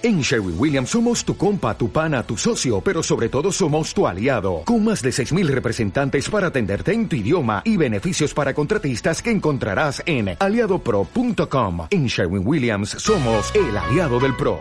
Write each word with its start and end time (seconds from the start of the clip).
En 0.00 0.20
Sherwin 0.20 0.54
Williams 0.56 0.90
somos 0.90 1.24
tu 1.24 1.36
compa, 1.36 1.76
tu 1.76 1.90
pana, 1.90 2.22
tu 2.22 2.36
socio, 2.36 2.80
pero 2.80 3.02
sobre 3.02 3.28
todo 3.28 3.50
somos 3.50 3.92
tu 3.92 4.06
aliado, 4.06 4.62
con 4.64 4.84
más 4.84 5.02
de 5.02 5.10
6.000 5.10 5.48
representantes 5.48 6.30
para 6.30 6.46
atenderte 6.48 6.92
en 6.92 7.08
tu 7.08 7.16
idioma 7.16 7.62
y 7.64 7.76
beneficios 7.76 8.32
para 8.32 8.54
contratistas 8.54 9.20
que 9.20 9.32
encontrarás 9.32 10.00
en 10.06 10.36
aliadopro.com. 10.38 11.88
En 11.90 12.06
Sherwin 12.06 12.46
Williams 12.46 12.90
somos 12.90 13.52
el 13.56 13.76
aliado 13.76 14.20
del 14.20 14.36
PRO. 14.36 14.60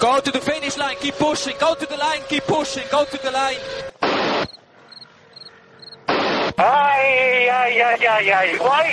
Go 0.00 0.20
to 0.22 0.32
the 0.32 0.40
finish 0.40 0.76
line, 0.76 0.96
keep 1.00 1.14
pushing, 1.14 1.54
go 1.60 1.76
to 1.76 1.86
the 1.86 1.96
line, 1.96 2.22
keep 2.28 2.42
pushing, 2.44 2.84
go 2.90 3.04
to 3.04 3.18
the 3.18 3.30
line. 3.30 4.07
Ay, 6.58 7.46
ay, 7.48 7.80
ay, 7.80 8.02
ay, 8.02 8.30
ay. 8.34 8.58
Why, 8.58 8.90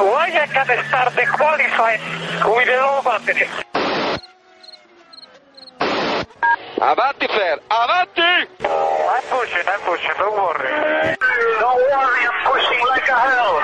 why 0.00 0.32
I 0.32 0.46
can 0.48 0.64
start 0.88 1.12
the 1.12 1.26
qualifying 1.28 2.00
with 2.40 2.64
the 2.64 2.76
low 2.80 3.04
battery? 3.04 3.44
Avanti 6.80 7.26
Fer, 7.28 7.60
avanti! 7.68 8.48
I'm 8.64 9.22
pushing, 9.28 9.68
I'm 9.68 9.80
pushing, 9.84 10.16
don't 10.16 10.40
worry. 10.40 11.16
Don't 11.60 11.84
worry, 11.84 12.22
I'm 12.24 12.38
pushing 12.48 12.80
like 12.88 13.08
a 13.12 13.18
hell. 13.28 13.60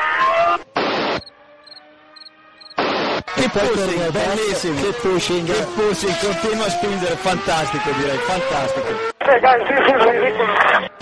Che 3.32 3.48
pushing, 3.48 4.10
bellissimo. 4.12 4.80
Che 4.82 4.92
pushing, 5.00 5.46
che 5.46 5.66
pushing, 5.74 6.16
continua 6.20 6.66
a 6.66 6.70
spingere, 6.70 7.16
fantastico 7.16 7.90
direi, 7.92 8.18
fantastico. 8.18 8.88
Hey 9.24 9.40
guys, 9.40 9.66
this 9.68 9.80
is 9.88 10.04
ridiculous. 10.04 11.01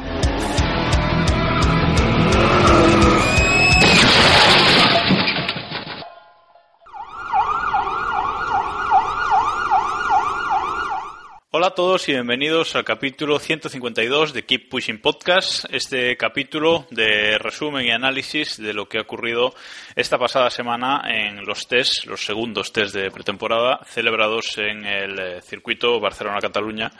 Hola 11.61 11.67
a 11.67 11.75
todos 11.75 12.09
y 12.09 12.13
bienvenidos 12.13 12.75
al 12.75 12.83
capítulo 12.83 13.37
152 13.37 14.33
de 14.33 14.45
Keep 14.45 14.67
Pushing 14.67 14.99
Podcast, 14.99 15.65
este 15.69 16.17
capítulo 16.17 16.87
de 16.89 17.37
resumen 17.37 17.85
y 17.85 17.91
análisis 17.91 18.57
de 18.57 18.73
lo 18.73 18.89
que 18.89 18.97
ha 18.97 19.01
ocurrido 19.01 19.53
esta 19.95 20.17
pasada 20.17 20.49
semana 20.49 21.03
en 21.07 21.45
los 21.45 21.67
test, 21.67 22.05
los 22.05 22.25
segundos 22.25 22.73
test 22.73 22.95
de 22.95 23.11
pretemporada 23.11 23.79
celebrados 23.85 24.57
en 24.57 24.87
el 24.87 25.19
eh, 25.19 25.41
circuito 25.43 25.99
Barcelona-Cataluña 25.99 26.91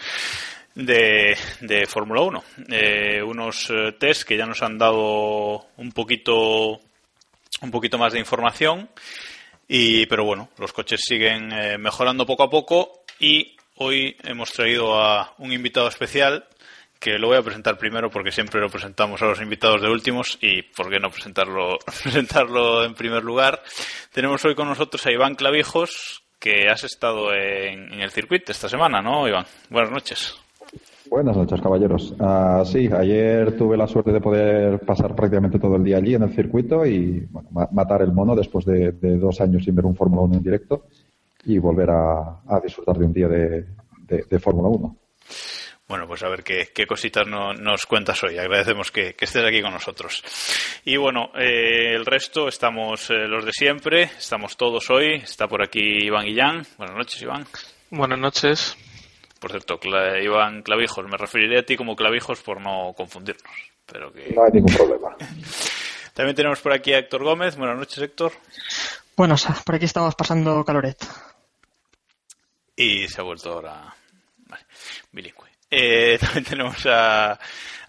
de, 0.75 1.35
de 1.61 1.87
Fórmula 1.87 2.21
1. 2.21 2.43
Eh, 2.69 3.23
unos 3.23 3.67
eh, 3.71 3.93
test 3.93 4.27
que 4.27 4.37
ya 4.37 4.45
nos 4.45 4.61
han 4.61 4.77
dado 4.77 5.69
un 5.77 5.91
poquito, 5.91 6.79
un 7.61 7.71
poquito 7.71 7.97
más 7.97 8.13
de 8.13 8.19
información. 8.19 8.91
Y, 9.67 10.05
pero 10.05 10.23
bueno, 10.23 10.49
los 10.59 10.71
coches 10.71 11.01
siguen 11.03 11.51
eh, 11.51 11.79
mejorando 11.79 12.27
poco 12.27 12.43
a 12.43 12.49
poco 12.51 13.05
y 13.19 13.55
hoy 13.81 14.15
hemos 14.23 14.51
traído 14.51 14.99
a 15.01 15.33
un 15.39 15.51
invitado 15.51 15.87
especial 15.87 16.45
que 16.99 17.17
lo 17.17 17.27
voy 17.27 17.37
a 17.37 17.41
presentar 17.41 17.77
primero 17.79 18.11
porque 18.11 18.31
siempre 18.31 18.61
lo 18.61 18.69
presentamos 18.69 19.19
a 19.21 19.25
los 19.25 19.41
invitados 19.41 19.81
de 19.81 19.89
últimos 19.89 20.37
y 20.39 20.61
por 20.61 20.89
qué 20.89 20.99
no 20.99 21.09
presentarlo, 21.09 21.79
presentarlo 22.03 22.83
en 22.85 22.93
primer 22.93 23.23
lugar. 23.23 23.61
Tenemos 24.13 24.45
hoy 24.45 24.53
con 24.53 24.67
nosotros 24.67 25.03
a 25.07 25.11
Iván 25.11 25.33
Clavijos, 25.35 26.21
que 26.39 26.69
has 26.69 26.83
estado 26.83 27.33
en, 27.33 27.91
el 27.93 28.11
circuito 28.11 28.51
esta 28.51 28.69
semana, 28.69 29.01
¿no, 29.01 29.27
Iván? 29.27 29.45
Buenas 29.69 29.91
noches. 29.91 30.35
Buenas 31.09 31.35
noches, 31.35 31.59
caballeros. 31.59 32.13
Ah, 32.19 32.63
sí, 32.65 32.87
ayer 32.95 33.57
tuve 33.57 33.75
la 33.75 33.87
suerte 33.87 34.11
de 34.11 34.21
poder 34.21 34.79
pasar 34.81 35.15
prácticamente 35.15 35.59
todo 35.59 35.75
el 35.75 35.83
día 35.83 35.97
allí 35.97 36.13
en 36.15 36.23
el 36.23 36.33
circuito 36.35 36.85
y 36.85 37.27
bueno, 37.31 37.49
ma- 37.51 37.67
matar 37.71 38.01
el 38.03 38.13
mono 38.13 38.35
después 38.35 38.63
de, 38.65 38.91
de 38.93 39.17
dos 39.17 39.41
años 39.41 39.63
sin 39.65 39.75
ver 39.75 39.85
un 39.85 39.95
Fórmula 39.95 40.21
1 40.21 40.35
en 40.35 40.43
directo 40.43 40.85
y 41.45 41.57
volver 41.57 41.89
a, 41.89 42.41
a 42.47 42.59
disfrutar 42.63 42.97
de 42.99 43.05
un 43.05 43.11
día 43.13 43.27
de, 43.27 43.65
de- 44.17 44.25
de 44.29 44.39
Fórmula 44.39 44.69
1. 44.69 44.97
Bueno, 45.87 46.07
pues 46.07 46.23
a 46.23 46.29
ver 46.29 46.41
qué, 46.43 46.69
qué 46.73 46.87
cositas 46.87 47.27
no- 47.27 47.53
nos 47.53 47.85
cuentas 47.85 48.23
hoy. 48.23 48.37
Agradecemos 48.37 48.91
que, 48.91 49.13
que 49.13 49.25
estés 49.25 49.43
aquí 49.43 49.61
con 49.61 49.73
nosotros. 49.73 50.23
Y 50.85 50.95
bueno, 50.97 51.31
eh, 51.35 51.93
el 51.95 52.05
resto 52.05 52.47
estamos 52.47 53.09
eh, 53.09 53.27
los 53.27 53.43
de 53.43 53.51
siempre. 53.51 54.03
Estamos 54.03 54.55
todos 54.55 54.89
hoy. 54.89 55.15
Está 55.15 55.47
por 55.47 55.61
aquí 55.61 55.81
Iván 56.05 56.25
Guillán. 56.25 56.65
Buenas 56.77 56.95
noches, 56.95 57.21
Iván. 57.21 57.45
Buenas 57.89 58.19
noches. 58.19 58.77
Por 59.39 59.51
cierto, 59.51 59.79
Cla- 59.79 60.23
Iván 60.23 60.61
Clavijos. 60.61 61.05
Me 61.07 61.17
referiré 61.17 61.59
a 61.59 61.65
ti 61.65 61.75
como 61.75 61.95
Clavijos 61.95 62.41
por 62.41 62.61
no 62.61 62.93
confundirnos. 62.95 63.51
Pero 63.85 64.13
que... 64.13 64.31
No 64.33 64.45
hay 64.45 64.51
ningún 64.53 64.73
problema. 64.73 65.15
También 66.13 66.35
tenemos 66.35 66.61
por 66.61 66.71
aquí 66.71 66.93
a 66.93 66.99
Héctor 66.99 67.23
Gómez. 67.25 67.57
Buenas 67.57 67.77
noches, 67.77 67.97
Héctor. 67.97 68.31
Buenos, 69.17 69.45
por 69.65 69.75
aquí 69.75 69.85
estamos 69.85 70.15
pasando 70.15 70.63
caloret. 70.63 70.97
Y 72.75 73.07
se 73.09 73.19
ha 73.19 73.23
vuelto 73.23 73.51
ahora 73.51 73.93
vale, 74.51 74.63
bilingüe. 75.11 75.49
Eh, 75.69 76.17
también 76.21 76.43
tenemos 76.45 76.85
a, 76.85 77.39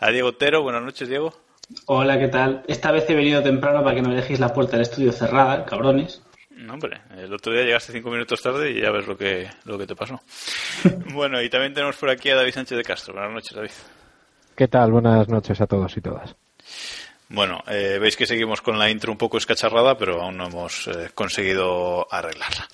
a 0.01 0.11
Diego 0.11 0.29
Otero. 0.29 0.63
Buenas 0.63 0.83
noches, 0.83 1.09
Diego. 1.09 1.35
Hola, 1.87 2.19
¿qué 2.19 2.29
tal? 2.29 2.63
Esta 2.69 2.93
vez 2.93 3.09
he 3.11 3.15
venido 3.15 3.43
temprano 3.43 3.83
para 3.83 3.95
que 3.95 4.03
no 4.03 4.11
me 4.11 4.17
dejéis 4.17 4.41
la 4.41 4.53
puerta 4.53 4.73
del 4.73 4.83
estudio 4.83 5.13
cerrada, 5.13 5.65
cabrones. 5.65 6.23
No, 6.51 6.75
hombre, 6.75 7.01
el 7.17 7.33
otro 7.33 7.53
día 7.53 7.65
llegaste 7.65 7.93
cinco 7.93 8.11
minutos 8.11 8.41
tarde 8.41 8.71
y 8.71 8.81
ya 8.81 8.91
ves 8.91 9.07
lo 9.07 9.17
que, 9.17 9.49
lo 9.65 9.77
que 9.79 9.87
te 9.87 9.97
pasó. 9.97 10.21
bueno, 11.13 11.43
y 11.43 11.49
también 11.51 11.75
tenemos 11.75 11.97
por 11.97 12.11
aquí 12.11 12.31
a 12.31 12.37
David 12.37 12.53
Sánchez 12.53 12.77
de 12.79 12.85
Castro. 12.85 13.15
Buenas 13.15 13.33
noches, 13.33 13.55
David. 13.55 13.71
¿Qué 14.55 14.69
tal? 14.69 14.93
Buenas 14.93 15.29
noches 15.29 15.61
a 15.61 15.67
todos 15.67 15.97
y 15.97 16.01
todas. 16.01 16.37
Bueno, 17.31 17.65
eh, 17.67 17.99
veis 17.99 18.17
que 18.17 18.27
seguimos 18.27 18.61
con 18.61 18.79
la 18.79 18.91
intro 18.91 19.11
un 19.11 19.19
poco 19.19 19.39
escacharrada, 19.39 19.97
pero 19.97 20.21
aún 20.23 20.37
no 20.37 20.47
hemos 20.47 20.87
eh, 20.89 21.09
conseguido 21.15 22.07
arreglarla. 22.13 22.69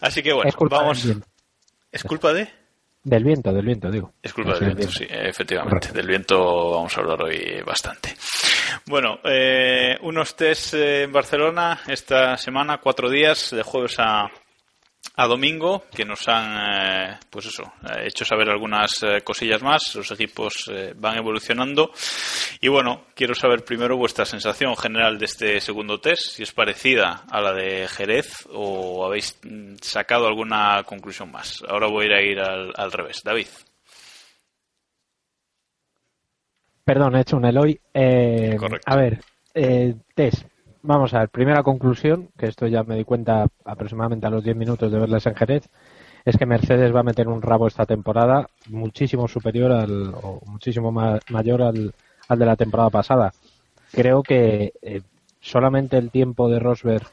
Así 0.00 0.22
que 0.22 0.34
bueno, 0.34 0.48
Es 0.50 0.54
culpa 0.54 0.76
vamos. 0.76 0.98
del 0.98 1.14
viento. 1.14 1.28
¿Es 1.90 2.04
culpa 2.04 2.32
de? 2.34 2.48
Del 3.06 3.22
viento, 3.22 3.52
del 3.52 3.64
viento, 3.64 3.88
digo. 3.88 4.14
Es 4.20 4.32
culpa 4.34 4.54
del 4.54 4.74
viento, 4.74 4.90
sí, 4.90 5.06
efectivamente. 5.08 5.92
Del 5.92 6.08
viento 6.08 6.72
vamos 6.72 6.98
a 6.98 7.00
hablar 7.00 7.22
hoy 7.22 7.62
bastante. 7.64 8.16
Bueno, 8.86 9.20
eh, 9.22 9.96
unos 10.02 10.34
test 10.34 10.74
en 10.74 11.12
Barcelona 11.12 11.82
esta 11.86 12.36
semana, 12.36 12.78
cuatro 12.78 13.08
días, 13.08 13.52
de 13.52 13.62
jueves 13.62 13.94
a, 14.00 14.28
a 15.18 15.26
domingo, 15.26 15.84
que 15.94 16.04
nos 16.04 16.28
han, 16.28 16.56
eh, 16.56 17.18
pues 17.30 17.46
eso, 17.46 17.62
eh, 17.84 18.06
hecho 18.06 18.24
saber 18.24 18.50
algunas 18.50 19.02
eh, 19.02 19.22
cosillas 19.22 19.62
más. 19.62 19.94
Los 19.94 20.10
equipos 20.10 20.70
eh, 20.70 20.92
van 20.96 21.16
evolucionando. 21.16 21.90
Y 22.60 22.68
bueno, 22.68 23.06
quiero 23.14 23.34
saber 23.34 23.64
primero 23.64 23.96
vuestra 23.96 24.26
sensación 24.26 24.76
general 24.76 25.18
de 25.18 25.24
este 25.24 25.60
segundo 25.60 25.98
test, 26.00 26.32
si 26.32 26.42
es 26.42 26.52
parecida 26.52 27.24
a 27.30 27.40
la 27.40 27.54
de 27.54 27.88
Jerez 27.88 28.46
o 28.52 29.06
habéis 29.06 29.38
mm, 29.42 29.76
sacado 29.80 30.26
alguna 30.26 30.82
conclusión 30.84 31.32
más. 31.32 31.62
Ahora 31.66 31.88
voy 31.88 32.04
a 32.04 32.08
ir 32.08 32.12
a 32.12 32.22
ir 32.22 32.40
al, 32.40 32.72
al 32.76 32.92
revés. 32.92 33.22
David. 33.24 33.48
Perdón, 36.84 37.16
he 37.16 37.22
hecho 37.22 37.36
un 37.36 37.44
Eloy. 37.46 37.80
A 38.84 38.96
ver, 38.96 39.20
eh, 39.54 39.94
test. 40.14 40.44
Vamos 40.90 41.12
a 41.14 41.20
ver, 41.20 41.28
primera 41.30 41.62
conclusión, 41.62 42.28
que 42.38 42.46
esto 42.46 42.66
ya 42.68 42.82
me 42.84 42.96
di 42.96 43.04
cuenta 43.04 43.46
aproximadamente 43.64 44.26
a 44.26 44.30
los 44.30 44.44
10 44.44 44.56
minutos 44.56 44.90
de 44.92 44.98
verles 44.98 45.26
en 45.26 45.34
Jerez, 45.34 45.68
es 46.24 46.36
que 46.36 46.46
Mercedes 46.46 46.94
va 46.94 47.00
a 47.00 47.10
meter 47.10 47.26
un 47.28 47.42
rabo 47.42 47.66
esta 47.66 47.86
temporada 47.86 48.48
muchísimo 48.68 49.26
superior 49.28 49.72
al, 49.72 50.14
o 50.14 50.40
muchísimo 50.46 50.92
ma- 50.92 51.18
mayor 51.30 51.62
al, 51.62 51.94
al 52.28 52.38
de 52.38 52.46
la 52.46 52.56
temporada 52.56 52.90
pasada. 52.90 53.32
Creo 53.92 54.22
que 54.22 54.72
eh, 54.82 55.02
solamente 55.40 55.96
el 55.98 56.10
tiempo 56.10 56.48
de 56.48 56.60
Rosberg 56.60 57.06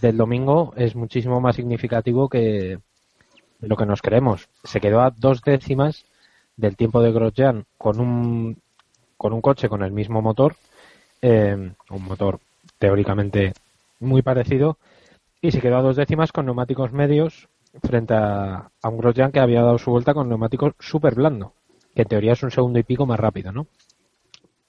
del 0.00 0.16
domingo 0.16 0.72
es 0.76 0.94
muchísimo 0.94 1.40
más 1.40 1.56
significativo 1.56 2.28
que 2.28 2.78
lo 3.60 3.76
que 3.76 3.86
nos 3.86 4.02
creemos. 4.02 4.48
Se 4.64 4.80
quedó 4.80 5.00
a 5.02 5.10
dos 5.10 5.42
décimas 5.42 6.04
del 6.56 6.76
tiempo 6.76 7.02
de 7.02 7.12
Grosjean 7.12 7.64
con 7.78 8.00
un 8.00 8.58
con 9.16 9.32
un 9.34 9.42
coche 9.42 9.68
con 9.68 9.82
el 9.82 9.92
mismo 9.92 10.22
motor, 10.22 10.56
eh, 11.22 11.72
un 11.90 12.04
motor 12.04 12.40
teóricamente 12.80 13.52
muy 14.00 14.22
parecido, 14.22 14.78
y 15.40 15.52
se 15.52 15.60
quedó 15.60 15.76
a 15.76 15.82
dos 15.82 15.94
décimas 15.96 16.32
con 16.32 16.46
neumáticos 16.46 16.90
medios 16.92 17.48
frente 17.84 18.14
a, 18.14 18.70
a 18.82 18.88
un 18.88 18.98
Grosjean 18.98 19.30
que 19.30 19.38
había 19.38 19.62
dado 19.62 19.78
su 19.78 19.92
vuelta 19.92 20.12
con 20.14 20.28
neumáticos 20.28 20.72
súper 20.80 21.14
blando, 21.14 21.52
que 21.94 22.02
en 22.02 22.08
teoría 22.08 22.32
es 22.32 22.42
un 22.42 22.50
segundo 22.50 22.78
y 22.80 22.82
pico 22.82 23.06
más 23.06 23.20
rápido, 23.20 23.52
¿no? 23.52 23.66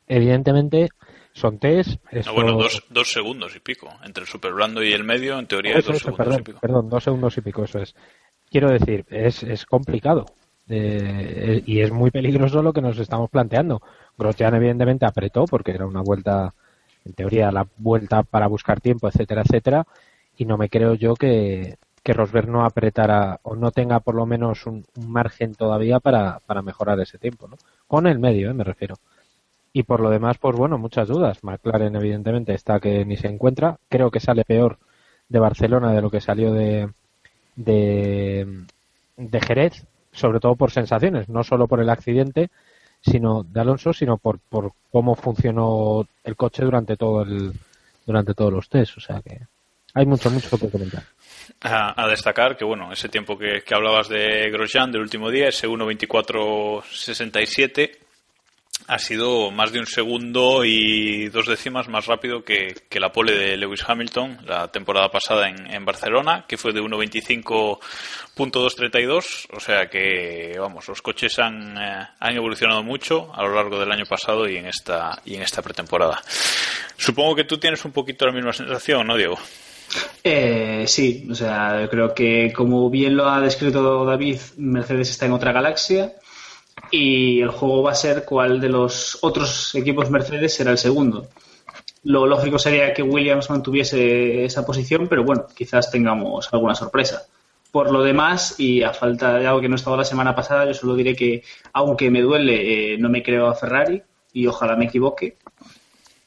Evidentemente 0.07 0.89
son 1.33 1.57
test. 1.59 2.01
No, 2.11 2.19
esto- 2.19 2.33
bueno, 2.33 2.51
dos, 2.53 2.83
dos 2.89 3.11
segundos 3.11 3.55
y 3.55 3.59
pico. 3.59 3.89
Entre 4.03 4.23
el 4.23 4.27
super 4.29 4.53
blando 4.53 4.83
y 4.83 4.91
el 4.91 5.03
medio, 5.03 5.39
en 5.39 5.47
teoría, 5.47 5.77
Eso, 5.77 5.87
dos 5.93 5.95
eso, 6.01 6.05
segundos 6.05 6.25
perdón, 6.27 6.39
y 6.41 6.43
pico. 6.43 6.59
perdón, 6.59 6.89
dos 6.89 7.03
segundos 7.03 7.37
y 7.37 7.41
pico, 7.41 7.63
eso 7.63 7.79
es. 7.79 7.95
Quiero 8.49 8.69
decir, 8.69 9.05
es, 9.09 9.43
es 9.43 9.65
complicado 9.65 10.25
eh, 10.67 11.63
y 11.65 11.79
es 11.79 11.91
muy 11.91 12.11
peligroso 12.11 12.61
lo 12.61 12.73
que 12.73 12.81
nos 12.81 12.97
estamos 12.99 13.29
planteando. 13.29 13.81
Grosjean 14.17 14.55
evidentemente 14.55 15.05
apretó 15.05 15.45
porque 15.45 15.71
era 15.71 15.85
una 15.85 16.01
vuelta, 16.01 16.53
en 17.05 17.13
teoría, 17.13 17.51
la 17.51 17.67
vuelta 17.77 18.23
para 18.23 18.47
buscar 18.47 18.81
tiempo, 18.81 19.07
etcétera, 19.07 19.41
etcétera, 19.41 19.85
y 20.37 20.45
no 20.45 20.57
me 20.57 20.69
creo 20.69 20.93
yo 20.93 21.15
que, 21.15 21.77
que 22.03 22.13
Rosberg 22.13 22.47
no 22.47 22.65
apretara 22.65 23.39
o 23.43 23.55
no 23.55 23.71
tenga 23.71 23.99
por 23.99 24.15
lo 24.15 24.25
menos 24.25 24.65
un, 24.65 24.85
margen 25.07 25.55
todavía 25.55 25.99
para, 25.99 26.39
para, 26.45 26.61
mejorar 26.61 26.99
ese 26.99 27.17
tiempo, 27.17 27.47
¿no? 27.47 27.57
Con 27.87 28.07
el 28.07 28.19
medio, 28.19 28.49
¿eh? 28.49 28.53
me 28.53 28.63
refiero. 28.63 28.95
Y 29.73 29.83
por 29.83 30.01
lo 30.01 30.09
demás, 30.09 30.37
pues 30.37 30.55
bueno, 30.55 30.77
muchas 30.77 31.07
dudas. 31.07 31.43
McLaren 31.43 31.95
evidentemente 31.95 32.53
está 32.53 32.79
que 32.79 33.05
ni 33.05 33.17
se 33.17 33.27
encuentra. 33.27 33.77
Creo 33.87 34.11
que 34.11 34.19
sale 34.19 34.43
peor 34.43 34.77
de 35.29 35.39
Barcelona 35.39 35.93
de 35.93 36.01
lo 36.01 36.09
que 36.09 36.19
salió 36.19 36.51
de, 36.53 36.89
de, 37.55 38.65
de 39.15 39.41
Jerez, 39.41 39.85
sobre 40.11 40.39
todo 40.39 40.55
por 40.55 40.71
sensaciones, 40.71 41.29
no 41.29 41.43
solo 41.43 41.67
por 41.67 41.79
el 41.79 41.89
accidente, 41.89 42.49
sino 43.01 43.43
de 43.43 43.61
Alonso, 43.61 43.93
sino 43.93 44.17
por, 44.17 44.39
por 44.39 44.73
cómo 44.91 45.15
funcionó 45.15 46.05
el 46.23 46.35
coche 46.35 46.63
durante 46.63 46.97
todo 46.97 47.23
el 47.23 47.53
durante 48.05 48.33
todos 48.33 48.53
los 48.53 48.69
test. 48.69 48.97
O 48.97 49.01
sea 49.01 49.21
que 49.21 49.39
hay 49.93 50.05
mucho, 50.05 50.29
mucho 50.29 50.57
que 50.57 50.69
comentar. 50.69 51.03
A, 51.61 52.07
destacar 52.07 52.55
que, 52.57 52.65
bueno, 52.65 52.93
ese 52.93 53.09
tiempo 53.09 53.37
que, 53.37 53.61
que 53.65 53.75
hablabas 53.75 54.07
de 54.09 54.49
Grosjean 54.49 54.91
del 54.91 55.01
último 55.01 55.29
día, 55.29 55.49
ese 55.49 55.67
1.24.67, 55.67 57.97
ha 58.87 58.99
sido 58.99 59.51
más 59.51 59.71
de 59.71 59.79
un 59.79 59.85
segundo 59.85 60.65
y 60.65 61.29
dos 61.29 61.47
décimas 61.47 61.87
más 61.87 62.07
rápido 62.07 62.43
que, 62.43 62.75
la 62.99 63.11
pole 63.11 63.33
de 63.33 63.57
Lewis 63.57 63.83
Hamilton 63.87 64.39
la 64.45 64.69
temporada 64.69 65.09
pasada 65.09 65.49
en, 65.49 65.85
Barcelona, 65.85 66.45
que 66.47 66.57
fue 66.57 66.73
de 66.73 66.81
1.25.232. 66.81 69.47
O 69.55 69.59
sea 69.59 69.87
que, 69.89 70.55
vamos, 70.59 70.87
los 70.87 71.01
coches 71.01 71.39
han, 71.39 71.75
eh, 71.77 72.07
han 72.19 72.35
evolucionado 72.35 72.83
mucho 72.83 73.33
a 73.33 73.41
lo 73.43 73.55
largo 73.55 73.79
del 73.79 73.91
año 73.91 74.05
pasado 74.05 74.47
y 74.47 74.57
en 74.57 74.67
esta, 74.67 75.19
y 75.25 75.33
en 75.35 75.41
esta 75.41 75.61
pretemporada. 75.61 76.21
Supongo 76.97 77.35
que 77.35 77.45
tú 77.45 77.57
tienes 77.57 77.83
un 77.85 77.91
poquito 77.91 78.25
la 78.25 78.33
misma 78.33 78.53
sensación, 78.53 79.07
¿no, 79.07 79.17
Diego? 79.17 79.37
Eh, 80.23 80.85
sí, 80.87 81.27
o 81.29 81.35
sea, 81.35 81.87
creo 81.89 82.13
que 82.13 82.53
como 82.53 82.89
bien 82.89 83.17
lo 83.17 83.27
ha 83.27 83.41
descrito 83.41 84.05
David, 84.05 84.39
Mercedes 84.57 85.09
está 85.09 85.25
en 85.25 85.33
otra 85.33 85.51
galaxia 85.51 86.13
y 86.91 87.41
el 87.41 87.49
juego 87.49 87.83
va 87.83 87.91
a 87.91 87.95
ser 87.95 88.25
cuál 88.25 88.59
de 88.59 88.69
los 88.69 89.17
otros 89.21 89.73
equipos 89.75 90.09
Mercedes 90.09 90.53
será 90.53 90.71
el 90.71 90.77
segundo. 90.77 91.27
Lo 92.03 92.25
lógico 92.25 92.59
sería 92.59 92.93
que 92.93 93.03
Williams 93.03 93.49
mantuviese 93.49 94.43
esa 94.43 94.65
posición, 94.65 95.07
pero 95.07 95.23
bueno, 95.23 95.47
quizás 95.55 95.89
tengamos 95.89 96.49
alguna 96.51 96.75
sorpresa. 96.75 97.23
Por 97.71 97.91
lo 97.91 98.03
demás, 98.03 98.55
y 98.59 98.83
a 98.83 98.91
falta 98.93 99.37
de 99.37 99.47
algo 99.47 99.61
que 99.61 99.69
no 99.69 99.75
estaba 99.75 99.95
la 99.95 100.03
semana 100.03 100.35
pasada, 100.35 100.65
yo 100.65 100.73
solo 100.73 100.95
diré 100.95 101.15
que, 101.15 101.43
aunque 101.73 102.11
me 102.11 102.21
duele, 102.21 102.93
eh, 102.93 102.97
no 102.97 103.07
me 103.07 103.23
creo 103.23 103.47
a 103.47 103.55
Ferrari 103.55 104.01
y 104.33 104.45
ojalá 104.47 104.75
me 104.75 104.85
equivoque. 104.85 105.37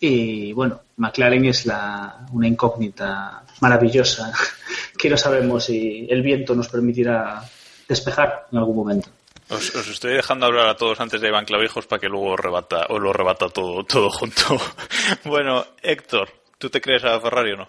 Y 0.00 0.52
bueno, 0.54 0.80
McLaren 0.96 1.44
es 1.44 1.66
la, 1.66 2.26
una 2.32 2.48
incógnita 2.48 3.44
maravillosa 3.60 4.32
que 4.98 5.10
no 5.10 5.16
sabemos 5.16 5.64
si 5.64 6.06
el 6.08 6.22
viento 6.22 6.54
nos 6.54 6.68
permitirá 6.68 7.42
despejar 7.86 8.46
en 8.50 8.58
algún 8.58 8.76
momento. 8.76 9.08
Os, 9.48 9.74
estoy 9.74 10.14
dejando 10.14 10.46
hablar 10.46 10.68
a 10.68 10.76
todos 10.76 11.00
antes 11.00 11.20
de 11.20 11.28
Iván 11.28 11.44
Clavijos 11.44 11.86
para 11.86 12.00
que 12.00 12.08
luego 12.08 12.36
rebata, 12.36 12.86
o 12.88 12.98
lo 12.98 13.12
rebata 13.12 13.48
todo, 13.48 13.84
todo 13.84 14.10
junto. 14.10 14.58
bueno, 15.24 15.66
Héctor, 15.82 16.30
¿tú 16.58 16.70
te 16.70 16.80
crees 16.80 17.04
a 17.04 17.20
Ferrari 17.20 17.52
o 17.52 17.56
no? 17.56 17.68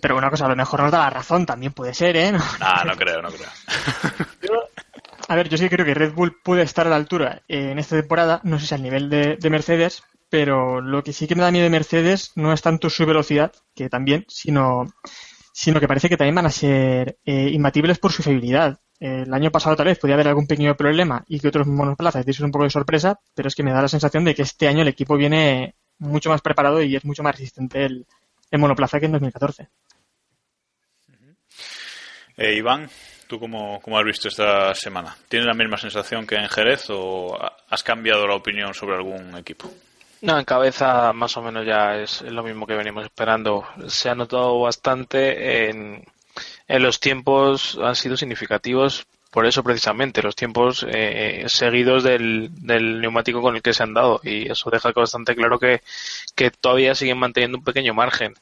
Pero 0.00 0.16
una 0.16 0.30
cosa, 0.30 0.46
a 0.46 0.48
lo 0.48 0.56
mejor 0.56 0.80
nos 0.80 0.92
da 0.92 0.98
la 0.98 1.10
razón, 1.10 1.44
también 1.44 1.72
puede 1.72 1.94
ser, 1.94 2.16
¿eh? 2.16 2.32
No, 2.32 2.40
ah, 2.60 2.84
no 2.84 2.96
creo, 2.96 3.20
no 3.20 3.28
creo. 3.30 3.48
a 5.28 5.36
ver, 5.36 5.48
yo 5.48 5.58
sí 5.58 5.68
creo 5.68 5.84
que 5.84 5.94
Red 5.94 6.12
Bull 6.12 6.40
puede 6.42 6.62
estar 6.62 6.86
a 6.86 6.90
la 6.90 6.96
altura 6.96 7.42
en 7.48 7.78
esta 7.78 7.96
temporada, 7.96 8.40
no 8.44 8.58
sé 8.58 8.66
si 8.66 8.74
al 8.74 8.82
nivel 8.82 9.10
de, 9.10 9.50
Mercedes, 9.50 10.02
pero 10.30 10.80
lo 10.80 11.02
que 11.02 11.12
sí 11.12 11.26
que 11.26 11.34
me 11.34 11.42
da 11.42 11.50
miedo 11.50 11.64
de 11.64 11.70
Mercedes 11.70 12.32
no 12.36 12.52
es 12.52 12.62
tanto 12.62 12.88
su 12.88 13.04
velocidad, 13.04 13.52
que 13.74 13.88
también, 13.88 14.24
sino, 14.28 14.86
sino 15.52 15.78
que 15.78 15.88
parece 15.88 16.08
que 16.08 16.16
también 16.16 16.34
van 16.34 16.46
a 16.46 16.50
ser 16.50 17.18
eh, 17.24 17.50
imbatibles 17.50 17.98
por 17.98 18.12
su 18.12 18.22
fiabilidad 18.22 18.80
el 19.02 19.34
año 19.34 19.50
pasado 19.50 19.74
tal 19.74 19.86
vez 19.86 19.98
podía 19.98 20.14
haber 20.14 20.28
algún 20.28 20.46
pequeño 20.46 20.76
problema 20.76 21.24
y 21.26 21.40
que 21.40 21.48
otros 21.48 21.66
monoplazas 21.66 22.24
diesen 22.24 22.44
un 22.46 22.52
poco 22.52 22.64
de 22.64 22.70
sorpresa, 22.70 23.18
pero 23.34 23.48
es 23.48 23.56
que 23.56 23.64
me 23.64 23.72
da 23.72 23.82
la 23.82 23.88
sensación 23.88 24.24
de 24.24 24.32
que 24.32 24.42
este 24.42 24.68
año 24.68 24.82
el 24.82 24.88
equipo 24.88 25.16
viene 25.16 25.74
mucho 25.98 26.30
más 26.30 26.40
preparado 26.40 26.80
y 26.80 26.94
es 26.94 27.04
mucho 27.04 27.24
más 27.24 27.34
resistente 27.34 27.84
el, 27.84 28.06
monoplaza 28.52 29.00
que 29.00 29.06
en 29.06 29.12
2014. 29.12 29.68
Eh, 32.36 32.54
Iván, 32.54 32.88
¿tú 33.26 33.40
cómo, 33.40 33.80
cómo, 33.80 33.98
has 33.98 34.04
visto 34.04 34.28
esta 34.28 34.72
semana? 34.72 35.16
¿Tienes 35.28 35.48
la 35.48 35.54
misma 35.54 35.78
sensación 35.78 36.24
que 36.24 36.36
en 36.36 36.48
Jerez 36.48 36.88
o 36.90 37.36
has 37.68 37.82
cambiado 37.82 38.28
la 38.28 38.36
opinión 38.36 38.72
sobre 38.72 38.94
algún 38.94 39.36
equipo? 39.36 39.68
No, 40.22 40.38
en 40.38 40.44
cabeza 40.44 41.12
más 41.12 41.36
o 41.36 41.42
menos 41.42 41.66
ya 41.66 41.96
es 41.96 42.22
lo 42.22 42.42
mismo 42.42 42.66
que 42.66 42.74
venimos 42.74 43.04
esperando. 43.04 43.64
Se 43.88 44.08
ha 44.08 44.14
notado 44.14 44.60
bastante 44.60 45.68
en, 45.68 46.04
en 46.68 46.82
los 46.82 47.00
tiempos 47.00 47.78
han 47.82 47.96
sido 47.96 48.16
significativos 48.16 49.06
por 49.32 49.46
eso 49.46 49.64
precisamente, 49.64 50.20
los 50.20 50.36
tiempos 50.36 50.84
eh, 50.86 51.44
seguidos 51.46 52.04
del, 52.04 52.50
neumático 52.66 53.40
con 53.40 53.56
el 53.56 53.62
que 53.62 53.72
se 53.72 53.82
han 53.82 53.94
dado 53.94 54.20
y 54.22 54.50
eso 54.50 54.68
deja 54.68 54.92
bastante 54.94 55.34
claro 55.34 55.58
que, 55.58 55.80
que 56.34 56.50
todavía 56.50 56.94
siguen 56.94 57.16
manteniendo 57.16 57.56
un 57.56 57.64
pequeño 57.64 57.94
margen. 57.94 58.34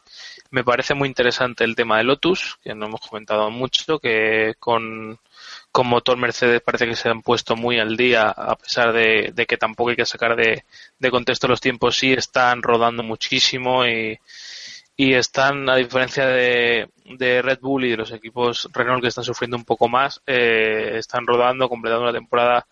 Me 0.51 0.65
parece 0.65 0.95
muy 0.95 1.07
interesante 1.07 1.63
el 1.63 1.77
tema 1.77 1.99
de 1.99 2.03
Lotus, 2.05 2.59
que 2.65 2.75
no 2.75 2.87
hemos 2.87 3.03
comentado 3.03 3.53
mucho, 3.53 4.01
que 4.01 4.55
con, 4.59 5.21
con 5.73 5.87
motor 5.87 6.17
Mercedes 6.17 6.61
parece 6.63 6.87
que 6.87 6.97
se 6.97 7.09
han 7.09 7.23
puesto 7.23 7.57
muy 7.57 7.79
al 7.79 7.97
día, 7.97 8.29
a 8.29 8.57
pesar 8.57 8.93
de, 8.93 9.33
de 9.35 9.47
que 9.47 9.57
tampoco 9.57 9.91
hay 9.91 9.97
que 9.97 10.07
sacar 10.07 10.37
de, 10.37 10.65
de 10.99 11.11
contexto 11.11 11.49
los 11.49 11.61
tiempos, 11.61 11.97
sí 11.97 12.13
están 12.13 12.63
rodando 12.63 13.03
muchísimo 13.03 13.87
y, 13.87 14.19
y 15.01 15.15
están, 15.15 15.67
a 15.71 15.77
diferencia 15.77 16.27
de, 16.27 16.91
Red 17.07 17.61
Bull 17.63 17.87
y 17.87 17.91
de 17.91 17.97
los 17.97 18.13
equipos 18.13 18.69
Renault 18.71 19.01
que 19.01 19.09
están 19.09 19.25
sufriendo 19.25 19.57
un 19.57 19.65
poco 19.65 19.89
más, 19.89 20.21
eh, 20.27 20.93
están 20.99 21.27
rodando, 21.27 21.71
completando 21.71 22.03
una 22.03 22.13
temporada, 22.13 22.67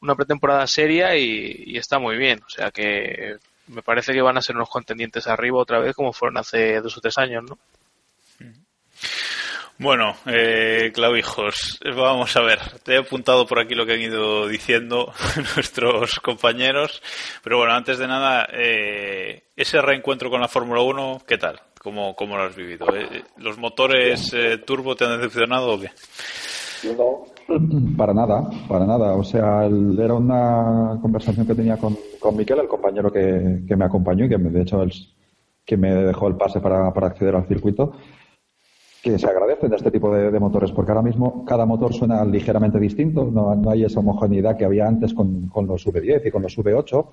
una 0.00 0.16
pretemporada 0.16 0.66
seria 0.66 1.14
y, 1.16 1.76
está 1.76 2.00
muy 2.00 2.16
bien. 2.16 2.42
O 2.44 2.50
sea 2.50 2.72
que 2.72 3.36
me 3.68 3.82
parece 3.82 4.12
que 4.12 4.20
van 4.20 4.36
a 4.36 4.42
ser 4.42 4.56
unos 4.56 4.68
contendientes 4.68 5.28
arriba 5.28 5.58
otra 5.58 5.78
vez 5.78 5.94
como 5.94 6.12
fueron 6.12 6.38
hace 6.38 6.80
dos 6.80 6.98
o 6.98 7.00
tres 7.00 7.16
años, 7.18 7.44
¿no? 7.48 7.56
Bueno, 9.82 10.12
eh, 10.26 10.90
Clavijos, 10.92 11.80
vamos 11.96 12.36
a 12.36 12.42
ver. 12.42 12.58
Te 12.84 12.92
he 12.92 12.98
apuntado 12.98 13.46
por 13.46 13.58
aquí 13.58 13.74
lo 13.74 13.86
que 13.86 13.94
han 13.94 14.00
ido 14.02 14.46
diciendo 14.46 15.10
nuestros 15.56 16.20
compañeros. 16.20 17.00
Pero 17.42 17.56
bueno, 17.56 17.72
antes 17.72 17.98
de 17.98 18.06
nada, 18.06 18.46
eh, 18.52 19.44
ese 19.56 19.80
reencuentro 19.80 20.28
con 20.28 20.42
la 20.42 20.48
Fórmula 20.48 20.82
1, 20.82 21.22
¿qué 21.26 21.38
tal? 21.38 21.58
¿Cómo, 21.82 22.14
cómo 22.14 22.36
lo 22.36 22.42
has 22.42 22.54
vivido? 22.54 22.94
Eh, 22.94 23.22
¿Los 23.38 23.56
motores 23.56 24.30
eh, 24.34 24.58
turbo 24.58 24.94
te 24.94 25.06
han 25.06 25.16
decepcionado 25.16 25.72
o 25.72 25.80
qué? 25.80 25.88
No, 26.94 27.24
para 27.96 28.12
nada, 28.12 28.50
para 28.68 28.84
nada. 28.84 29.14
O 29.14 29.24
sea, 29.24 29.64
era 29.64 30.12
una 30.12 30.98
conversación 31.00 31.46
que 31.46 31.54
tenía 31.54 31.78
con, 31.78 31.96
con 32.18 32.36
Miquel, 32.36 32.58
el 32.58 32.68
compañero 32.68 33.10
que, 33.10 33.62
que 33.66 33.76
me 33.76 33.86
acompañó 33.86 34.26
y 34.26 34.28
que 34.28 34.36
de 34.36 34.60
hecho 34.60 34.82
el, 34.82 34.92
que 35.64 35.78
me 35.78 35.90
dejó 35.94 36.28
el 36.28 36.36
pase 36.36 36.60
para, 36.60 36.92
para 36.92 37.06
acceder 37.06 37.34
al 37.34 37.48
circuito 37.48 37.94
que 39.02 39.18
se 39.18 39.26
agradecen 39.26 39.70
de 39.70 39.76
este 39.76 39.90
tipo 39.90 40.14
de, 40.14 40.38
motores, 40.38 40.72
porque 40.72 40.92
ahora 40.92 41.02
mismo 41.02 41.44
cada 41.44 41.64
motor 41.64 41.94
suena 41.94 42.24
ligeramente 42.24 42.78
distinto, 42.78 43.24
no, 43.24 43.70
hay 43.70 43.84
esa 43.84 44.00
homogeneidad 44.00 44.56
que 44.56 44.64
había 44.64 44.86
antes 44.86 45.14
con, 45.14 45.50
los 45.66 45.86
V10 45.86 46.26
y 46.26 46.30
con 46.30 46.42
los 46.42 46.56
V8, 46.58 47.06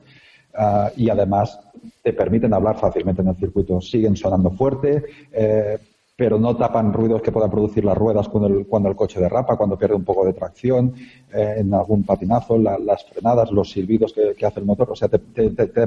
ah, 0.56 0.92
y 0.98 1.10
además 1.10 1.60
te 2.04 2.14
permiten 2.14 2.54
hablar 2.54 2.78
fácilmente 2.78 3.22
en 3.22 3.30
el 3.30 3.36
circuito. 3.36 3.80
Siguen 3.80 4.16
sonando 4.18 4.52
fuerte, 4.52 5.04
eh, 5.32 5.78
pero 6.16 6.40
no 6.40 6.58
tapan 6.58 6.92
ruidos 6.92 7.22
que 7.22 7.32
puedan 7.32 7.52
producir 7.52 7.86
las 7.86 7.98
ruedas 7.98 8.28
cuando 8.28 8.50
el, 8.50 8.66
cuando 8.66 8.90
el 8.90 8.96
coche 8.96 9.20
derrapa, 9.20 9.56
cuando 9.56 9.78
pierde 9.78 9.96
un 9.96 10.04
poco 10.04 10.26
de 10.26 10.34
tracción, 10.34 10.94
eh, 11.34 11.56
en 11.60 11.74
algún 11.74 12.04
patinazo, 12.04 12.58
las 12.58 13.06
frenadas, 13.06 13.52
los 13.52 13.72
silbidos 13.72 14.14
que, 14.14 14.46
hace 14.46 14.60
el 14.60 14.66
motor. 14.66 14.92
O 14.92 14.96
sea, 14.96 15.08
te, 15.08 15.20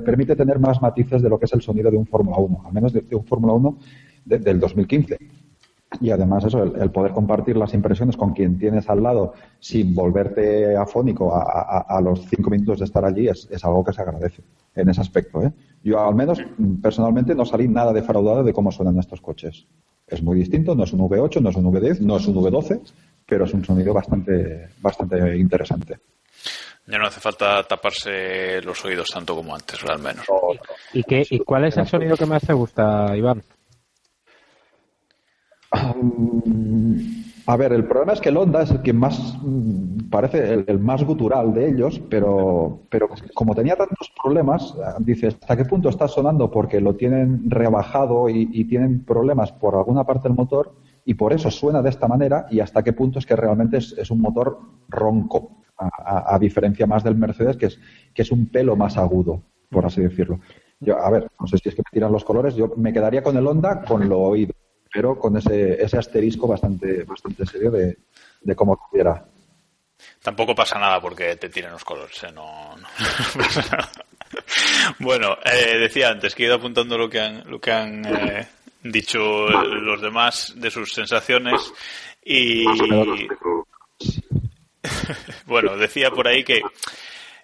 permite 0.00 0.37
tener 0.37 0.59
más 0.59 0.80
matices 0.80 1.21
de 1.21 1.28
lo 1.28 1.38
que 1.38 1.45
es 1.45 1.52
el 1.52 1.61
sonido 1.61 1.90
de 1.90 1.97
un 1.97 2.07
Fórmula 2.07 2.38
1, 2.38 2.62
al 2.64 2.73
menos 2.73 2.92
de, 2.92 3.04
un 3.14 3.25
Fórmula 3.25 3.52
1 3.54 3.78
del 4.25 4.61
2015 4.61 5.19
y 5.99 6.11
además 6.11 6.44
eso, 6.44 6.62
el, 6.62 6.90
poder 6.90 7.12
compartir 7.12 7.56
las 7.56 7.75
impresiones 7.75 8.16
con 8.16 8.32
quien 8.32 8.59
tienes 8.59 8.88
al 8.88 9.02
lado 9.02 9.35
sin 9.59 9.94
volverte 9.94 10.76
afónico 10.76 11.35
a, 11.35 11.80
a, 11.80 12.00
los 12.00 12.20
cinco 12.26 12.50
minutos 12.50 12.78
de 12.78 12.85
estar 12.85 13.04
allí 13.04 13.28
es, 13.28 13.49
algo 13.64 13.85
que 13.85 13.92
se 13.92 14.02
agradece 14.02 14.42
en 14.76 14.88
ese 14.88 15.00
aspecto. 15.00 15.42
¿eh? 15.42 15.52
Yo 15.82 16.00
al 16.00 16.14
menos 16.14 16.38
personalmente 16.80 17.35
no 17.35 17.44
salí 17.44 17.66
nada 17.66 17.92
defraudado 17.92 18.44
de 18.44 18.52
cómo 18.52 18.70
suenan 18.70 18.99
estos 18.99 19.20
coches. 19.20 19.66
Es 20.06 20.23
muy 20.23 20.38
distinto, 20.38 20.75
no 20.75 20.85
es 20.85 20.92
un 20.92 21.00
V8, 21.00 21.40
no 21.40 21.50
es 21.50 21.56
un 21.56 21.64
V10, 21.64 22.00
no 22.00 22.16
es 22.16 22.26
un 22.26 22.35
V12, 22.37 22.80
pero 23.26 23.44
es 23.44 23.54
un 23.54 23.64
sonido 23.64 23.92
bastante, 23.92 24.68
bastante 24.80 25.37
interesante. 25.37 25.99
Ya 26.87 26.99
no 26.99 27.06
hace 27.06 27.20
falta 27.20 27.62
taparse 27.64 28.61
los 28.62 28.85
oídos 28.85 29.09
tanto 29.09 29.37
como 29.37 29.54
antes, 29.54 29.78
al 29.88 30.00
menos. 30.00 30.25
¿Y, 30.92 31.02
qué, 31.04 31.25
¿Y 31.30 31.40
cuál 31.40 31.66
es 31.66 31.76
el 31.76 31.87
sonido 31.87 32.16
que 32.16 32.26
más 32.26 32.42
te 32.42 32.52
gusta, 32.52 33.16
Iván? 33.16 33.42
A 37.47 37.57
ver, 37.57 37.73
el 37.73 37.85
problema 37.85 38.12
es 38.12 38.21
que 38.21 38.29
el 38.29 38.37
Honda 38.37 38.62
es 38.62 38.71
el 38.71 38.83
que 38.83 38.93
más 38.93 39.37
mm, 39.43 40.09
parece 40.11 40.65
el, 40.67 40.79
más 40.79 41.03
gutural 41.05 41.53
de 41.53 41.69
ellos, 41.69 42.00
pero, 42.09 42.83
pero 42.89 43.09
como 43.35 43.55
tenía 43.55 43.77
tantos 43.77 44.12
problemas, 44.23 44.77
dice, 45.00 45.29
¿hasta 45.29 45.57
qué 45.57 45.65
punto 45.65 45.89
está 45.89 46.07
sonando? 46.07 46.50
Porque 46.50 46.81
lo 46.81 46.95
tienen 46.95 47.50
rebajado 47.50 48.29
y, 48.29 48.65
tienen 48.67 49.05
problemas 49.05 49.53
por 49.53 49.75
alguna 49.75 50.05
parte 50.05 50.29
del 50.29 50.37
motor, 50.37 50.75
y 51.05 51.15
por 51.15 51.33
eso 51.33 51.50
suena 51.50 51.83
de 51.83 51.91
esta 51.91 52.07
manera 52.07 52.47
y 52.50 52.61
hasta 52.61 52.85
qué 52.85 52.93
punto 52.93 53.19
es 53.19 53.27
que 53.27 53.35
realmente 53.35 53.79
es, 53.79 54.11
un 54.11 54.21
motor 54.21 54.61
ronco, 54.89 55.62
a, 55.77 56.39
diferencia 56.39 56.87
más 56.87 57.03
del 57.03 57.17
Mercedes, 57.17 57.57
que 57.57 57.67
es, 57.67 57.81
que 58.15 58.23
es 58.23 58.31
un 58.31 58.47
pelo 58.47 58.77
más 58.77 58.97
agudo, 58.97 59.43
por 59.71 59.87
así 59.87 60.03
decirlo. 60.03 60.41
Yo, 60.79 60.99
a 60.99 61.11
ver, 61.11 61.29
no 61.41 61.47
sé 61.47 61.59
si 61.59 61.69
es 61.69 61.75
que 61.75 61.83
me 61.83 61.91
tiran 61.91 62.12
los 62.12 62.25
colores, 62.25 62.55
yo 62.55 62.73
me 62.77 62.93
quedaría 62.93 63.23
con 63.23 63.37
el 63.37 63.47
Honda 63.47 63.83
con 63.83 64.09
lo 64.09 64.21
oído, 64.21 64.55
pero 64.92 65.18
con 65.18 65.37
ese, 65.37 65.82
ese 65.82 65.99
asterisco 65.99 66.47
bastante, 66.47 67.04
bastante 67.04 67.47
serio 67.47 67.70
de, 67.70 67.97
de 68.40 68.54
cómo 68.54 68.88
quiera. 68.90 69.25
Tampoco 70.23 70.54
pasa 70.54 70.78
nada 70.78 71.00
porque 71.00 71.37
te 71.37 71.49
tiren 71.49 71.73
los 71.73 71.85
colores, 71.85 72.23
¿eh? 72.25 72.32
no, 72.32 72.75
pasa 73.38 73.62
nada. 73.70 73.90
Bueno, 74.99 75.37
eh, 75.44 75.78
decía 75.78 76.11
antes 76.11 76.35
que 76.35 76.44
he 76.44 76.47
ido 76.47 76.56
apuntando 76.56 76.97
lo 76.97 77.09
que 77.09 77.20
han, 77.20 77.50
lo 77.50 77.61
que 77.61 77.73
han 77.73 78.04
eh, 78.06 78.49
dicho 78.82 79.49
los 79.49 80.00
demás 80.00 80.54
de 80.56 80.70
sus 80.70 80.92
sensaciones 80.92 81.73
y 82.25 82.64
bueno, 85.47 85.76
decía 85.76 86.11
por 86.11 86.28
ahí 86.28 86.44
que 86.44 86.62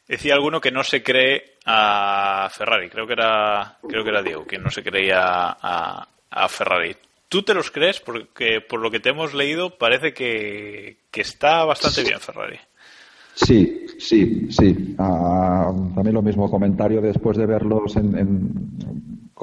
decía 0.07 0.35
alguno 0.35 0.61
que 0.61 0.71
no 0.71 0.85
se 0.85 1.03
cree 1.03 1.57
a 1.65 2.49
Ferrari, 2.53 2.89
creo 2.89 3.07
que 3.07 3.15
era 3.15 3.79
creo 3.89 4.05
que 4.05 4.11
era 4.11 4.23
Diego 4.23 4.47
quien 4.47 4.63
no 4.63 4.71
se 4.71 4.85
creía 4.85 5.57
a 5.61 6.49
Ferrari. 6.49 6.97
¿Tú 7.29 7.43
te 7.43 7.55
los 7.55 7.71
crees? 7.71 8.01
Porque 8.01 8.61
por 8.61 8.81
lo 8.81 8.91
que 8.91 9.01
te 9.01 9.11
hemos 9.11 9.35
leído 9.35 9.77
parece 9.79 10.15
que, 10.15 10.99
está 11.13 11.65
bastante 11.65 12.03
bien 12.03 12.21
Ferrari. 12.21 12.57
Sí, 13.35 13.87
sí, 13.99 14.47
sí. 14.51 14.95
Ah, 14.99 15.73
también 15.95 16.15
lo 16.15 16.23
mismo 16.23 16.51
comentario 16.51 17.01
después 17.01 17.37
de 17.37 17.47
verlos 17.47 17.97
en, 17.97 18.77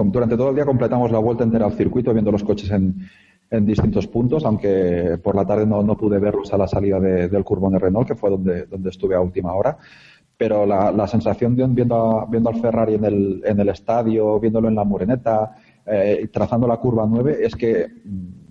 durante 0.05 0.35
todo 0.35 0.49
el 0.49 0.55
día 0.55 0.65
completamos 0.65 1.11
la 1.11 1.19
vuelta 1.19 1.43
entera 1.43 1.65
al 1.65 1.73
circuito 1.73 2.13
viendo 2.13 2.31
los 2.31 2.43
coches 2.43 2.71
en, 2.71 3.07
distintos 3.51 4.07
puntos, 4.07 4.45
aunque 4.45 5.19
por 5.21 5.35
la 5.35 5.45
tarde 5.45 5.67
no, 5.67 5.95
pude 5.95 6.17
verlos 6.17 6.51
a 6.51 6.57
la 6.57 6.67
salida 6.67 6.99
del 6.99 7.43
Curbón 7.43 7.73
de 7.73 7.79
Renault, 7.79 8.07
que 8.07 8.15
fue 8.15 8.31
donde, 8.31 8.65
donde 8.65 8.89
estuve 8.89 9.13
a 9.13 9.21
última 9.21 9.53
hora. 9.53 9.77
Pero 10.35 10.65
la, 10.65 11.07
sensación 11.07 11.55
de 11.55 11.67
viendo, 11.67 12.25
viendo 12.31 12.49
al 12.49 12.59
Ferrari 12.59 12.95
en 12.95 13.05
el, 13.05 13.43
en 13.45 13.59
el 13.59 13.69
estadio, 13.69 14.39
viéndolo 14.39 14.69
en 14.69 14.75
la 14.75 14.83
mureneta, 14.83 15.55
eh, 15.85 16.29
trazando 16.31 16.67
la 16.67 16.77
curva 16.77 17.05
9 17.07 17.39
es 17.41 17.55
que 17.55 17.87
mm, 18.03 18.43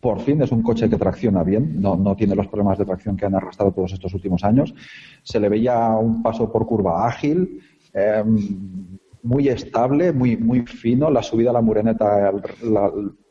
por 0.00 0.20
fin 0.20 0.40
es 0.42 0.52
un 0.52 0.62
coche 0.62 0.88
que 0.88 0.96
tracciona 0.96 1.42
bien, 1.42 1.80
no, 1.80 1.96
no, 1.96 2.14
tiene 2.14 2.34
los 2.34 2.46
problemas 2.46 2.78
de 2.78 2.84
tracción 2.84 3.16
que 3.16 3.26
han 3.26 3.34
arrastrado 3.34 3.72
todos 3.72 3.92
estos 3.92 4.14
últimos 4.14 4.44
años. 4.44 4.74
Se 5.22 5.40
le 5.40 5.48
veía 5.48 5.88
un 5.90 6.22
paso 6.22 6.50
por 6.50 6.66
curva 6.66 7.06
ágil, 7.06 7.60
em, 7.92 8.98
muy 9.22 9.48
estable, 9.48 10.12
muy, 10.12 10.36
muy 10.36 10.60
fino. 10.66 11.10
La 11.10 11.22
subida 11.22 11.50
a 11.50 11.54
la 11.54 11.62
mureneta, 11.62 12.32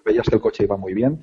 veías 0.06 0.28
que 0.28 0.36
el 0.36 0.42
coche 0.42 0.66
iba 0.66 0.76
muy 0.76 0.94
bien. 0.94 1.22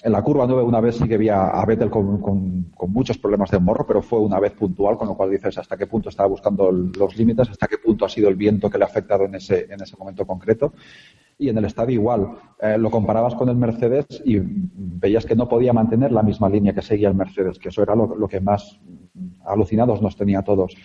En 0.00 0.12
la 0.12 0.22
curva 0.22 0.46
9 0.46 0.62
una 0.62 0.80
vez 0.80 0.94
sí 0.94 1.08
que 1.08 1.16
había 1.16 1.48
a 1.48 1.66
Vettel 1.66 1.90
con, 1.90 2.20
con, 2.20 2.70
muchos 2.86 3.18
problemas 3.18 3.50
de 3.50 3.58
morro, 3.58 3.84
pero 3.84 4.00
fue 4.00 4.20
una 4.20 4.38
vez 4.38 4.52
puntual, 4.52 4.96
con 4.96 5.08
lo 5.08 5.16
cual 5.16 5.32
dices 5.32 5.58
hasta 5.58 5.76
qué 5.76 5.88
punto 5.88 6.08
estaba 6.08 6.28
buscando 6.28 6.70
los 6.70 7.16
límites, 7.16 7.50
hasta 7.50 7.66
qué 7.66 7.78
punto 7.78 8.04
ha 8.04 8.08
sido 8.08 8.28
el 8.28 8.36
viento 8.36 8.70
que 8.70 8.78
le 8.78 8.84
ha 8.84 8.86
afectado 8.86 9.24
en 9.24 9.34
ese, 9.34 9.66
en 9.68 9.82
ese 9.82 9.96
momento 9.96 10.24
concreto 10.24 10.72
y 11.38 11.48
en 11.48 11.58
el 11.58 11.64
estadio 11.64 11.94
igual. 11.94 12.32
Eh, 12.60 12.76
lo 12.76 12.90
comparabas 12.90 13.34
con 13.34 13.48
el 13.48 13.56
Mercedes 13.56 14.06
y 14.24 14.38
veías 14.40 15.24
que 15.24 15.36
no 15.36 15.48
podía 15.48 15.72
mantener 15.72 16.10
la 16.10 16.22
misma 16.22 16.48
línea 16.48 16.74
que 16.74 16.82
seguía 16.82 17.08
el 17.08 17.14
Mercedes, 17.14 17.58
que 17.58 17.68
eso 17.68 17.82
era 17.82 17.94
lo, 17.94 18.28
que 18.28 18.40
más 18.40 18.80
alucinados 19.46 20.02
nos 20.02 20.16
tenía 20.16 20.42
todos. 20.42 20.76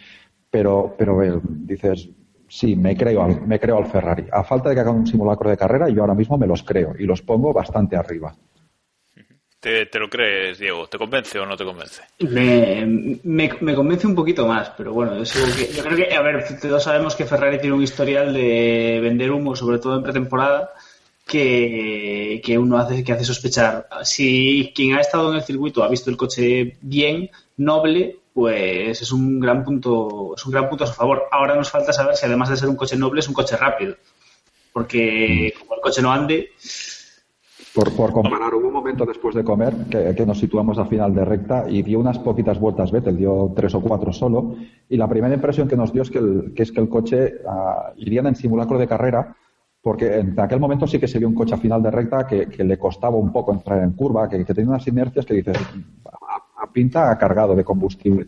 Pero, 0.51 0.93
pero 0.97 1.23
eh, 1.23 1.41
dices, 1.43 2.09
sí, 2.47 2.75
me 2.75 2.95
creo, 2.95 3.23
al, 3.23 3.45
me 3.47 3.59
creo 3.59 3.77
al 3.77 3.87
Ferrari. 3.87 4.27
A 4.31 4.43
falta 4.43 4.69
de 4.69 4.75
que 4.75 4.81
hagan 4.81 4.97
un 4.97 5.07
simulacro 5.07 5.49
de 5.49 5.57
carrera, 5.57 5.89
yo 5.89 6.01
ahora 6.01 6.13
mismo 6.13 6.37
me 6.37 6.45
los 6.45 6.61
creo 6.61 6.93
y 6.97 7.05
los 7.05 7.23
pongo 7.23 7.51
bastante 7.51 7.95
arriba. 7.95 8.35
¿Te, 9.63 9.97
lo 9.97 10.09
crees, 10.09 10.59
Diego? 10.59 10.89
¿Te 10.89 10.97
convence 10.97 11.39
o 11.39 11.45
no 11.45 11.55
te 11.55 11.63
convence? 11.63 12.01
Me, 12.19 12.85
me, 13.23 13.73
convence 13.73 14.05
un 14.05 14.13
poquito 14.13 14.45
más, 14.45 14.71
pero 14.75 14.91
bueno, 14.91 15.23
yo, 15.23 15.83
creo 15.85 15.95
que, 15.95 16.13
a 16.13 16.21
ver, 16.21 16.59
todos 16.59 16.83
sabemos 16.83 17.15
que 17.15 17.23
Ferrari 17.23 17.59
tiene 17.59 17.73
un 17.73 17.81
historial 17.81 18.33
de 18.33 18.99
vender 19.01 19.31
humo, 19.31 19.55
sobre 19.55 19.79
todo 19.79 19.95
en 19.95 20.03
pretemporada, 20.03 20.73
que, 21.25 22.41
que 22.43 22.57
uno 22.57 22.77
hace, 22.77 23.05
que 23.05 23.13
hace 23.13 23.23
sospechar. 23.23 23.87
Si 24.03 24.73
quien 24.75 24.95
ha 24.95 24.99
estado 24.99 25.31
en 25.31 25.37
el 25.37 25.43
circuito 25.43 25.81
ha 25.81 25.87
visto 25.87 26.09
el 26.09 26.17
coche 26.17 26.75
bien, 26.81 27.31
noble, 27.55 28.17
pues 28.33 29.01
es 29.01 29.13
un 29.13 29.39
gran 29.39 29.63
punto, 29.63 30.33
es 30.35 30.45
un 30.45 30.51
gran 30.51 30.67
punto 30.67 30.83
a 30.83 30.87
su 30.87 30.93
favor. 30.93 31.29
Ahora 31.31 31.55
nos 31.55 31.71
falta 31.71 31.93
saber 31.93 32.17
si 32.17 32.25
además 32.25 32.49
de 32.49 32.57
ser 32.57 32.67
un 32.67 32.75
coche 32.75 32.97
noble 32.97 33.21
es 33.21 33.29
un 33.29 33.33
coche 33.33 33.55
rápido. 33.55 33.95
Porque 34.73 35.53
como 35.57 35.75
el 35.75 35.81
coche 35.81 36.01
no 36.01 36.11
ande, 36.11 36.51
por, 37.73 37.95
por, 37.95 38.11
comparar, 38.11 38.53
hubo 38.53 38.67
un 38.67 38.73
momento 38.73 39.05
después 39.05 39.35
de 39.35 39.43
comer 39.43 39.73
que, 39.89 40.25
nos 40.25 40.39
situamos 40.39 40.77
al 40.77 40.87
final 40.87 41.13
de 41.13 41.25
recta 41.25 41.65
y 41.67 41.81
dio 41.81 41.99
unas 41.99 42.19
poquitas 42.19 42.59
vueltas 42.59 42.91
Vettel, 42.91 43.17
dio 43.17 43.51
tres 43.55 43.73
o 43.75 43.81
cuatro 43.81 44.13
solo. 44.13 44.55
Y 44.87 44.97
la 44.97 45.07
primera 45.07 45.33
impresión 45.33 45.67
que 45.67 45.75
nos 45.75 45.91
dio 45.91 46.03
es 46.03 46.11
que 46.11 46.19
el, 46.19 46.53
que 46.55 46.63
es 46.63 46.71
que 46.71 46.79
el 46.79 46.89
coche 46.89 47.33
uh, 47.45 47.93
iría 47.97 48.21
en 48.21 48.35
simulacro 48.35 48.77
de 48.77 48.87
carrera, 48.87 49.35
porque 49.81 50.19
en 50.19 50.39
aquel 50.39 50.59
momento 50.59 50.87
sí 50.87 50.99
que 50.99 51.07
se 51.07 51.19
vio 51.19 51.27
un 51.27 51.35
coche 51.35 51.55
a 51.55 51.57
final 51.57 51.81
de 51.81 51.91
recta 51.91 52.27
que, 52.27 52.47
le 52.63 52.77
costaba 52.77 53.17
un 53.17 53.31
poco 53.31 53.51
entrar 53.53 53.83
en 53.83 53.93
curva, 53.93 54.29
que, 54.29 54.43
tenía 54.45 54.69
unas 54.69 54.87
inercias 54.87 55.25
que 55.25 55.33
dices, 55.33 55.57
a, 56.05 56.63
a 56.63 56.71
pinta 56.71 57.17
cargado 57.17 57.55
de 57.55 57.63
combustible 57.63 58.27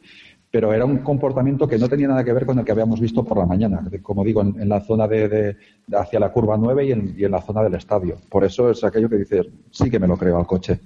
pero 0.55 0.73
era 0.73 0.85
un 0.85 0.99
comportamiento 0.99 1.67
que 1.67 1.77
no 1.77 1.89
tenía 1.89 2.07
nada 2.07 2.23
que 2.23 2.31
ver 2.31 2.45
con 2.45 2.57
el 2.57 2.63
que 2.63 2.71
habíamos 2.71 3.01
visto 3.01 3.25
por 3.25 3.37
la 3.37 3.45
mañana, 3.45 3.81
como 4.01 4.23
digo, 4.23 4.39
en, 4.39 4.69
la 4.69 4.79
zona 4.79 5.05
de, 5.05 5.57
hacia 5.91 6.17
la 6.17 6.31
curva 6.31 6.55
9 6.57 6.85
y 6.85 6.91
en, 7.25 7.29
la 7.29 7.41
zona 7.41 7.61
del 7.61 7.75
estadio. 7.75 8.21
Por 8.29 8.45
eso 8.45 8.71
es 8.71 8.81
aquello 8.85 9.09
que 9.09 9.17
dices, 9.17 9.47
sí 9.69 9.91
que 9.91 9.99
me 9.99 10.07
lo 10.07 10.15
creo 10.15 10.37
al 10.37 10.47
coche. 10.47 10.79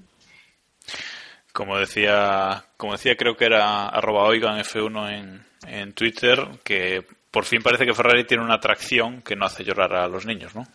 Como 1.54 1.78
decía, 1.78 2.66
como 2.78 2.94
decía 2.94 3.16
creo 3.16 3.38
que 3.38 3.46
era 3.46 3.90
arroba 3.90 4.24
oigan 4.24 4.58
F1 4.58 5.44
en, 5.68 5.94
Twitter, 5.94 6.48
que 6.64 7.06
por 7.30 7.46
fin 7.46 7.62
parece 7.62 7.86
que 7.86 7.94
Ferrari 7.94 8.24
tiene 8.24 8.44
una 8.44 8.56
atracción 8.56 9.22
que 9.22 9.36
no 9.36 9.46
hace 9.46 9.64
llorar 9.64 9.94
a 9.94 10.08
los 10.08 10.26
niños, 10.26 10.56
¿no? 10.56 10.66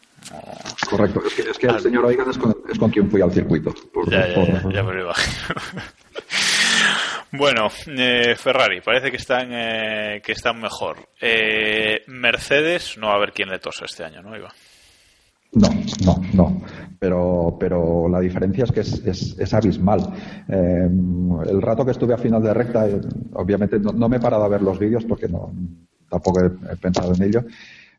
Correcto, 0.88 1.20
es 1.26 1.58
que, 1.58 1.66
el 1.66 1.80
señor 1.80 2.04
Oigan 2.04 2.30
es 2.30 2.38
con, 2.38 2.90
quien 2.92 3.10
fui 3.10 3.20
al 3.20 3.32
circuito. 3.32 3.74
ya, 4.06 4.28
ya, 4.28 4.62
ya, 4.70 4.82
me 4.84 4.94
lo 4.94 5.02
imagino. 5.02 5.54
Bueno, 7.36 7.66
eh, 7.88 8.36
Ferrari, 8.36 8.80
parece 8.80 9.10
que 9.10 9.16
están, 9.16 9.48
eh, 9.50 10.22
que 10.24 10.32
están 10.32 10.60
mejor. 10.60 10.98
Eh, 11.20 12.02
Mercedes, 12.06 12.96
no 12.96 13.08
va 13.08 13.14
a 13.14 13.18
ver 13.18 13.32
quién 13.32 13.48
le 13.48 13.58
tosa 13.58 13.86
este 13.86 14.04
año, 14.04 14.22
¿no, 14.22 14.36
Iba? 14.36 14.52
No, 15.54 15.68
no, 16.04 16.22
no. 16.32 16.62
Pero, 16.96 17.56
pero 17.58 18.08
la 18.08 18.20
diferencia 18.20 18.64
es 18.64 18.72
que 18.72 18.80
es, 18.80 19.36
es, 19.36 19.54
abismal. 19.54 20.12
el 20.48 21.60
rato 21.60 21.84
que 21.84 21.90
estuve 21.90 22.14
a 22.14 22.18
final 22.18 22.42
de 22.42 22.54
recta, 22.54 22.86
obviamente 23.32 23.80
no, 23.80 24.08
me 24.08 24.16
he 24.16 24.20
parado 24.20 24.44
a 24.44 24.48
ver 24.48 24.62
los 24.62 24.78
vídeos 24.78 25.04
porque 25.04 25.26
no, 25.26 25.52
tampoco 26.08 26.40
he, 26.40 26.76
pensado 26.76 27.14
en 27.14 27.22
ello. 27.24 27.44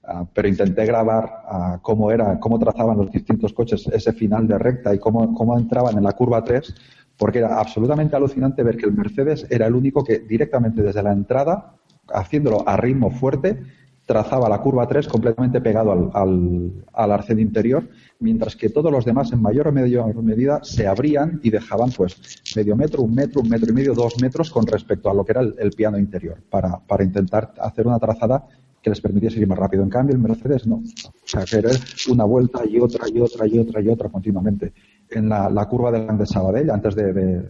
Ah, 0.08 0.24
pero 0.34 0.48
intenté 0.48 0.86
grabar 0.86 1.26
ah, 1.46 1.80
cómo 1.82 2.12
era, 2.12 2.40
cómo 2.40 2.60
trazaban 2.60 2.98
los 2.98 3.12
distintos 3.12 3.54
coches 3.54 3.88
ese 3.92 4.14
final 4.14 4.48
de 4.48 4.58
recta 4.60 4.94
y 4.94 5.00
cómo, 5.00 5.34
cómo 5.34 5.58
entraban 5.58 5.98
en 5.98 6.04
la 6.04 6.12
curva 6.12 6.44
3 6.44 6.76
porque 7.18 7.40
era 7.40 7.60
absolutamente 7.60 8.16
alucinante 8.16 8.64
ver 8.64 8.78
que 8.78 8.86
el 8.86 8.94
Mercedes 8.94 9.48
era 9.50 9.68
el 9.68 9.76
único 9.76 10.04
que 10.04 10.20
directamente 10.20 10.82
desde 10.82 11.04
la 11.04 11.14
entrada, 11.14 11.76
haciéndolo 12.08 12.68
a 12.68 12.78
ritmo 12.78 13.10
fuerte, 13.12 13.60
trazaba 14.06 14.48
la 14.48 14.60
curva 14.60 14.88
3 14.88 15.08
completamente 15.08 15.62
pegado 15.62 15.92
al, 15.92 16.10
al, 16.14 17.12
al, 17.12 17.40
interior, 17.40 17.88
mientras 18.20 18.56
que 18.56 18.70
todos 18.70 18.92
los 18.92 19.04
demás 19.04 19.32
en 19.32 19.42
mayor 19.42 19.68
o 19.68 19.72
mayor 19.72 20.24
medida 20.24 20.60
se 20.64 20.88
abrían 20.88 21.40
y 21.44 21.50
dejaban 21.50 21.92
pues 21.92 22.18
medio 22.56 22.76
metro, 22.76 23.02
un 23.02 23.16
metro, 23.16 23.42
un 23.42 23.50
metro 23.50 23.72
y 23.72 23.74
medio, 23.74 23.94
dos 23.94 24.22
metros 24.22 24.52
con 24.52 24.68
respecto 24.68 25.10
a 25.10 25.14
lo 25.14 25.26
que 25.26 25.32
era 25.32 25.42
el, 25.42 25.72
piano 25.72 25.98
interior, 25.98 26.38
para, 26.50 26.80
para, 26.80 27.04
intentar 27.04 27.54
hacer 27.60 27.88
una 27.88 28.00
trazada 28.00 28.48
que 28.82 28.92
les 28.92 29.02
permitiese 29.02 29.40
ir 29.40 29.48
más 29.48 29.58
rápido. 29.58 29.82
En 29.82 29.90
cambio, 29.90 30.16
el 30.16 30.22
Mercedes 30.22 30.68
no. 30.68 30.76
O 30.76 31.28
sea, 31.28 31.44
que 31.44 31.58
era 31.58 31.72
una 32.10 32.24
vuelta 32.26 32.62
y 32.68 32.80
otra 32.80 33.10
y 33.12 33.20
otra 33.20 33.48
y 33.48 33.58
otra 33.58 33.82
y 33.82 33.88
otra 33.88 34.10
continuamente 34.10 34.74
en 35.10 35.30
la, 35.30 35.66
curva 35.70 35.92
de 35.92 36.26
Sabadell, 36.26 36.70
antes 36.70 36.96
de, 36.96 37.50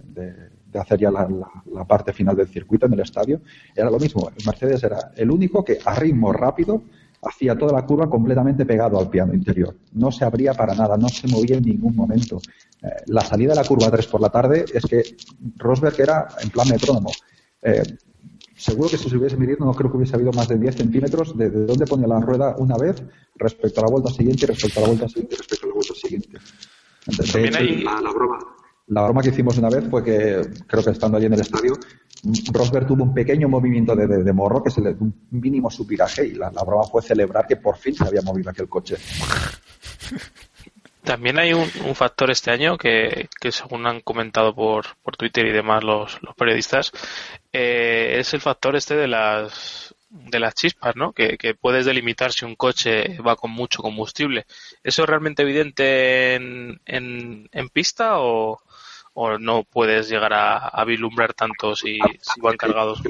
hacer 0.73 0.99
ya 0.99 1.11
la, 1.11 1.27
parte 1.87 2.13
final 2.13 2.35
del 2.35 2.47
circuito 2.47 2.85
en 2.85 2.93
el 2.93 2.99
estadio, 3.01 3.41
era 3.75 3.89
lo 3.89 3.99
mismo. 3.99 4.29
El 4.35 4.45
Mercedes 4.45 4.83
era 4.83 5.11
el 5.15 5.31
único 5.31 5.63
que 5.63 5.79
a 5.83 5.95
ritmo 5.95 6.33
rápido 6.33 6.83
hacía 7.21 7.57
toda 7.57 7.73
la 7.73 7.85
curva 7.85 8.09
completamente 8.09 8.65
pegado 8.65 8.99
al 8.99 9.09
piano 9.09 9.33
interior. 9.33 9.75
No 9.93 10.11
se 10.11 10.25
abría 10.25 10.53
para 10.53 10.75
nada, 10.75 10.97
no 10.97 11.09
se 11.09 11.27
movía 11.27 11.57
en 11.57 11.63
ningún 11.63 11.95
momento. 11.95 12.39
Eh, 12.81 12.87
la 13.07 13.21
salida 13.21 13.53
de 13.53 13.61
la 13.61 13.67
curva 13.67 13.89
3 13.89 14.07
por 14.07 14.21
la 14.21 14.29
tarde 14.29 14.65
es 14.71 14.85
que 14.85 15.03
Rosberg 15.57 15.99
era 15.99 16.27
en 16.41 16.49
plan 16.49 16.67
metrónomo. 16.69 17.11
Eh, 17.61 17.83
seguro 18.55 18.89
que 18.89 18.97
si 18.97 19.09
se 19.09 19.17
hubiese 19.17 19.37
medido 19.37 19.65
no 19.65 19.73
creo 19.73 19.91
que 19.91 19.97
hubiese 19.97 20.15
habido 20.15 20.31
más 20.31 20.47
de 20.47 20.57
10 20.57 20.75
centímetros 20.75 21.37
de, 21.37 21.49
de 21.49 21.65
dónde 21.65 21.85
ponía 21.85 22.07
la 22.07 22.19
rueda 22.19 22.55
una 22.57 22.77
vez 22.77 23.03
respecto 23.35 23.81
a 23.81 23.83
la 23.85 23.91
vuelta 23.91 24.11
siguiente 24.11 24.47
respecto 24.47 24.79
a 24.79 24.83
la 24.83 24.87
vuelta 24.87 25.07
siguiente 25.09 25.35
respecto 25.35 25.65
a 25.65 25.67
la 25.67 25.73
vuelta 25.73 25.93
siguiente 25.93 26.29
la, 27.05 28.11
broma, 28.11 28.39
la 28.87 29.03
broma 29.03 29.21
que 29.21 29.29
hicimos 29.29 29.57
una 29.57 29.69
vez 29.69 29.87
fue 29.89 30.03
que, 30.03 30.41
creo 30.67 30.83
que 30.83 30.91
estando 30.91 31.17
allí 31.17 31.27
en 31.27 31.33
el 31.33 31.41
estadio, 31.41 31.73
Rosberg 32.51 32.87
tuvo 32.87 33.03
un 33.03 33.13
pequeño 33.13 33.47
movimiento 33.47 33.95
de, 33.95 34.33
morro, 34.33 34.63
que 34.63 34.71
se 34.71 34.81
le 34.81 34.91
un 34.91 35.13
mínimo 35.31 35.69
supiraje, 35.69 36.25
y 36.25 36.33
la, 36.33 36.49
broma 36.49 36.83
fue 36.83 37.01
celebrar 37.01 37.45
que 37.47 37.57
por 37.57 37.77
fin 37.77 37.95
se 37.95 38.05
había 38.05 38.21
movido 38.21 38.49
aquel 38.49 38.67
coche. 38.67 38.95
También 41.03 41.37
hay 41.37 41.53
un, 41.53 41.69
factor 41.93 42.31
este 42.31 42.49
año 42.49 42.77
que, 42.77 43.29
según 43.51 43.85
han 43.85 44.01
comentado 44.01 44.55
por, 44.55 44.97
por 45.03 45.15
Twitter 45.15 45.45
y 45.45 45.51
demás 45.51 45.83
los, 45.83 46.21
los 46.23 46.33
periodistas, 46.35 46.91
eh, 47.53 48.17
es 48.19 48.33
el 48.33 48.41
factor 48.41 48.75
este 48.75 48.95
de 48.95 49.07
las 49.07 49.84
de 50.29 50.39
las 50.39 50.55
chispas, 50.55 50.95
¿no? 50.95 51.11
Que, 51.11 51.37
puedes 51.59 51.85
delimitar 51.85 52.31
si 52.31 52.45
un 52.45 52.55
coche 52.55 53.19
va 53.19 53.35
con 53.35 53.51
mucho 53.51 53.81
combustible. 53.81 54.45
¿Eso 54.83 55.03
es 55.03 55.09
realmente 55.09 55.43
evidente 55.43 56.35
en, 56.35 56.79
en, 56.85 57.69
pista 57.69 58.19
o, 58.19 58.59
o, 59.13 59.37
no 59.37 59.63
puedes 59.63 60.09
llegar 60.09 60.33
a, 60.33 60.57
a 60.67 60.85
vislumbrar 60.85 61.33
tanto 61.33 61.75
si, 61.75 61.99
si 62.21 62.41
van 62.41 62.57
cargados? 62.57 63.01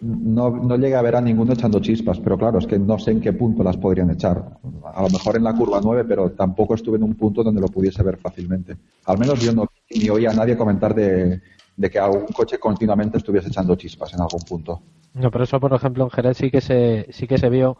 No, 0.00 0.50
no 0.50 0.76
llegué 0.76 0.94
a 0.94 1.02
ver 1.02 1.16
a 1.16 1.20
ninguno 1.20 1.54
echando 1.54 1.80
chispas, 1.80 2.20
pero 2.20 2.38
claro, 2.38 2.58
es 2.58 2.66
que 2.66 2.78
no 2.78 2.98
sé 2.98 3.10
en 3.10 3.20
qué 3.20 3.32
punto 3.32 3.64
las 3.64 3.76
podrían 3.76 4.10
echar. 4.10 4.58
A 4.84 5.02
lo 5.02 5.08
mejor 5.08 5.36
en 5.36 5.44
la 5.44 5.54
curva 5.54 5.80
9, 5.82 6.04
pero 6.06 6.30
tampoco 6.30 6.74
estuve 6.74 6.98
en 6.98 7.02
un 7.02 7.14
punto 7.14 7.42
donde 7.42 7.60
lo 7.60 7.68
pudiese 7.68 8.02
ver 8.04 8.16
fácilmente. 8.18 8.76
Al 9.06 9.18
menos 9.18 9.40
yo 9.40 9.52
no 9.52 9.68
ni 9.90 10.08
oía 10.08 10.30
a 10.30 10.34
nadie 10.34 10.56
comentar 10.56 10.94
de, 10.94 11.40
de 11.76 11.90
que 11.90 11.98
algún 11.98 12.26
coche 12.26 12.58
continuamente 12.58 13.18
estuviese 13.18 13.48
echando 13.48 13.74
chispas 13.74 14.14
en 14.14 14.20
algún 14.20 14.42
punto. 14.42 14.82
No, 15.18 15.30
pero 15.30 15.44
eso, 15.44 15.60
por 15.60 15.72
ejemplo, 15.72 16.04
en 16.04 16.10
Jerez 16.10 16.36
sí 16.36 16.50
que 16.50 16.60
se, 16.60 17.06
sí 17.12 17.26
que 17.26 17.38
se 17.38 17.48
vio. 17.50 17.76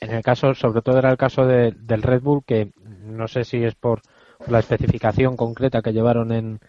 En 0.00 0.12
el 0.12 0.22
caso, 0.22 0.54
sobre 0.54 0.82
todo 0.82 0.98
era 0.98 1.10
el 1.10 1.16
caso 1.16 1.46
del 1.46 2.02
Red 2.02 2.22
Bull, 2.22 2.44
que 2.46 2.72
no 3.04 3.28
sé 3.28 3.44
si 3.44 3.64
es 3.64 3.74
por 3.74 4.02
la 4.48 4.60
especificación 4.60 5.36
concreta 5.36 5.82
que 5.82 5.92
llevaron 5.92 6.32
en, 6.32 6.60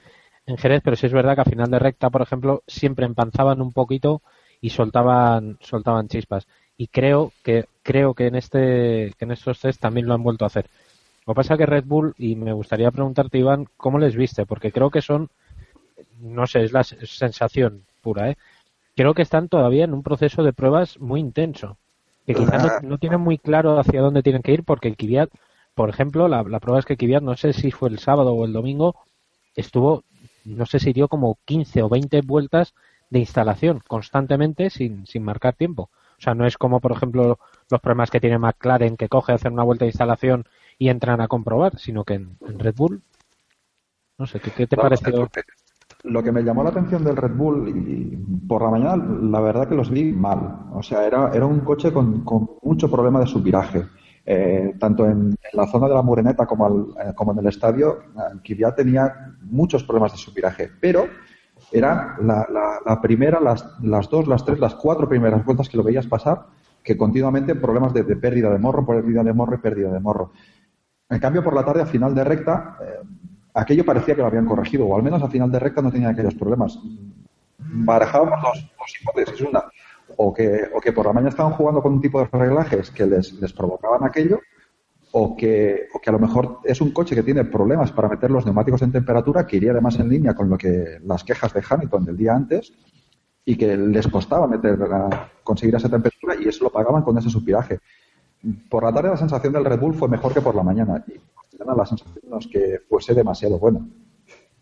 en 0.45 0.57
Jerez, 0.57 0.81
pero 0.83 0.95
sí 0.97 1.07
es 1.07 1.13
verdad 1.13 1.35
que 1.35 1.41
a 1.41 1.45
final 1.45 1.71
de 1.71 1.79
recta, 1.79 2.09
por 2.11 2.21
ejemplo, 2.21 2.63
siempre 2.67 3.05
empanzaban 3.05 3.61
un 3.61 3.73
poquito 3.73 4.21
y 4.61 4.71
soltaban, 4.71 5.57
soltaban 5.61 6.07
chispas. 6.09 6.47
Y 6.77 6.87
creo 6.87 7.33
que, 7.43 7.65
creo 7.83 8.13
que 8.15 8.27
en 8.27 8.35
este, 8.35 9.13
que 9.17 9.25
en 9.25 9.31
estos 9.31 9.59
test 9.61 9.81
también 9.81 10.07
lo 10.07 10.13
han 10.15 10.23
vuelto 10.23 10.45
a 10.45 10.47
hacer. 10.47 10.69
Lo 11.27 11.33
que 11.33 11.37
pasa 11.37 11.57
que 11.57 11.65
Red 11.67 11.85
Bull, 11.85 12.15
y 12.17 12.35
me 12.35 12.53
gustaría 12.53 12.91
preguntarte, 12.91 13.39
Iván, 13.39 13.67
¿cómo 13.77 13.99
les 13.99 14.15
viste? 14.15 14.45
Porque 14.45 14.71
creo 14.71 14.91
que 14.91 15.01
son, 15.01 15.29
no 16.19 16.47
sé, 16.47 16.63
es 16.63 16.71
la 16.71 16.83
sensación 16.83 17.85
pura, 18.01 18.29
¿eh? 18.31 18.37
Creo 18.95 19.13
que 19.13 19.21
están 19.21 19.49
todavía 19.49 19.83
en 19.83 19.93
un 19.93 20.03
proceso 20.03 20.43
de 20.43 20.53
pruebas 20.53 20.99
muy 20.99 21.19
intenso. 21.19 21.77
Que 22.25 22.33
quizás 22.33 22.81
no, 22.83 22.97
tienen 22.97 23.21
muy 23.21 23.37
claro 23.37 23.79
hacia 23.79 24.01
dónde 24.01 24.23
tienen 24.23 24.41
que 24.41 24.53
ir, 24.53 24.63
porque 24.63 24.87
el 24.87 24.97
Kvyat, 24.97 25.29
por 25.75 25.89
ejemplo, 25.89 26.27
la, 26.27 26.43
prueba 26.59 26.79
es 26.79 26.85
que 26.85 26.97
Kvyat, 26.97 27.21
no 27.21 27.37
sé 27.37 27.53
si 27.53 27.69
fue 27.71 27.89
el 27.89 27.99
sábado 27.99 28.33
o 28.33 28.45
el 28.45 28.53
domingo, 28.53 28.95
estuvo, 29.55 30.03
no 30.43 30.65
sé 30.65 30.79
si 30.79 30.91
dio 30.91 31.07
como 31.07 31.37
15 31.45 31.83
o 31.83 31.89
20 31.89 32.21
vueltas 32.21 32.73
de 33.11 33.19
instalación 33.19 33.81
constantemente 33.87 34.71
sin, 34.71 35.05
sin 35.05 35.23
marcar 35.23 35.53
tiempo. 35.53 35.91
O 36.17 36.21
sea, 36.21 36.33
no 36.33 36.47
es 36.47 36.57
como, 36.57 36.79
por 36.79 36.93
ejemplo, 36.93 37.37
los 37.69 37.81
problemas 37.81 38.09
que 38.09 38.19
tiene 38.19 38.39
McLaren, 38.39 38.97
que 38.97 39.09
coge, 39.09 39.33
hacer 39.33 39.51
una 39.51 39.63
vuelta 39.63 39.85
de 39.85 39.89
instalación 39.89 40.45
y 40.79 40.89
entran 40.89 41.21
a 41.21 41.27
comprobar, 41.27 41.77
sino 41.77 42.03
que 42.05 42.15
en, 42.15 42.37
Red 42.41 42.75
Bull, 42.75 43.03
no 44.17 44.25
sé, 44.25 44.39
¿qué, 44.39 44.49
qué 44.51 44.65
te 44.65 44.77
pareció? 44.77 45.29
Lo 46.05 46.23
que 46.23 46.31
me 46.31 46.43
llamó 46.43 46.63
la 46.63 46.69
atención 46.69 47.03
del 47.03 47.15
Red 47.15 47.35
Bull 47.35 47.69
y 47.69 48.17
por 48.47 48.61
la 48.61 48.69
mañana, 48.69 48.95
la 49.21 49.39
verdad 49.39 49.67
que 49.67 49.75
los 49.75 49.89
vi 49.89 50.11
mal. 50.11 50.67
O 50.73 50.83
sea, 50.83 51.05
era, 51.05 51.31
era 51.33 51.45
un 51.45 51.61
coche 51.61 51.91
con, 51.91 52.23
mucho 52.61 52.89
problema 52.89 53.19
de 53.19 53.27
subviraje. 53.27 53.85
Eh, 54.27 54.75
tanto 54.79 55.05
en, 55.05 55.35
la 55.53 55.67
zona 55.67 55.87
de 55.87 55.93
la 55.93 56.01
Mureneta 56.01 56.45
como, 56.47 56.95
eh, 56.99 57.13
como 57.15 57.31
en 57.31 57.39
el 57.39 57.47
estadio, 57.47 57.99
Kvyat 58.43 58.75
tenía 58.75 59.35
muchos 59.41 59.83
problemas 59.83 60.13
de 60.13 60.17
subviraje. 60.17 60.69
Pero 60.79 61.05
era 61.71 62.15
la, 62.21 62.47
la, 62.85 63.01
primera, 63.01 63.39
las, 63.39 63.65
las, 63.81 64.09
dos, 64.09 64.27
las 64.27 64.45
tres, 64.45 64.59
las 64.59 64.75
cuatro 64.75 65.07
primeras 65.07 65.43
vueltas 65.45 65.69
que 65.69 65.77
lo 65.77 65.83
veías 65.83 66.07
pasar, 66.07 66.47
que 66.83 66.97
continuamente 66.97 67.55
problemas 67.55 67.93
de, 67.93 68.03
pérdida 68.03 68.51
de 68.51 68.59
morro, 68.59 68.85
pérdida 68.85 69.23
de 69.23 69.33
morro 69.33 69.55
y 69.55 69.59
pérdida 69.59 69.91
de 69.91 69.99
morro. 69.99 70.31
En 71.09 71.19
cambio, 71.19 71.43
por 71.43 71.55
la 71.55 71.65
tarde, 71.65 71.81
a 71.81 71.85
final 71.85 72.13
de 72.13 72.23
recta, 72.23 72.77
eh, 72.81 73.07
aquello 73.55 73.85
parecía 73.85 74.15
que 74.15 74.21
lo 74.21 74.27
habían 74.27 74.45
corregido, 74.45 74.85
o 74.85 74.95
al 74.95 75.03
menos 75.03 75.23
a 75.23 75.29
final 75.29 75.51
de 75.51 75.59
recta 75.59 75.81
no 75.81 75.91
tenían 75.91 76.11
aquellos 76.11 76.35
problemas. 76.35 76.77
Barajábamos 77.57 78.39
dos, 78.41 78.69
hipótesis. 79.01 79.41
Una, 79.41 79.63
o 80.17 80.33
que, 80.33 80.69
o 80.73 80.79
que 80.79 80.91
por 80.91 81.05
la 81.05 81.13
mañana 81.13 81.29
estaban 81.29 81.53
jugando 81.53 81.81
con 81.81 81.93
un 81.93 82.01
tipo 82.01 82.19
de 82.19 82.27
reglajes 82.31 82.91
que 82.91 83.05
les, 83.05 83.53
provocaban 83.53 84.03
aquello, 84.03 84.39
o 85.11 85.35
que, 85.35 85.87
o 85.93 85.99
que 85.99 86.09
a 86.09 86.13
lo 86.13 86.19
mejor 86.19 86.59
es 86.65 86.81
un 86.81 86.91
coche 86.91 87.15
que 87.15 87.23
tiene 87.23 87.45
problemas 87.45 87.91
para 87.91 88.09
meter 88.09 88.29
los 88.29 88.45
neumáticos 88.45 88.81
en 88.81 88.91
temperatura, 88.91 89.47
que 89.47 89.57
iría 89.57 89.71
además 89.71 89.97
en 89.99 90.09
línea 90.09 90.33
con 90.33 90.49
lo 90.49 90.57
que 90.57 90.99
las 91.03 91.23
quejas 91.23 91.53
de 91.53 91.63
Hamilton 91.67 92.05
del 92.05 92.17
día 92.17 92.35
antes, 92.35 92.73
y 93.45 93.55
que 93.55 93.77
les 93.77 94.07
costaba 94.07 94.47
meter, 94.47 94.77
conseguir 95.43 95.75
esa 95.75 95.89
temperatura 95.89 96.35
y 96.39 96.49
eso 96.49 96.65
lo 96.65 96.71
pagaban 96.71 97.03
con 97.03 97.17
ese 97.17 97.29
supiraje. 97.29 97.79
Por 98.69 98.83
la 98.83 98.91
tarde 98.91 99.09
la 99.09 99.17
sensación 99.17 99.53
del 99.53 99.65
Red 99.65 99.79
Bull 99.79 99.93
fue 99.93 100.09
mejor 100.09 100.33
que 100.33 100.41
por 100.41 100.55
la 100.55 100.63
mañana 100.63 101.03
la 101.59 101.85
sensación 101.85 102.23
no 102.29 102.39
es 102.39 102.47
que 102.47 102.79
fuese 102.87 103.13
demasiado 103.13 103.57
bueno. 103.59 103.87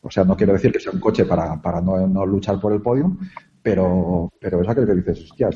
O 0.02 0.12
sea, 0.12 0.24
no 0.26 0.36
quiero 0.36 0.54
decir 0.54 0.72
que 0.72 0.80
sea 0.80 0.92
un 0.92 1.00
coche 1.00 1.26
para, 1.26 1.62
para 1.62 1.82
no, 1.82 2.26
luchar 2.26 2.60
por 2.60 2.74
el 2.74 2.82
podium, 2.82 3.18
pero, 3.62 4.30
pero 4.40 4.62
es 4.62 4.68
aquello 4.68 4.88
que 4.88 4.96
dices, 4.96 5.24
hostias, 5.24 5.56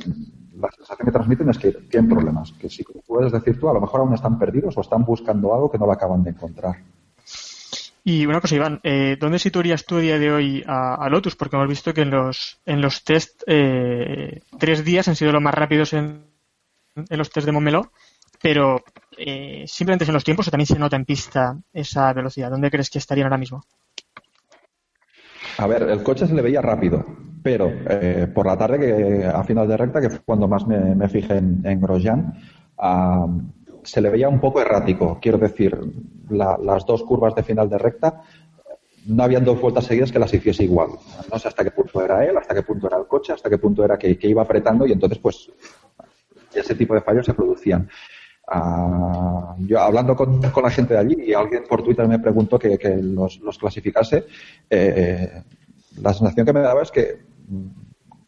la 0.56 0.72
sensación 0.72 1.06
que 1.06 1.12
transmiten 1.12 1.50
es 1.50 1.58
que 1.58 1.72
tienen 1.72 2.10
problemas, 2.10 2.54
que 2.54 2.70
si 2.70 2.84
puedes 3.06 3.32
decir 3.32 3.60
tú, 3.60 3.70
a 3.70 3.74
lo 3.74 3.82
mejor 3.82 4.00
aún 4.00 4.14
están 4.14 4.40
perdidos 4.40 4.78
o 4.78 4.82
están 4.82 5.04
buscando 5.04 5.54
algo 5.54 5.70
que 5.70 5.78
no 5.78 5.86
lo 5.86 5.92
acaban 5.92 6.24
de 6.24 6.30
encontrar. 6.30 6.78
Y 8.06 8.26
una 8.26 8.40
cosa, 8.40 8.56
Iván, 8.56 8.80
eh, 8.84 9.18
¿dónde 9.20 9.38
situarías 9.38 9.86
tú 9.86 9.98
a 9.98 10.00
día 10.00 10.18
de 10.18 10.32
hoy 10.32 10.64
a, 10.66 11.10
Lotus? 11.10 11.36
Porque 11.36 11.58
hemos 11.58 11.68
visto 11.68 11.94
que 11.94 12.04
en 12.04 12.12
los, 12.12 12.62
en 12.66 12.80
los 12.80 13.04
test, 13.04 13.44
eh, 13.48 14.40
tres 14.58 14.86
días 14.86 15.10
han 15.10 15.18
sido 15.18 15.34
los 15.34 15.42
más 15.42 15.54
rápidos 15.54 15.92
en, 15.92 16.24
en 16.96 17.18
los 17.18 17.30
test 17.30 17.46
de 17.46 17.52
Momelo 17.52 17.92
pero 18.42 18.84
eh, 19.18 19.66
simplemente 19.68 20.06
en 20.06 20.14
los 20.14 20.24
tiempos 20.24 20.48
o 20.48 20.52
también 20.52 20.68
se 20.68 20.80
nota 20.80 20.96
en 20.96 21.06
pista 21.06 21.58
esa 21.74 22.14
velocidad. 22.14 22.52
¿Dónde 22.52 22.70
crees 22.70 22.90
que 22.90 23.00
estarían 23.00 23.26
ahora 23.26 23.38
mismo? 23.38 23.64
A 25.58 25.68
ver, 25.68 25.84
el 25.84 26.04
coche 26.04 26.28
se 26.28 26.36
le 26.36 26.42
veía 26.42 26.62
rápido, 26.62 27.04
pero 27.42 27.72
eh, 27.90 28.28
por 28.34 28.46
la 28.46 28.58
tarde, 28.58 28.80
que 28.80 29.26
a 29.26 29.44
final 29.44 29.68
de 29.68 29.78
recta, 29.78 30.00
que 30.00 30.10
fue 30.10 30.20
cuando 30.20 30.48
más 30.48 30.68
me, 30.68 31.10
fijé 31.10 31.38
en, 31.38 31.82
Grosjean, 31.82 32.34
se 33.84 34.02
le 34.02 34.10
veía 34.10 34.30
un 34.30 34.40
poco 34.40 34.62
errático. 34.62 35.18
Quiero 35.20 35.40
decir, 35.40 35.76
las 36.30 36.86
dos 36.86 37.02
curvas 37.04 37.34
de 37.34 37.44
final 37.44 37.70
de 37.70 37.78
recta 37.80 38.22
no 39.08 39.24
habían 39.24 39.46
dos 39.46 39.60
vueltas 39.60 39.86
seguidas 39.86 40.12
que 40.12 40.20
las 40.20 40.34
hiciese 40.34 40.64
igual. 40.64 40.90
No 41.32 41.40
sé 41.40 41.48
hasta 41.48 41.64
qué 41.64 41.72
punto 41.72 42.04
era 42.04 42.26
él, 42.26 42.38
hasta 42.38 42.54
qué 42.54 42.64
punto 42.64 42.88
era 42.88 42.98
el 42.98 43.08
coche, 43.08 43.34
hasta 43.34 43.50
qué 43.50 43.58
punto 43.58 43.84
era 43.84 43.98
que, 43.98 44.18
iba 44.22 44.42
apretando 44.42 44.86
y 44.86 44.92
entonces 44.92 45.18
pues 45.20 45.50
ese 46.54 46.76
tipo 46.76 46.94
de 46.94 47.02
fallos 47.02 47.26
se 47.26 47.34
producían 47.34 47.90
yo 49.60 49.80
hablando 49.80 50.16
con, 50.16 50.40
la 50.40 50.70
gente 50.70 50.94
de 50.94 51.00
allí 51.00 51.16
y 51.20 51.34
alguien 51.34 51.64
por 51.68 51.84
Twitter 51.84 52.08
me 52.08 52.20
preguntó 52.20 52.58
que, 52.58 52.78
los, 53.02 53.40
clasificase, 53.60 54.26
eh, 54.70 55.44
la 56.02 56.14
sensación 56.14 56.46
que 56.46 56.54
me 56.54 56.62
daba 56.62 56.82
es 56.82 56.92
que 56.92 57.20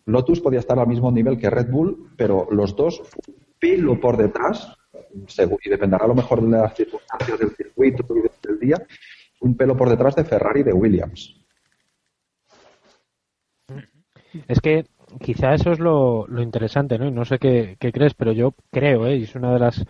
Lotus 0.06 0.42
podía 0.42 0.60
estar 0.60 0.78
al 0.78 0.88
mismo 0.88 1.12
nivel 1.12 1.38
que 1.38 1.50
Red 1.50 1.70
Bull, 1.70 2.12
pero 2.18 2.48
los 2.52 2.76
dos 2.76 3.02
pilo 3.60 4.00
por 4.00 4.18
detrás, 4.18 4.76
y 5.14 5.70
dependerá 5.70 6.06
a 6.06 6.08
lo 6.08 6.16
mejor 6.16 6.42
de 6.42 6.50
las 6.50 6.76
circunstancias 6.76 7.40
del 7.40 7.56
circuito 7.56 8.06
y 8.16 8.48
del 8.48 8.60
día, 8.60 8.78
un 9.42 9.56
pelo 9.56 9.78
por 9.78 9.90
detrás 9.90 10.16
de 10.16 10.26
Ferrari 10.26 10.62
y 10.62 10.64
de 10.64 10.74
Williams. 10.74 11.36
Es 14.48 14.60
que 14.60 14.86
quizá 15.22 15.54
eso 15.54 15.72
es 15.72 15.80
lo, 15.80 16.28
interesante, 16.42 16.98
¿no? 16.98 17.08
Y 17.08 17.12
no 17.12 17.26
sé 17.26 17.40
qué, 17.40 17.78
crees, 17.80 18.14
pero 18.14 18.32
yo 18.32 18.54
creo, 18.72 19.08
¿eh? 19.08 19.18
y 19.18 19.24
es 19.24 19.36
una 19.36 19.54
de 19.54 19.60
las 19.60 19.86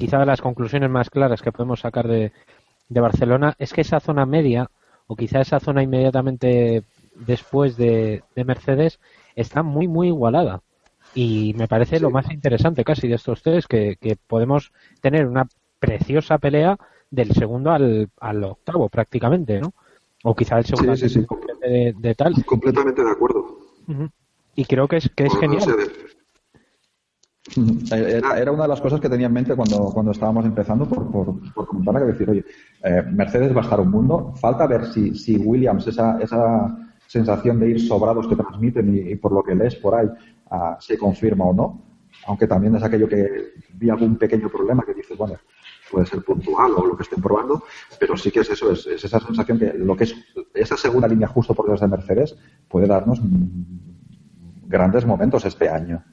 quizá 0.00 0.18
de 0.18 0.26
las 0.26 0.40
conclusiones 0.40 0.90
más 0.90 1.10
claras 1.10 1.42
que 1.42 1.52
podemos 1.52 1.80
sacar 1.80 2.08
de, 2.08 2.32
Barcelona 2.88 3.54
es 3.58 3.72
que 3.72 3.82
esa 3.82 4.00
zona 4.00 4.26
media, 4.26 4.68
o 5.06 5.14
quizá 5.14 5.40
esa 5.40 5.60
zona 5.60 5.82
inmediatamente 5.82 6.82
después 7.14 7.76
de, 7.76 8.24
Mercedes, 8.34 8.98
está 9.36 9.62
muy, 9.62 9.86
muy 9.86 10.08
igualada. 10.08 10.62
Y 11.14 11.54
me 11.56 11.68
parece 11.68 12.00
lo 12.00 12.10
más 12.10 12.30
interesante 12.30 12.82
casi 12.82 13.06
de 13.08 13.14
estos 13.14 13.42
tres, 13.42 13.66
que, 13.66 13.96
podemos 14.26 14.72
tener 15.00 15.26
una 15.26 15.46
preciosa 15.78 16.38
pelea 16.38 16.78
del 17.10 17.32
segundo 17.32 17.70
al, 17.70 18.44
octavo 18.44 18.88
prácticamente, 18.88 19.60
¿no? 19.60 19.74
O 20.24 20.34
quizá 20.34 20.58
el 20.58 20.64
segundo 20.64 20.94
de, 20.94 22.14
tal. 22.16 22.44
Completamente 22.44 23.04
de 23.04 23.10
acuerdo. 23.10 23.58
Y 24.56 24.64
creo 24.64 24.88
que 24.88 24.96
es, 24.96 25.10
que 25.10 25.26
es 25.26 25.38
genial. 25.38 25.62
Era, 27.90 28.52
una 28.52 28.62
de 28.62 28.68
las 28.68 28.80
cosas 28.80 29.00
que 29.00 29.08
tenía 29.08 29.26
en 29.26 29.32
mente 29.32 29.54
cuando, 29.54 29.90
cuando 29.92 30.12
estábamos 30.12 30.44
empezando 30.44 30.86
por, 30.86 31.10
por, 31.10 31.52
por 31.52 31.66
comentar, 31.66 31.98
que 31.98 32.12
decir, 32.12 32.30
oye, 32.30 32.44
eh, 32.82 33.02
Mercedes 33.10 33.54
va 33.54 33.60
a 33.60 33.64
estar 33.64 33.80
un 33.80 33.90
mundo, 33.90 34.32
falta 34.36 34.66
ver 34.66 34.86
si, 34.86 35.14
si 35.14 35.36
Williams, 35.36 35.86
esa, 35.86 36.18
esa 36.20 36.76
sensación 37.06 37.58
de 37.58 37.70
ir 37.70 37.80
sobrados 37.80 38.26
que 38.28 38.36
transmiten 38.36 39.08
y, 39.08 39.16
por 39.16 39.32
lo 39.32 39.42
que 39.42 39.54
lees 39.54 39.74
por 39.76 39.94
ahí, 39.94 40.06
uh, 40.06 40.76
se 40.78 40.96
confirma 40.96 41.44
o 41.44 41.52
no, 41.52 41.82
aunque 42.26 42.46
también 42.46 42.76
es 42.76 42.82
aquello 42.82 43.08
que 43.08 43.52
vi 43.74 43.90
algún 43.90 44.16
pequeño 44.16 44.48
problema 44.48 44.84
que 44.84 44.94
dices, 44.94 45.18
bueno, 45.18 45.34
puede 45.90 46.06
ser 46.06 46.22
puntual 46.22 46.72
o 46.76 46.86
lo 46.86 46.96
que 46.96 47.02
estén 47.02 47.20
probando, 47.20 47.64
pero 47.98 48.16
sí 48.16 48.30
que 48.30 48.40
es 48.40 48.50
eso, 48.50 48.70
es, 48.70 48.86
es 48.86 49.04
esa 49.04 49.18
sensación 49.18 49.58
que 49.58 49.72
lo 49.74 49.96
que 49.96 50.04
es 50.04 50.14
esa 50.54 50.76
segunda 50.76 51.08
línea 51.08 51.26
justo 51.26 51.52
por 51.54 51.66
detrás 51.66 51.80
de 51.80 51.88
Mercedes 51.88 52.36
puede 52.68 52.86
darnos 52.86 53.20
grandes 54.68 55.04
momentos 55.04 55.44
este 55.44 55.68
año. 55.68 56.04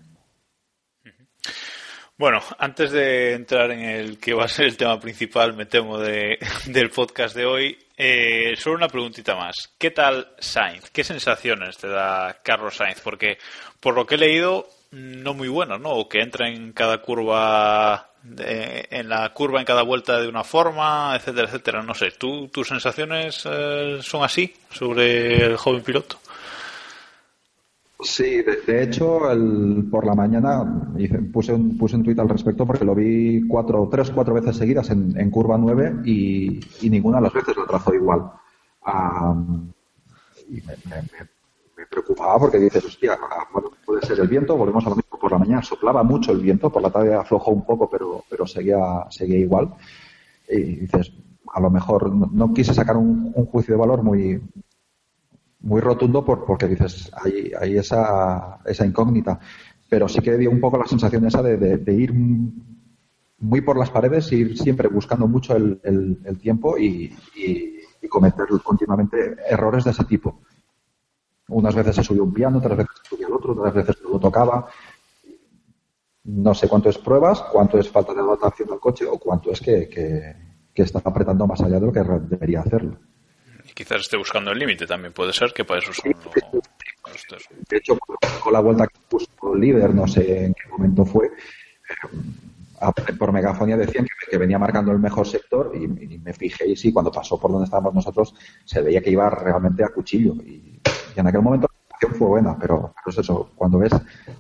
Bueno, 2.19 2.41
antes 2.57 2.91
de 2.91 3.33
entrar 3.33 3.69
en 3.69 3.81
el 3.81 4.17
que 4.17 4.33
va 4.33 4.45
a 4.45 4.47
ser 4.47 4.65
el 4.65 4.75
tema 4.75 4.99
principal, 4.99 5.53
me 5.53 5.67
temo, 5.67 5.99
de, 5.99 6.39
del 6.65 6.89
podcast 6.89 7.35
de 7.35 7.45
hoy, 7.45 7.77
eh, 7.95 8.55
solo 8.57 8.77
una 8.77 8.87
preguntita 8.87 9.35
más. 9.35 9.53
¿Qué 9.77 9.91
tal 9.91 10.33
Sainz? 10.39 10.89
¿Qué 10.89 11.03
sensaciones 11.03 11.77
te 11.77 11.87
da 11.87 12.39
Carlos 12.41 12.75
Sainz? 12.75 13.01
Porque 13.01 13.37
por 13.79 13.93
lo 13.93 14.07
que 14.07 14.15
he 14.15 14.17
leído, 14.17 14.67
no 14.89 15.35
muy 15.35 15.47
bueno, 15.47 15.77
¿no? 15.77 15.91
O 15.91 16.09
que 16.09 16.21
entra 16.21 16.49
en 16.49 16.73
cada 16.73 17.03
curva, 17.03 18.09
en 18.35 19.09
la 19.09 19.31
curva 19.35 19.59
en 19.59 19.65
cada 19.67 19.83
vuelta 19.83 20.19
de 20.19 20.27
una 20.27 20.43
forma, 20.43 21.13
etcétera, 21.15 21.47
etcétera. 21.47 21.83
No 21.83 21.93
sé, 21.93 22.09
¿tú, 22.17 22.47
¿tus 22.47 22.67
sensaciones 22.67 23.43
eh, 23.45 23.99
son 24.01 24.23
así 24.23 24.55
sobre 24.71 25.45
el 25.45 25.57
joven 25.57 25.83
piloto? 25.83 26.17
Sí, 27.99 28.43
de, 28.43 28.83
hecho, 28.83 29.31
el, 29.31 29.87
por 29.89 30.05
la 30.05 30.13
mañana 30.13 30.91
puse 31.33 31.51
un, 31.53 31.77
puse 31.77 31.95
un 31.95 32.03
tuit 32.03 32.19
al 32.19 32.29
respecto 32.29 32.65
porque 32.65 32.85
lo 32.85 32.93
vi 32.93 33.47
cuatro, 33.47 33.87
tres, 33.91 34.11
cuatro 34.11 34.35
veces 34.35 34.55
seguidas 34.57 34.91
en, 34.91 35.31
curva 35.31 35.57
9 35.57 36.01
y, 36.05 36.59
ninguna 36.83 37.17
de 37.17 37.23
las 37.23 37.33
veces 37.33 37.55
lo 37.55 37.65
trazó 37.65 37.95
igual. 37.95 38.31
y 40.47 40.55
me, 40.55 41.85
preocupaba 41.89 42.37
porque 42.37 42.59
dices, 42.59 42.85
hostia, 42.85 43.17
ah, 43.19 43.47
bueno, 43.51 43.71
puede 43.83 44.05
ser 44.05 44.19
el 44.19 44.27
viento, 44.27 44.55
volvemos 44.55 44.85
a 44.85 44.89
lo 44.89 44.95
mismo 44.95 45.17
por 45.17 45.31
la 45.31 45.39
mañana, 45.39 45.63
soplaba 45.63 46.03
mucho 46.03 46.31
el 46.31 46.41
viento, 46.41 46.69
por 46.69 46.81
la 46.81 46.91
tarde 46.91 47.15
aflojó 47.15 47.51
un 47.51 47.65
poco, 47.65 47.89
pero, 47.89 48.23
pero 48.29 48.45
seguía, 48.45 49.05
seguía 49.09 49.39
igual. 49.39 49.73
Y 50.49 50.61
dices, 50.81 51.11
a 51.53 51.59
lo 51.59 51.69
mejor 51.69 52.13
no, 52.13 52.53
quise 52.53 52.73
sacar 52.73 52.97
un, 52.97 53.33
juicio 53.33 53.73
de 53.73 53.79
valor 53.79 54.03
muy, 54.03 54.41
muy 55.59 55.81
rotundo 55.81 56.23
por, 56.23 56.45
porque 56.45 56.67
dices, 56.67 57.11
hay, 57.13 57.51
hay 57.59 57.77
esa, 57.77 58.59
esa 58.65 58.85
incógnita. 58.85 59.39
Pero 59.89 60.07
sí 60.07 60.19
que 60.19 60.37
dio 60.37 60.51
un 60.51 60.59
poco 60.59 60.77
la 60.77 60.85
sensación 60.85 61.25
esa 61.25 61.41
de, 61.41 61.57
de, 61.57 61.93
ir 61.93 62.13
muy 62.13 63.61
por 63.61 63.77
las 63.77 63.89
paredes, 63.89 64.31
ir 64.31 64.57
siempre 64.57 64.89
buscando 64.89 65.27
mucho 65.27 65.55
el, 65.55 65.79
el, 65.83 66.37
tiempo 66.37 66.77
y, 66.77 67.15
y, 67.35 68.07
cometer 68.09 68.47
continuamente 68.63 69.35
errores 69.49 69.83
de 69.85 69.91
ese 69.91 70.03
tipo. 70.05 70.41
Unas 71.49 71.75
veces 71.75 71.95
se 71.95 72.03
subió 72.03 72.23
un 72.23 72.33
piano, 72.33 72.57
otras 72.57 72.77
veces 72.77 72.91
se 73.01 73.09
subía 73.09 73.27
el 73.27 73.33
otro, 73.33 73.53
otras 73.53 73.73
veces 73.73 73.97
no 74.03 74.11
lo 74.11 74.19
tocaba. 74.19 74.67
No 76.25 76.53
sé 76.53 76.67
cuánto 76.67 76.89
es 76.89 76.97
pruebas, 76.97 77.41
cuánto 77.51 77.77
es 77.77 77.89
falta 77.89 78.13
de 78.13 78.21
adaptación 78.21 78.69
al 78.71 78.79
coche 78.79 79.05
o 79.05 79.17
cuánto 79.17 79.51
es 79.51 79.61
que, 79.61 79.89
que 79.89 80.81
está 80.81 81.01
apretando 81.03 81.47
más 81.47 81.61
allá 81.61 81.79
de 81.79 81.85
lo 81.85 81.93
que 81.93 82.03
debería 82.03 82.61
hacerlo 82.61 82.97
quizás 83.77 84.01
esté 84.01 84.17
buscando 84.17 84.51
el 84.51 84.57
límite 84.57 84.87
también. 84.87 85.13
Puede 85.13 85.31
ser 85.31 85.53
que 85.53 85.63
para 85.63 85.79
eso 85.79 85.93
son 85.93 86.11
De 87.69 87.77
hecho, 87.77 87.95
con 88.43 88.53
la 88.53 88.59
vuelta 88.59 88.87
que 88.87 88.99
puso 89.07 89.29
el 89.53 89.61
líder, 89.61 89.93
no 89.93 90.07
sé 90.07 90.45
en 90.45 90.53
qué 90.55 90.67
momento 90.67 91.05
fue, 91.05 91.27
eh, 91.27 93.13
por 93.13 93.31
megafonía 93.31 93.77
decían 93.77 94.07
que, 94.29 94.37
venía 94.37 94.57
marcando 94.57 94.91
el 94.91 94.97
mejor 94.97 95.27
sector 95.27 95.71
y, 95.75 95.87
me 95.87 96.33
fijé 96.33 96.67
y 96.67 96.75
sí, 96.75 96.91
cuando 96.91 97.11
pasó 97.11 97.39
por 97.39 97.51
donde 97.51 97.65
estábamos 97.65 97.93
nosotros 97.93 98.33
se 98.65 98.81
veía 98.81 99.01
que 99.01 99.11
iba 99.11 99.29
realmente 99.29 99.83
a 99.83 99.89
cuchillo. 99.89 100.33
Y, 100.43 100.81
en 101.15 101.27
aquel 101.27 101.41
momento 101.41 101.67
fue 102.17 102.27
buena, 102.27 102.57
pero, 102.59 102.93
es 103.05 103.17
eso, 103.17 103.51
cuando 103.55 103.79
ves 103.79 103.91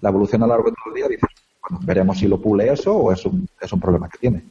la 0.01 0.09
evolución 0.09 0.43
a 0.43 0.47
lo 0.47 0.53
largo 0.53 0.69
de 0.69 0.75
todo 0.75 0.93
el 0.93 0.95
día 0.95 1.07
dices, 1.07 1.29
bueno, 1.61 1.79
veremos 1.85 2.17
si 2.17 2.27
lo 2.27 2.39
pule 2.39 2.71
eso 2.71 2.95
o 2.95 3.11
es 3.11 3.23
un, 3.25 3.47
es 3.59 3.71
un 3.71 3.79
problema 3.79 4.09
que 4.09 4.17
tiene. 4.17 4.43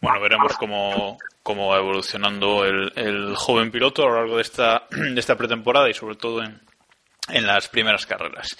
Bueno, 0.00 0.20
veremos 0.20 0.56
cómo, 0.58 1.18
cómo 1.42 1.68
va 1.68 1.78
evolucionando 1.78 2.64
el, 2.64 2.92
el, 2.96 3.34
joven 3.34 3.70
piloto 3.70 4.02
a 4.02 4.08
lo 4.08 4.16
largo 4.16 4.36
de 4.36 4.42
esta, 4.42 4.86
de 4.90 5.18
esta 5.18 5.36
pretemporada 5.36 5.88
y 5.88 5.94
sobre 5.94 6.16
todo 6.16 6.42
en, 6.42 6.60
en 7.28 7.46
las 7.46 7.68
primeras 7.68 8.06
carreras. 8.06 8.56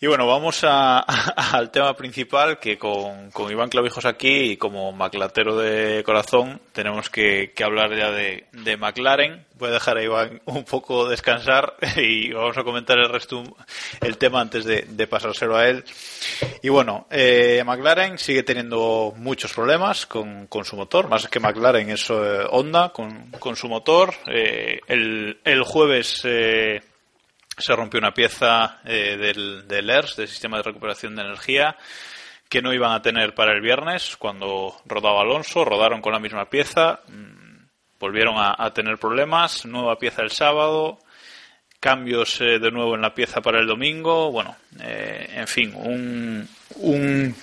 Y 0.00 0.06
bueno, 0.08 0.26
vamos 0.26 0.64
a, 0.64 0.98
al 1.56 1.70
tema 1.70 1.94
principal 1.94 2.58
que 2.58 2.76
con, 2.76 3.30
con, 3.30 3.50
Iván 3.50 3.68
Clavijos 3.68 4.04
aquí 4.04 4.50
y 4.50 4.56
como 4.56 4.90
maclatero 4.92 5.56
de 5.56 6.02
corazón 6.04 6.60
tenemos 6.72 7.08
que, 7.08 7.52
que 7.54 7.64
hablar 7.64 7.96
ya 7.96 8.10
de, 8.10 8.46
de, 8.52 8.76
McLaren. 8.76 9.46
Voy 9.56 9.70
a 9.70 9.74
dejar 9.74 9.96
a 9.96 10.02
Iván 10.02 10.42
un 10.46 10.64
poco 10.64 11.08
descansar 11.08 11.76
y 11.96 12.32
vamos 12.32 12.58
a 12.58 12.64
comentar 12.64 12.98
el 12.98 13.08
resto, 13.08 13.44
el 14.00 14.18
tema 14.18 14.40
antes 14.40 14.64
de, 14.64 14.82
de 14.82 15.06
pasárselo 15.06 15.56
a 15.56 15.68
él. 15.68 15.84
Y 16.60 16.70
bueno, 16.70 17.06
eh, 17.10 17.62
McLaren 17.64 18.18
sigue 18.18 18.42
teniendo 18.42 19.14
muchos 19.16 19.52
problemas 19.52 20.06
con, 20.06 20.48
con, 20.48 20.64
su 20.64 20.76
motor, 20.76 21.08
más 21.08 21.28
que 21.28 21.38
McLaren 21.38 21.88
es 21.90 22.10
eh, 22.10 22.44
Honda 22.50 22.92
con, 22.92 23.30
con, 23.38 23.54
su 23.54 23.68
motor. 23.68 24.12
Eh, 24.26 24.80
el, 24.88 25.38
el 25.44 25.62
jueves 25.62 26.22
eh, 26.24 26.82
se 27.56 27.76
rompió 27.76 27.98
una 27.98 28.14
pieza 28.14 28.80
eh, 28.84 29.16
del, 29.16 29.66
del 29.68 29.90
ERS, 29.90 30.16
del 30.16 30.28
sistema 30.28 30.56
de 30.58 30.64
recuperación 30.64 31.14
de 31.14 31.22
energía, 31.22 31.76
que 32.48 32.62
no 32.62 32.72
iban 32.72 32.92
a 32.92 33.02
tener 33.02 33.34
para 33.34 33.52
el 33.52 33.60
viernes 33.60 34.16
cuando 34.16 34.76
rodaba 34.86 35.22
Alonso. 35.22 35.64
Rodaron 35.64 36.00
con 36.00 36.12
la 36.12 36.18
misma 36.18 36.48
pieza, 36.48 37.00
mm, 37.08 37.66
volvieron 37.98 38.34
a, 38.38 38.70
tener 38.72 38.98
problemas. 38.98 39.64
Nueva 39.64 39.98
pieza 39.98 40.22
el 40.22 40.30
sábado, 40.30 40.98
cambios 41.80 42.40
eh, 42.40 42.58
de 42.58 42.70
nuevo 42.70 42.94
en 42.94 43.02
la 43.02 43.14
pieza 43.14 43.40
para 43.40 43.60
el 43.60 43.66
domingo. 43.66 44.30
Bueno, 44.30 44.56
eh, 44.80 45.30
en 45.34 45.48
fin, 45.48 45.72
un, 45.74 46.48
un, 46.76 47.34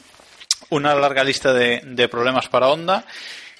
una 0.69 0.95
larga 0.95 1.24
lista 1.24 1.54
de, 1.54 1.82
de 1.84 2.08
problemas 2.08 2.47
para 2.47 2.69
Honda 2.69 3.06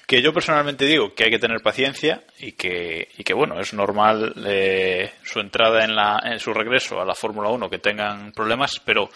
que 0.06 0.22
yo 0.22 0.32
personalmente 0.32 0.84
digo 0.84 1.14
que 1.14 1.24
hay 1.24 1.30
que 1.30 1.38
tener 1.38 1.62
paciencia 1.62 2.22
y 2.38 2.52
que, 2.52 3.08
y 3.16 3.24
que 3.24 3.34
bueno, 3.34 3.60
es 3.60 3.72
normal 3.72 4.34
eh, 4.46 5.12
su 5.22 5.40
entrada 5.40 5.84
en, 5.84 5.94
la, 5.94 6.20
en 6.24 6.38
su 6.38 6.52
regreso 6.52 7.00
a 7.00 7.04
la 7.04 7.14
Fórmula 7.14 7.48
1 7.50 7.70
que 7.70 7.78
tengan 7.78 8.32
problemas, 8.32 8.80
pero 8.84 9.08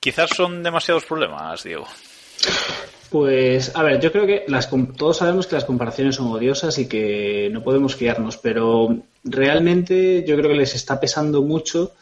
quizás 0.00 0.30
son 0.30 0.62
demasiados 0.62 1.04
problemas, 1.04 1.62
Diego. 1.62 1.86
Pues, 3.10 3.76
a 3.76 3.82
ver, 3.82 4.00
yo 4.00 4.10
creo 4.10 4.26
que 4.26 4.44
las, 4.48 4.70
todos 4.96 5.18
sabemos 5.18 5.46
que 5.46 5.54
las 5.54 5.66
comparaciones 5.66 6.16
son 6.16 6.28
odiosas 6.28 6.78
y 6.78 6.88
que 6.88 7.50
no 7.52 7.62
podemos 7.62 7.94
fiarnos, 7.94 8.38
pero 8.38 8.96
realmente 9.22 10.24
yo 10.26 10.34
creo 10.36 10.48
que 10.48 10.56
les 10.56 10.74
está 10.74 10.98
pesando 10.98 11.42
mucho 11.42 11.92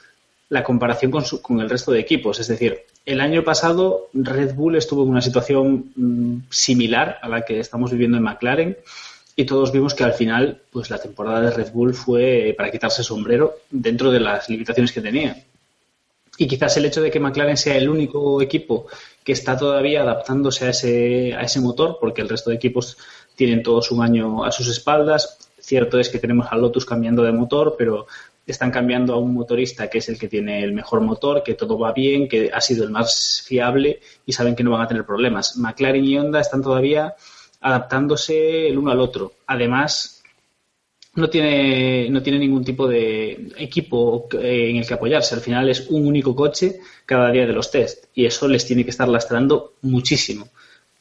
la 0.50 0.62
comparación 0.62 1.10
con, 1.10 1.24
con 1.40 1.60
el 1.60 1.70
resto 1.70 1.92
de 1.92 2.00
equipos. 2.00 2.38
Es 2.40 2.48
decir, 2.48 2.84
el 3.06 3.20
año 3.20 3.42
pasado 3.42 4.08
Red 4.12 4.54
Bull 4.54 4.76
estuvo 4.76 5.04
en 5.04 5.08
una 5.08 5.22
situación 5.22 5.92
mm, 5.96 6.42
similar 6.50 7.18
a 7.22 7.28
la 7.28 7.42
que 7.42 7.60
estamos 7.60 7.90
viviendo 7.92 8.18
en 8.18 8.24
McLaren 8.24 8.76
y 9.36 9.44
todos 9.44 9.72
vimos 9.72 9.94
que 9.94 10.04
al 10.04 10.12
final 10.12 10.60
pues 10.70 10.90
la 10.90 10.98
temporada 10.98 11.40
de 11.40 11.50
Red 11.52 11.72
Bull 11.72 11.94
fue 11.94 12.52
para 12.56 12.70
quitarse 12.70 13.00
el 13.00 13.06
sombrero 13.06 13.54
dentro 13.70 14.10
de 14.10 14.20
las 14.20 14.50
limitaciones 14.50 14.92
que 14.92 15.00
tenía. 15.00 15.42
Y 16.36 16.48
quizás 16.48 16.76
el 16.76 16.86
hecho 16.86 17.00
de 17.00 17.10
que 17.10 17.20
McLaren 17.20 17.56
sea 17.56 17.76
el 17.76 17.88
único 17.88 18.42
equipo 18.42 18.86
que 19.22 19.32
está 19.32 19.56
todavía 19.56 20.02
adaptándose 20.02 20.66
a 20.66 20.70
ese, 20.70 21.34
a 21.34 21.42
ese 21.42 21.60
motor, 21.60 21.98
porque 22.00 22.22
el 22.22 22.28
resto 22.28 22.50
de 22.50 22.56
equipos 22.56 22.96
tienen 23.36 23.62
todos 23.62 23.90
un 23.90 24.02
año 24.02 24.44
a 24.44 24.50
sus 24.50 24.68
espaldas. 24.68 25.38
Cierto 25.58 25.98
es 25.98 26.08
que 26.08 26.18
tenemos 26.18 26.46
a 26.50 26.56
Lotus 26.56 26.86
cambiando 26.86 27.22
de 27.22 27.32
motor, 27.32 27.76
pero 27.78 28.06
están 28.46 28.70
cambiando 28.70 29.14
a 29.14 29.18
un 29.18 29.34
motorista 29.34 29.88
que 29.88 29.98
es 29.98 30.08
el 30.08 30.18
que 30.18 30.28
tiene 30.28 30.62
el 30.62 30.72
mejor 30.72 31.00
motor, 31.00 31.42
que 31.42 31.54
todo 31.54 31.78
va 31.78 31.92
bien, 31.92 32.28
que 32.28 32.50
ha 32.52 32.60
sido 32.60 32.84
el 32.84 32.90
más 32.90 33.42
fiable 33.46 34.00
y 34.26 34.32
saben 34.32 34.56
que 34.56 34.64
no 34.64 34.72
van 34.72 34.82
a 34.82 34.88
tener 34.88 35.04
problemas. 35.04 35.56
McLaren 35.56 36.04
y 36.04 36.18
Honda 36.18 36.40
están 36.40 36.62
todavía 36.62 37.14
adaptándose 37.60 38.68
el 38.68 38.78
uno 38.78 38.90
al 38.90 39.00
otro. 39.00 39.34
Además, 39.46 40.22
no 41.14 41.28
tiene, 41.28 42.08
no 42.10 42.22
tiene 42.22 42.38
ningún 42.38 42.64
tipo 42.64 42.86
de 42.86 43.52
equipo 43.58 44.28
en 44.32 44.76
el 44.76 44.86
que 44.86 44.94
apoyarse. 44.94 45.34
Al 45.34 45.40
final 45.40 45.68
es 45.68 45.88
un 45.88 46.06
único 46.06 46.34
coche 46.34 46.80
cada 47.04 47.30
día 47.30 47.46
de 47.46 47.52
los 47.52 47.70
test 47.70 48.06
y 48.14 48.26
eso 48.26 48.48
les 48.48 48.64
tiene 48.64 48.84
que 48.84 48.90
estar 48.90 49.08
lastrando 49.08 49.74
muchísimo. 49.82 50.48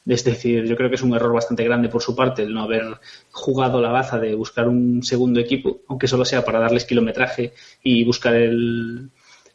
Es 0.06 0.24
decir, 0.24 0.64
yo 0.64 0.76
creo 0.76 0.88
que 0.88 0.96
es 0.96 1.02
un 1.02 1.14
error 1.14 1.32
bastante 1.32 1.64
grande 1.64 1.88
por 1.88 2.02
su 2.02 2.16
parte 2.16 2.42
el 2.42 2.54
no 2.54 2.62
haber 2.62 2.98
jugado 3.30 3.80
la 3.80 3.90
baza 3.90 4.18
de 4.18 4.34
buscar 4.34 4.66
un 4.66 5.02
segundo 5.02 5.40
equipo, 5.40 5.80
aunque 5.88 6.08
solo 6.08 6.24
sea 6.24 6.44
para 6.44 6.58
darles 6.58 6.86
kilometraje 6.86 7.52
y 7.82 8.04
buscar 8.04 8.34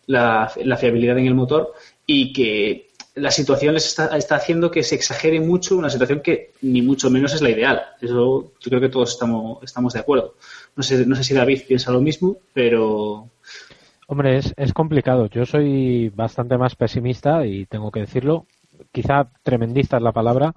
la, 0.06 0.78
fiabilidad 0.80 1.18
en 1.18 1.26
el 1.26 1.34
motor, 1.34 1.74
y 2.06 2.32
que 2.32 2.90
la 3.16 3.32
situación 3.32 3.74
les 3.74 3.88
está, 3.88 4.36
haciendo 4.36 4.70
que 4.70 4.84
se 4.84 4.96
exagere 4.96 5.40
mucho 5.40 5.78
una 5.78 5.90
situación 5.90 6.22
que 6.22 6.52
ni 6.62 6.82
mucho 6.82 7.10
menos 7.10 7.34
es 7.34 7.42
la 7.42 7.50
ideal. 7.50 7.82
Eso 8.00 8.54
yo 8.60 8.70
creo 8.70 8.82
que 8.82 8.90
todos 8.90 9.12
estamos, 9.12 9.64
estamos 9.64 9.94
de 9.94 10.00
acuerdo. 10.00 10.36
No 10.76 10.84
sé, 10.84 11.06
no 11.06 11.16
sé 11.16 11.24
si 11.24 11.34
David 11.34 11.64
piensa 11.68 11.92
lo 11.92 12.02
mismo, 12.02 12.38
pero. 12.54 13.30
Hombre, 14.08 14.38
es, 14.38 14.54
es 14.58 14.74
complicado. 14.74 15.28
Yo 15.28 15.46
soy 15.46 16.10
bastante 16.10 16.58
más 16.58 16.76
pesimista 16.76 17.46
y 17.48 17.66
tengo 17.66 17.90
que 17.90 18.02
decirlo 18.02 18.46
quizá 18.92 19.30
tremendista 19.44 19.98
es 19.98 20.04
la 20.04 20.12
palabra, 20.12 20.56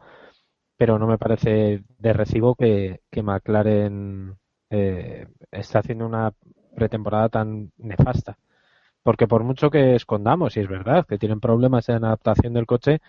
pero 0.77 0.99
no 0.99 1.07
me 1.07 1.19
parece 1.19 1.83
de 1.99 2.13
recibo 2.13 2.55
que, 2.55 3.01
McLaren 3.13 4.37
eh, 4.71 5.27
esté 5.51 5.79
haciendo 5.79 6.07
una 6.07 6.33
pretemporada 6.75 7.29
tan 7.29 7.73
nefasta. 7.79 8.39
Porque 9.03 9.27
por 9.27 9.43
mucho 9.43 9.71
que 9.71 9.95
escondamos, 9.95 10.57
y 10.57 10.61
es 10.61 10.69
verdad 10.69 11.07
que 11.07 11.19
tienen 11.19 11.41
problemas 11.41 11.89
en 11.89 12.05
adaptación 12.05 12.55
del 12.55 12.67
coche, 12.67 13.01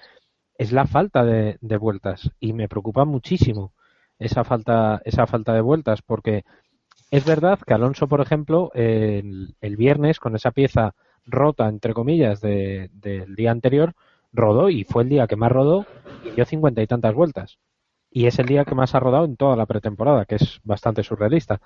es 0.57 0.71
la 0.71 0.87
falta 0.87 1.23
de, 1.23 1.57
vueltas. 1.77 2.31
Y 2.39 2.53
me 2.53 2.67
preocupa 2.67 3.05
muchísimo 3.05 3.73
esa 4.17 4.43
falta, 4.43 5.01
esa 5.05 5.27
falta 5.27 5.53
de 5.53 5.61
vueltas, 5.61 6.01
porque 6.01 6.43
es 7.11 7.25
verdad 7.25 7.59
que 7.65 7.73
Alonso, 7.73 8.07
por 8.07 8.21
ejemplo, 8.21 8.71
el, 8.73 9.55
viernes 9.61 10.19
con 10.19 10.35
esa 10.35 10.51
pieza 10.51 10.95
rota, 11.25 11.67
entre 11.67 11.93
comillas, 11.93 12.41
del 12.41 13.35
día 13.35 13.51
anterior, 13.51 13.93
rodó 14.31 14.69
y 14.69 14.83
fue 14.83 15.03
el 15.03 15.09
día 15.09 15.27
que 15.27 15.35
más 15.35 15.51
rodó 15.51 15.85
y 16.23 16.31
dio 16.31 16.45
cincuenta 16.45 16.81
y 16.81 16.87
tantas 16.87 17.13
vueltas. 17.13 17.57
Y 18.11 18.25
es 18.25 18.39
el 18.39 18.47
día 18.47 18.65
que 18.65 18.75
más 18.75 18.95
ha 18.95 18.99
rodado 18.99 19.25
en 19.25 19.37
toda 19.37 19.55
la 19.55 19.65
pretemporada, 19.65 20.25
que 20.25 20.35
es 20.35 20.59
bastante 20.63 21.03
surrealista. 21.03 21.61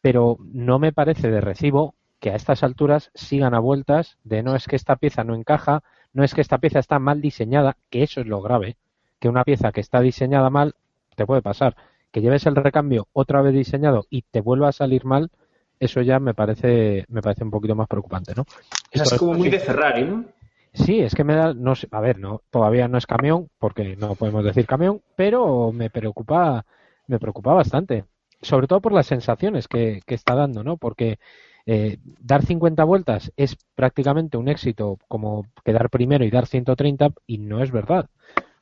Pero 0.00 0.36
no 0.40 0.78
me 0.78 0.92
parece 0.92 1.30
de 1.30 1.40
recibo 1.40 1.94
que 2.18 2.30
a 2.30 2.36
estas 2.36 2.62
alturas 2.62 3.10
sigan 3.14 3.54
a 3.54 3.60
vueltas 3.60 4.18
de 4.24 4.42
no 4.42 4.54
es 4.54 4.66
que 4.66 4.76
esta 4.76 4.96
pieza 4.96 5.24
no 5.24 5.34
encaja, 5.34 5.82
no 6.12 6.24
es 6.24 6.34
que 6.34 6.40
esta 6.40 6.58
pieza 6.58 6.78
está 6.78 6.98
mal 6.98 7.20
diseñada, 7.20 7.76
que 7.88 8.02
eso 8.02 8.20
es 8.20 8.26
lo 8.26 8.42
grave, 8.42 8.76
que 9.18 9.28
una 9.28 9.44
pieza 9.44 9.72
que 9.72 9.80
está 9.80 10.00
diseñada 10.00 10.50
mal 10.50 10.74
te 11.16 11.26
puede 11.26 11.42
pasar. 11.42 11.76
Que 12.10 12.20
lleves 12.20 12.46
el 12.46 12.56
recambio 12.56 13.06
otra 13.12 13.40
vez 13.40 13.54
diseñado 13.54 14.06
y 14.10 14.22
te 14.22 14.40
vuelva 14.40 14.68
a 14.68 14.72
salir 14.72 15.04
mal, 15.04 15.30
eso 15.78 16.02
ya 16.02 16.18
me 16.18 16.34
parece, 16.34 17.06
me 17.08 17.22
parece 17.22 17.44
un 17.44 17.50
poquito 17.50 17.74
más 17.74 17.88
preocupante, 17.88 18.34
¿no? 18.36 18.44
es 18.90 19.14
como 19.14 19.34
muy 19.34 19.48
de 19.48 19.60
Ferrari, 19.60 20.04
¿no? 20.04 20.24
Sí, 20.72 21.00
es 21.00 21.14
que 21.14 21.24
me 21.24 21.34
da, 21.34 21.52
no 21.54 21.74
sé, 21.74 21.88
a 21.90 22.00
ver, 22.00 22.18
no, 22.18 22.42
todavía 22.50 22.86
no 22.88 22.96
es 22.98 23.06
camión, 23.06 23.48
porque 23.58 23.96
no 23.96 24.14
podemos 24.14 24.44
decir 24.44 24.66
camión, 24.66 25.02
pero 25.16 25.72
me 25.72 25.90
preocupa, 25.90 26.64
me 27.06 27.18
preocupa 27.18 27.52
bastante, 27.54 28.04
sobre 28.40 28.66
todo 28.68 28.80
por 28.80 28.92
las 28.92 29.06
sensaciones 29.06 29.66
que, 29.68 30.00
que 30.06 30.14
está 30.14 30.34
dando, 30.34 30.62
¿no? 30.62 30.76
Porque 30.76 31.18
eh, 31.66 31.98
dar 32.20 32.44
50 32.44 32.84
vueltas 32.84 33.32
es 33.36 33.56
prácticamente 33.74 34.36
un 34.36 34.48
éxito 34.48 34.98
como 35.08 35.46
quedar 35.64 35.90
primero 35.90 36.24
y 36.24 36.30
dar 36.30 36.46
130 36.46 37.10
y 37.26 37.38
no 37.38 37.62
es 37.62 37.70
verdad. 37.70 38.08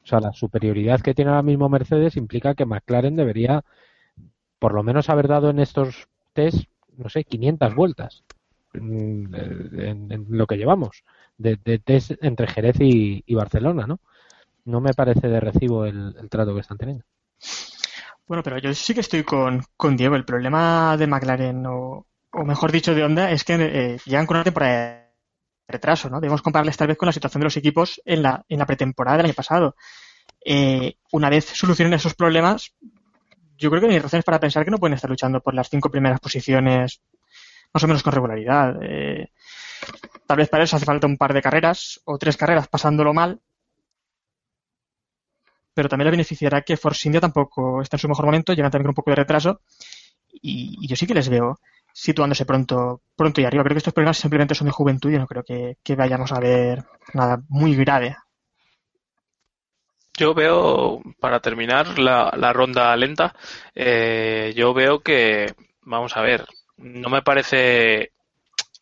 O 0.03 0.07
sea, 0.07 0.21
la 0.21 0.33
superioridad 0.33 1.01
que 1.01 1.15
tiene 1.15 1.31
ahora 1.31 1.43
mismo 1.43 1.69
Mercedes 1.69 2.17
implica 2.17 2.55
que 2.55 2.67
McLaren 2.67 3.17
debería 3.17 3.65
por 4.59 4.75
lo 4.75 4.83
menos 4.83 5.09
haber 5.09 5.29
dado 5.29 5.51
en 5.51 5.61
estos 5.61 6.09
test, 6.33 6.69
no 6.97 7.09
sé, 7.09 7.25
500 7.25 7.75
vueltas 7.75 8.25
mm, 8.75 9.35
en, 9.35 10.27
lo 10.29 10.47
que 10.47 10.57
llevamos 10.57 11.05
de, 11.39 11.79
test 11.79 12.13
entre 12.21 12.47
Jerez 12.47 12.77
y, 12.81 13.35
Barcelona, 13.35 13.87
¿no? 13.87 14.01
No 14.65 14.81
me 14.81 14.93
parece 14.93 15.29
de 15.29 15.41
recibo 15.41 15.87
el, 15.87 16.15
trato 16.29 16.55
que 16.55 16.61
están 16.61 16.77
teniendo. 16.77 17.05
Bueno, 18.27 18.43
pero 18.43 18.59
yo 18.59 18.75
sí 18.75 18.93
que 18.93 19.01
estoy 19.01 19.25
con, 19.25 19.63
con 19.77 19.97
Diego. 19.97 20.17
El 20.17 20.27
problema 20.27 20.97
de 20.99 21.07
McLaren 21.07 21.65
o, 21.67 22.07
o 22.33 22.45
mejor 22.45 22.71
dicho, 22.71 22.95
de 22.95 23.05
onda, 23.05 23.31
es 23.31 23.45
que 23.45 23.55
eh, 23.55 23.99
llegan 24.05 24.27
con 24.27 24.37
una 24.37 24.45
temporada 24.45 24.75
de 24.75 25.09
retraso, 25.67 26.11
¿no? 26.11 26.21
Debemos 26.21 26.43
compararles 26.43 26.75
esta 26.75 26.87
vez 26.87 26.99
con 26.99 27.07
la 27.07 27.13
situación 27.13 27.41
de 27.41 27.47
los 27.47 27.57
equipos 27.57 28.01
en 28.05 28.23
la, 28.23 28.45
en 28.49 28.59
la 28.59 28.67
pretemporada 28.67 29.17
del 29.17 29.27
año 29.27 29.35
pasado. 29.35 29.77
Eh, 30.45 30.97
una 31.13 31.31
vez 31.31 31.47
solucionen 31.47 31.95
esos 31.95 32.15
problemas, 32.15 32.75
yo 33.57 33.71
creo 33.71 33.83
que 33.83 33.89
hay 33.89 33.99
razones 33.99 34.25
para 34.25 34.41
pensar 34.41 34.65
que 34.65 34.71
no 34.71 34.79
pueden 34.79 34.95
estar 34.95 35.11
luchando 35.11 35.41
por 35.41 35.55
las 35.55 35.69
cinco 35.69 35.91
primeras 35.91 36.21
posiciones 36.21 37.01
más 37.73 37.85
o 37.85 37.87
menos 37.87 38.03
con 38.03 38.13
regularidad. 38.13 38.77
Eh, 38.83 39.33
tal 40.27 40.39
vez 40.39 40.49
para 40.49 40.65
eso 40.65 40.77
hace 40.77 40.87
falta 40.87 41.07
un 41.07 41.17
par 41.17 41.33
de 41.33 41.43
carreras 41.43 42.01
o 42.05 42.19
tres 42.19 42.37
carreras 42.37 42.69
pasándolo 42.69 43.15
mal. 43.15 43.41
Pero 45.75 45.89
también 45.89 46.07
le 46.07 46.13
beneficiará 46.13 46.63
que 46.63 46.77
Force 46.77 47.09
India 47.09 47.21
tampoco 47.21 47.83
está 47.83 47.97
en 47.97 48.01
su 48.01 48.09
mejor 48.09 48.27
momento, 48.27 48.53
llegan 48.53 48.71
también 48.71 48.87
con 48.87 48.91
un 48.93 48.97
poco 48.97 49.11
de 49.11 49.17
retraso. 49.17 49.61
y 50.43 50.87
yo 50.87 50.97
sí 50.97 51.07
que 51.07 51.15
les 51.15 51.29
veo 51.29 51.61
situándose 51.99 52.47
pronto, 52.47 53.03
pronto 53.17 53.41
y 53.41 53.45
arriba. 53.45 53.65
Creo 53.65 53.75
que 53.75 53.79
estos 53.79 53.95
problemas 53.95 54.19
simplemente 54.19 54.55
son 54.55 54.67
de 54.67 54.73
juventud 54.73 55.11
y 55.11 55.19
no 55.19 55.27
creo 55.27 55.43
que, 55.43 55.97
vayamos 55.97 56.31
a 56.33 56.39
ver 56.39 56.85
nada 57.13 57.43
muy 57.49 57.75
grave. 57.75 58.17
Yo 60.17 60.33
veo, 60.33 61.01
para 61.21 61.41
terminar 61.41 61.99
la, 61.99 62.33
la 62.37 62.53
ronda 62.53 62.95
lenta, 62.97 63.35
eh, 63.75 64.53
yo 64.57 64.75
veo 64.75 65.01
que, 65.01 65.55
vamos 65.83 66.17
a 66.17 66.23
ver, 66.23 66.45
no 66.77 67.09
me 67.09 67.23
parece 67.23 68.13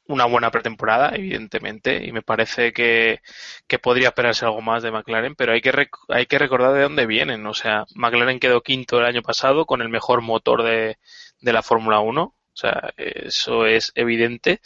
una 0.08 0.24
buena 0.26 0.50
pretemporada, 0.50 1.10
evidentemente, 1.14 2.04
y 2.04 2.12
me 2.12 2.22
parece 2.22 2.72
que, 2.72 3.20
que, 3.66 3.78
podría 3.78 4.08
esperarse 4.08 4.44
algo 4.44 4.62
más 4.62 4.82
de 4.82 4.90
McLaren, 4.92 5.34
pero 5.34 5.52
hay 5.52 5.60
que, 5.60 5.88
hay 6.08 6.26
que 6.26 6.38
recordar 6.38 6.74
de 6.74 6.82
dónde 6.82 7.06
vienen. 7.06 7.46
O 7.46 7.54
sea, 7.54 7.84
McLaren 7.94 8.40
quedó 8.40 8.62
quinto 8.62 8.98
el 8.98 9.06
año 9.06 9.22
pasado 9.22 9.66
con 9.66 9.82
el 9.82 9.88
mejor 9.88 10.22
motor 10.22 10.62
de, 10.62 10.98
de 11.40 11.52
la 11.52 11.62
Fórmula 11.62 12.00
1 12.00 12.36
o 12.56 12.58
sea, 12.58 12.94
eso 12.96 13.66
es 13.66 13.92
evidente. 13.94 14.62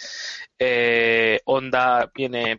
Eh, 0.61 1.40
Honda 1.44 2.09
viene 2.14 2.57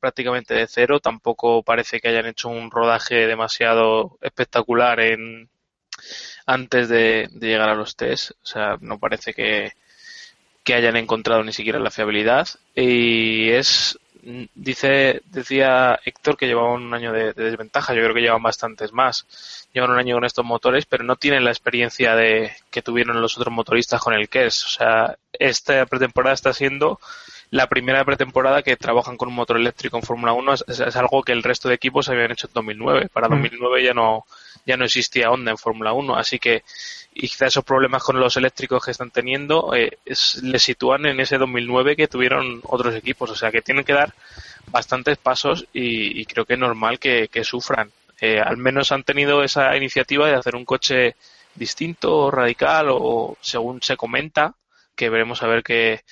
prácticamente 0.00 0.54
de 0.54 0.66
cero. 0.66 0.98
Tampoco 0.98 1.62
parece 1.62 2.00
que 2.00 2.08
hayan 2.08 2.26
hecho 2.26 2.48
un 2.48 2.72
rodaje 2.72 3.28
demasiado 3.28 4.18
espectacular 4.20 4.98
en 4.98 5.48
antes 6.46 6.88
de, 6.88 7.28
llegar 7.40 7.68
a 7.68 7.76
los 7.76 7.94
test. 7.96 8.32
O 8.42 8.46
sea, 8.46 8.76
no 8.80 8.98
parece 8.98 9.32
que, 9.32 9.72
que 10.64 10.74
hayan 10.74 10.96
encontrado 10.96 11.44
ni 11.44 11.52
siquiera 11.52 11.78
la 11.78 11.90
fiabilidad. 11.90 12.48
Y 12.74 13.50
es 13.50 13.98
dice 14.54 15.20
decía 15.26 16.00
Héctor 16.04 16.36
que 16.36 16.46
llevaban 16.46 16.82
un 16.82 16.94
año 16.94 17.12
de, 17.12 17.32
desventaja. 17.32 17.94
Yo 17.94 18.02
creo 18.02 18.14
que 18.14 18.22
llevan 18.22 18.42
bastantes 18.42 18.92
más. 18.92 19.68
Llevan 19.72 19.90
un 19.90 19.98
año 19.98 20.16
con 20.16 20.24
estos 20.24 20.44
motores, 20.44 20.86
pero 20.86 21.04
no 21.04 21.16
tienen 21.16 21.44
la 21.44 21.50
experiencia 21.50 22.16
de 22.16 22.52
que 22.70 22.82
tuvieron 22.82 23.20
los 23.20 23.36
otros 23.36 23.52
motoristas 23.52 24.00
con 24.00 24.14
el 24.14 24.28
KES. 24.28 24.64
O 24.64 24.68
sea, 24.68 25.16
esta 25.32 25.86
pretemporada 25.86 26.34
está 26.34 26.52
siendo 26.52 26.98
la 27.50 27.68
primera 27.68 28.04
pretemporada 28.04 28.62
que 28.62 28.76
trabajan 28.76 29.16
con 29.16 29.28
un 29.28 29.34
motor 29.34 29.56
eléctrico 29.56 29.96
en 29.96 30.02
Fórmula 30.02 30.32
1 30.32 30.54
es, 30.54 30.96
algo 30.96 31.22
que 31.22 31.32
el 31.32 31.42
resto 31.42 31.68
de 31.68 31.74
equipos 31.74 32.08
habían 32.08 32.32
hecho 32.32 32.46
en 32.48 32.54
2009. 32.54 33.08
Para 33.12 33.28
2009 33.28 33.80
mm. 33.80 33.84
ya 33.84 33.94
no 33.94 34.24
ya 34.66 34.76
no 34.76 34.84
existía 34.84 35.30
Honda 35.30 35.50
en 35.50 35.58
Fórmula 35.58 35.92
1, 35.92 36.16
así 36.16 36.38
que 36.38 36.64
y 37.12 37.28
quizá 37.28 37.46
esos 37.46 37.64
problemas 37.64 38.02
con 38.02 38.18
los 38.18 38.36
eléctricos 38.36 38.84
que 38.84 38.90
están 38.90 39.10
teniendo 39.10 39.74
eh, 39.74 39.98
les 40.42 40.62
sitúan 40.62 41.06
en 41.06 41.20
ese 41.20 41.38
2009 41.38 41.96
que 41.96 42.08
tuvieron 42.08 42.60
otros 42.64 42.94
equipos. 42.94 43.30
O 43.30 43.36
sea 43.36 43.52
que 43.52 43.62
tienen 43.62 43.84
que 43.84 43.92
dar 43.92 44.14
bastantes 44.66 45.18
pasos 45.18 45.66
y, 45.72 46.24
creo 46.26 46.44
que 46.44 46.54
es 46.54 46.58
normal 46.58 46.98
que, 46.98 47.28
sufran. 47.44 47.90
Eh, 48.20 48.40
al 48.40 48.56
menos 48.56 48.90
han 48.92 49.04
tenido 49.04 49.42
esa 49.42 49.76
iniciativa 49.76 50.26
de 50.26 50.34
hacer 50.34 50.56
un 50.56 50.64
coche 50.64 51.14
distinto, 51.54 52.30
radical 52.30 52.88
o 52.90 53.36
según 53.40 53.82
se 53.82 53.96
comenta, 53.96 54.54
que 54.96 55.10
veremos 55.10 55.42
a 55.42 55.46
ver 55.46 55.62
qué, 55.62 56.02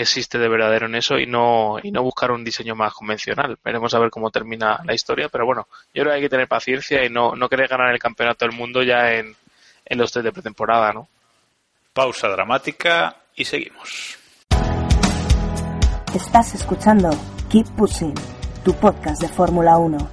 existe 0.00 0.38
de 0.38 0.48
verdadero 0.48 0.86
en 0.86 0.94
eso 0.94 1.18
y 1.18 1.26
no, 1.26 1.76
y 1.82 1.90
no 1.92 2.02
buscar 2.02 2.30
un 2.30 2.42
diseño 2.42 2.74
más 2.74 2.94
convencional. 2.94 3.58
Veremos 3.62 3.92
a 3.94 3.98
ver 3.98 4.10
cómo 4.10 4.30
termina 4.30 4.80
la 4.84 4.94
historia, 4.94 5.28
pero 5.28 5.44
bueno, 5.44 5.68
yo 5.92 6.02
creo 6.02 6.06
que 6.06 6.16
hay 6.16 6.22
que 6.22 6.28
tener 6.30 6.48
paciencia 6.48 7.04
y 7.04 7.10
no, 7.10 7.36
no 7.36 7.48
querer 7.48 7.68
ganar 7.68 7.92
el 7.92 7.98
campeonato 7.98 8.46
del 8.46 8.56
mundo 8.56 8.82
ya 8.82 9.12
en, 9.12 9.36
en 9.84 9.98
los 9.98 10.10
test 10.10 10.24
de 10.24 10.32
pretemporada, 10.32 10.92
¿no? 10.92 11.08
Pausa 11.92 12.28
dramática 12.28 13.16
y 13.36 13.44
seguimos. 13.44 14.18
Estás 16.14 16.54
escuchando 16.54 17.10
Keep 17.50 17.66
Pushing, 17.76 18.14
tu 18.64 18.74
podcast 18.74 19.20
de 19.20 19.28
Fórmula 19.28 19.76
1. 19.76 20.10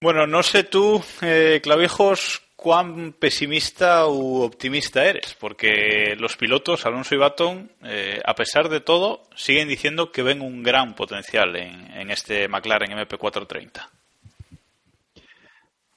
Bueno, 0.00 0.26
no 0.26 0.42
sé 0.42 0.64
tú, 0.64 1.02
eh, 1.22 1.60
Clavijos, 1.62 2.47
cuán 2.58 3.12
pesimista 3.12 4.08
u 4.08 4.42
optimista 4.42 5.04
eres, 5.04 5.36
porque 5.38 6.16
los 6.18 6.36
pilotos, 6.36 6.84
Alonso 6.84 7.14
y 7.14 7.18
Baton, 7.18 7.70
eh, 7.84 8.20
a 8.24 8.34
pesar 8.34 8.68
de 8.68 8.80
todo, 8.80 9.22
siguen 9.36 9.68
diciendo 9.68 10.10
que 10.10 10.24
ven 10.24 10.40
un 10.42 10.64
gran 10.64 10.96
potencial 10.96 11.54
en, 11.54 11.88
en 11.92 12.10
este 12.10 12.48
McLaren 12.48 12.98
MP430. 12.98 13.88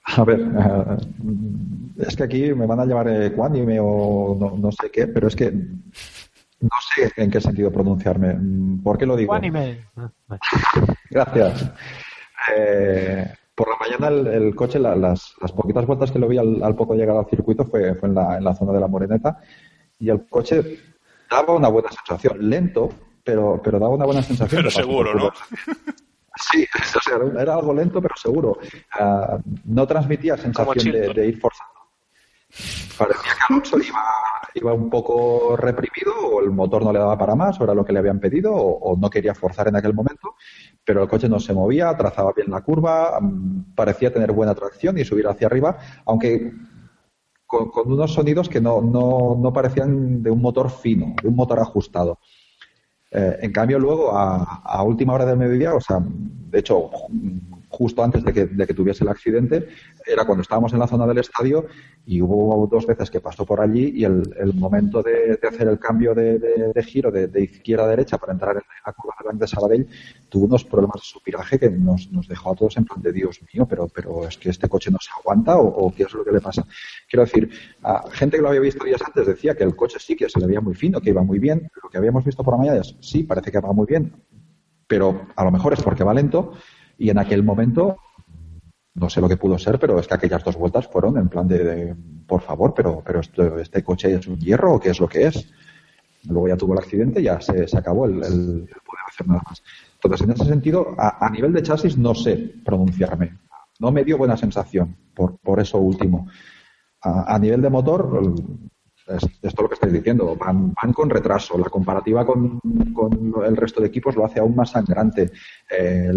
A 0.03 0.23
ver, 0.23 0.39
eh, 0.39 2.05
es 2.07 2.15
que 2.15 2.23
aquí 2.25 2.53
me 2.53 2.67
van 2.67 2.81
a 2.81 2.85
llevar 2.85 3.09
ecuánime 3.09 3.79
o 3.81 4.37
no, 4.39 4.71
sé 4.71 4.91
qué, 4.91 5.07
pero 5.07 5.29
es 5.29 5.35
que 5.35 5.49
no 5.51 6.69
sé 6.93 7.11
en 7.17 7.31
qué 7.31 7.41
sentido 7.41 7.71
pronunciarme. 7.71 8.37
¿Por 8.83 8.99
qué 8.99 9.07
lo 9.07 9.15
digo? 9.15 9.35
Ecuánime. 9.35 9.87
Gracias. 11.09 11.71
Eh, 12.55 13.33
por 13.61 13.69
la 13.69 13.77
mañana 13.77 14.31
el, 14.31 14.55
coche, 14.55 14.79
las, 14.79 15.35
poquitas 15.55 15.85
vueltas 15.85 16.11
que 16.11 16.17
lo 16.17 16.27
vi 16.27 16.39
al, 16.39 16.75
poco 16.75 16.95
llegar 16.95 17.15
al 17.15 17.27
circuito 17.27 17.63
fue, 17.63 17.93
fue 17.93 18.09
en, 18.09 18.15
la, 18.15 18.37
en 18.37 18.43
la 18.43 18.55
zona 18.55 18.73
de 18.73 18.79
la 18.79 18.87
Moreneta 18.87 19.39
y 19.99 20.09
el 20.09 20.25
coche 20.27 20.79
daba 21.29 21.53
una 21.53 21.67
buena 21.67 21.89
sensación, 21.91 22.49
lento, 22.49 22.89
pero, 23.23 23.61
pero 23.63 23.77
daba 23.77 23.93
una 23.93 24.05
buena 24.05 24.23
sensación. 24.23 24.61
Pero 24.63 24.71
seguro, 24.71 25.13
¿no? 25.13 25.29
Sí, 26.35 26.65
era 27.39 27.53
algo 27.53 27.71
lento, 27.71 28.01
pero 28.01 28.15
seguro. 28.15 28.57
Ah, 28.99 29.37
no 29.65 29.85
transmitía 29.85 30.37
sensación 30.37 30.91
de, 31.13 31.27
ir 31.27 31.39
forzando. 31.39 31.71
Parecía 32.97 33.31
que 33.33 33.53
Alonso 33.53 33.77
iba, 33.77 34.03
iba 34.55 34.73
un 34.73 34.89
poco 34.89 35.55
reprimido, 35.55 36.13
o 36.19 36.41
el 36.41 36.49
motor 36.49 36.83
no 36.83 36.91
le 36.91 36.97
daba 36.97 37.15
para 37.15 37.35
más, 37.35 37.61
o 37.61 37.63
era 37.63 37.75
lo 37.75 37.85
que 37.85 37.93
le 37.93 37.99
habían 37.99 38.19
pedido, 38.19 38.53
o, 38.53 38.97
no 38.97 39.07
quería 39.07 39.35
forzar 39.35 39.67
en 39.67 39.75
aquel 39.75 39.93
momento, 39.93 40.35
pero 40.91 41.03
el 41.03 41.09
coche 41.09 41.29
no 41.29 41.39
se 41.39 41.53
movía, 41.53 41.95
trazaba 41.95 42.33
bien 42.35 42.51
la 42.51 42.59
curva, 42.59 43.17
mm, 43.21 43.75
parecía 43.75 44.11
tener 44.11 44.33
buena 44.33 44.53
tracción 44.53 44.97
y 44.97 45.05
subir 45.05 45.25
hacia 45.25 45.47
arriba, 45.47 45.77
aunque 46.03 46.51
con, 47.47 47.69
unos 47.85 48.13
sonidos 48.13 48.49
que 48.49 48.59
no, 48.59 48.81
no, 48.81 49.37
no 49.39 49.53
parecían 49.53 50.21
de 50.21 50.29
un 50.29 50.41
motor 50.41 50.69
fino, 50.69 51.15
de 51.23 51.29
un 51.29 51.35
motor 51.37 51.61
ajustado. 51.61 52.19
Eh, 53.09 53.37
en 53.41 53.53
cambio, 53.53 53.79
luego, 53.79 54.11
a, 54.11 54.83
última 54.83 55.13
hora 55.13 55.25
del 55.25 55.37
mediodía, 55.37 55.73
o 55.73 55.79
sea, 55.79 55.99
de 56.01 56.59
hecho, 56.59 56.89
justo 57.71 58.03
antes 58.03 58.23
de 58.23 58.33
que, 58.33 58.73
tuviese 58.73 59.03
el 59.03 59.09
accidente, 59.09 59.67
era 60.05 60.25
cuando 60.25 60.41
estábamos 60.41 60.73
en 60.73 60.79
la 60.79 60.87
zona 60.87 61.07
del 61.07 61.19
estadio 61.19 61.65
y 62.05 62.21
hubo 62.21 62.67
dos 62.67 62.85
veces 62.85 63.09
que 63.09 63.21
pasó 63.21 63.45
por 63.45 63.61
allí 63.61 63.93
y 63.95 64.03
el, 64.03 64.53
momento 64.55 65.01
de, 65.01 65.39
hacer 65.47 65.67
el 65.67 65.79
cambio 65.79 66.13
de, 66.13 66.73
giro 66.85 67.11
de, 67.11 67.41
izquierda 67.41 67.85
a 67.85 67.87
derecha 67.87 68.17
para 68.17 68.33
entrar 68.33 68.57
en 68.57 68.63
la 68.85 68.93
curva 68.93 69.15
de 69.33 69.47
Sabadell 69.47 69.87
tuvo 70.29 70.45
unos 70.45 70.63
problemas 70.65 70.95
de 70.95 71.05
supiraje 71.05 71.59
que 71.59 71.69
nos, 71.69 72.11
nos, 72.11 72.27
dejó 72.27 72.51
a 72.51 72.55
todos 72.55 72.77
en 72.77 72.85
plan 72.85 73.01
de 73.01 73.11
Dios 73.11 73.39
mío, 73.53 73.65
pero, 73.69 73.87
pero 73.87 74.27
es 74.27 74.37
que 74.37 74.49
este 74.49 74.67
coche 74.67 74.91
no 74.91 74.97
se 74.99 75.09
aguanta 75.17 75.57
o, 75.57 75.93
qué 75.95 76.03
es 76.03 76.13
lo 76.13 76.23
que 76.23 76.31
le 76.31 76.41
pasa. 76.41 76.65
Quiero 77.09 77.23
decir, 77.23 77.49
a 77.83 78.09
gente 78.11 78.37
que 78.37 78.43
lo 78.43 78.49
había 78.49 78.61
visto 78.61 78.83
días 78.83 79.01
antes 79.05 79.27
decía 79.27 79.55
que 79.55 79.63
el 79.63 79.75
coche 79.75 79.97
sí 79.99 80.15
que 80.15 80.29
se 80.29 80.39
le 80.39 80.47
veía 80.47 80.61
muy 80.61 80.75
fino, 80.75 80.99
que 80.99 81.09
iba 81.09 81.23
muy 81.23 81.39
bien. 81.39 81.69
Lo 81.81 81.89
que 81.89 81.97
habíamos 81.97 82.25
visto 82.25 82.43
por 82.43 82.53
la 82.53 82.57
mañana 82.59 82.81
sí, 82.99 83.23
parece 83.23 83.51
que 83.51 83.59
va 83.59 83.71
muy 83.73 83.85
bien, 83.85 84.13
pero 84.87 85.27
a 85.35 85.43
lo 85.43 85.51
mejor 85.51 85.73
es 85.73 85.81
porque 85.81 86.03
va 86.03 86.13
lento 86.13 86.53
y 87.01 87.09
en 87.09 87.17
aquel 87.17 87.43
momento 87.43 87.97
no 88.93 89.09
sé 89.09 89.21
lo 89.21 89.27
que 89.27 89.37
pudo 89.37 89.57
ser, 89.57 89.79
pero 89.79 89.99
es 89.99 90.07
que 90.07 90.13
aquellas 90.13 90.43
dos 90.43 90.55
vueltas 90.55 90.87
fueron 90.87 91.17
en 91.17 91.29
plan 91.29 91.47
de, 91.47 91.95
por 92.27 92.41
favor, 92.41 92.73
pero, 92.75 93.01
pero 93.03 93.21
este 93.59 93.83
coche 93.83 94.13
es 94.13 94.27
un 94.27 94.37
hierro 94.37 94.75
o 94.75 94.79
qué 94.79 94.91
es 94.91 94.99
lo 94.99 95.07
que 95.07 95.25
es. 95.25 95.51
Luego 96.27 96.47
ya 96.49 96.57
tuvo 96.57 96.73
el 96.73 96.79
accidente 96.79 97.19
y 97.19 97.23
ya 97.23 97.41
se, 97.41 97.65
acabó 97.75 98.05
el, 98.05 98.19
poder 98.19 99.01
hacer 99.07 99.27
nada 99.27 99.41
más. 99.47 99.63
Entonces, 99.95 100.27
en 100.27 100.31
ese 100.33 100.45
sentido, 100.45 100.93
a, 100.97 101.27
nivel 101.31 101.53
de 101.53 101.63
chasis 101.63 101.97
no 101.97 102.13
sé 102.13 102.53
pronunciarme. 102.63 103.39
No 103.79 103.91
me 103.91 104.03
dio 104.03 104.19
buena 104.19 104.37
sensación 104.37 104.95
por, 105.15 105.37
por 105.39 105.59
eso 105.59 105.79
último. 105.79 106.27
A, 107.01 107.39
nivel 107.39 107.63
de 107.63 107.69
motor, 107.71 108.35
es, 109.15 109.23
esto 109.41 109.63
lo 109.63 109.69
que 109.69 109.75
estoy 109.75 109.91
diciendo, 109.91 110.35
van, 110.35 110.73
van 110.73 110.93
con 110.93 111.09
retraso. 111.09 111.57
La 111.57 111.69
comparativa 111.69 112.25
con, 112.25 112.59
el 113.45 113.57
resto 113.57 113.81
de 113.81 113.87
equipos 113.87 114.15
lo 114.15 114.25
hace 114.25 114.39
aún 114.39 114.55
más 114.55 114.71
sangrante. 114.71 115.31
Eh, 115.69 116.11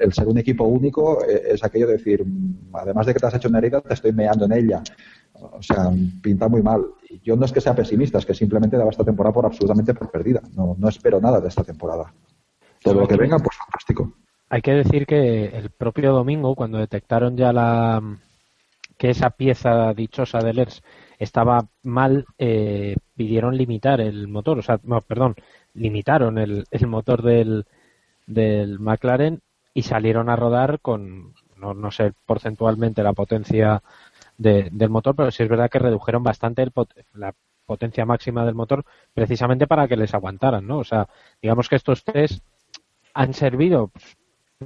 el, 0.00 0.12
ser 0.12 0.28
un 0.28 0.38
equipo 0.38 0.64
único 0.64 1.24
eh, 1.24 1.42
es 1.52 1.64
aquello 1.64 1.86
de 1.86 1.94
decir, 1.94 2.24
además 2.72 3.06
de 3.06 3.14
que 3.14 3.20
te 3.20 3.26
has 3.26 3.34
hecho 3.34 3.48
una 3.48 3.58
herida, 3.58 3.80
te 3.80 3.94
estoy 3.94 4.12
meando 4.12 4.44
en 4.46 4.52
ella. 4.52 4.82
O 5.34 5.62
sea, 5.62 5.90
pinta 6.22 6.48
muy 6.48 6.62
mal. 6.62 6.84
Yo 7.22 7.36
no 7.36 7.44
es 7.44 7.52
que 7.52 7.60
sea 7.60 7.74
pesimista, 7.74 8.18
es 8.18 8.26
que 8.26 8.34
simplemente 8.34 8.76
daba 8.76 8.90
esta 8.90 9.04
temporada 9.04 9.32
por 9.32 9.46
absolutamente 9.46 9.94
por 9.94 10.10
perdida. 10.10 10.40
No, 10.54 10.76
no 10.78 10.88
espero 10.88 11.20
nada 11.20 11.40
de 11.40 11.48
esta 11.48 11.64
temporada. 11.64 12.12
Todo 12.82 13.00
lo 13.00 13.08
que 13.08 13.16
venga, 13.16 13.38
pues 13.38 13.56
fantástico. 13.56 14.12
Hay 14.50 14.62
que 14.62 14.72
decir 14.72 15.06
que 15.06 15.46
el 15.46 15.70
propio 15.70 16.12
domingo, 16.12 16.54
cuando 16.54 16.78
detectaron 16.78 17.36
ya 17.36 17.52
la 17.52 18.00
que 18.96 19.10
esa 19.10 19.30
pieza 19.30 19.92
dichosa 19.94 20.38
del 20.38 20.60
ERS 20.60 20.82
estaba 21.18 21.66
mal, 21.82 22.26
eh, 22.38 22.96
pidieron 23.16 23.56
limitar 23.56 24.00
el 24.00 24.28
motor, 24.28 24.58
o 24.58 24.62
sea, 24.62 24.80
no, 24.84 25.00
perdón, 25.00 25.34
limitaron 25.74 26.38
el, 26.38 26.66
el 26.70 26.86
motor 26.86 27.22
del, 27.22 27.66
del 28.26 28.78
McLaren 28.80 29.40
y 29.74 29.82
salieron 29.82 30.28
a 30.28 30.36
rodar 30.36 30.80
con, 30.80 31.34
no, 31.56 31.74
no 31.74 31.90
sé 31.90 32.12
porcentualmente 32.26 33.02
la 33.02 33.12
potencia 33.12 33.82
del 34.38 34.90
motor, 34.90 35.14
pero 35.14 35.30
sí 35.30 35.42
es 35.42 35.48
verdad 35.48 35.70
que 35.70 35.78
redujeron 35.78 36.22
bastante 36.22 36.66
la 37.12 37.34
potencia 37.66 38.04
máxima 38.04 38.44
del 38.44 38.54
motor 38.54 38.84
precisamente 39.12 39.66
para 39.66 39.88
que 39.88 39.96
les 39.96 40.14
aguantaran, 40.14 40.66
¿no? 40.66 40.78
O 40.78 40.84
sea, 40.84 41.08
digamos 41.40 41.68
que 41.68 41.76
estos 41.76 42.04
test 42.04 42.44
han 43.14 43.32
servido 43.32 43.88
pues, 43.88 44.16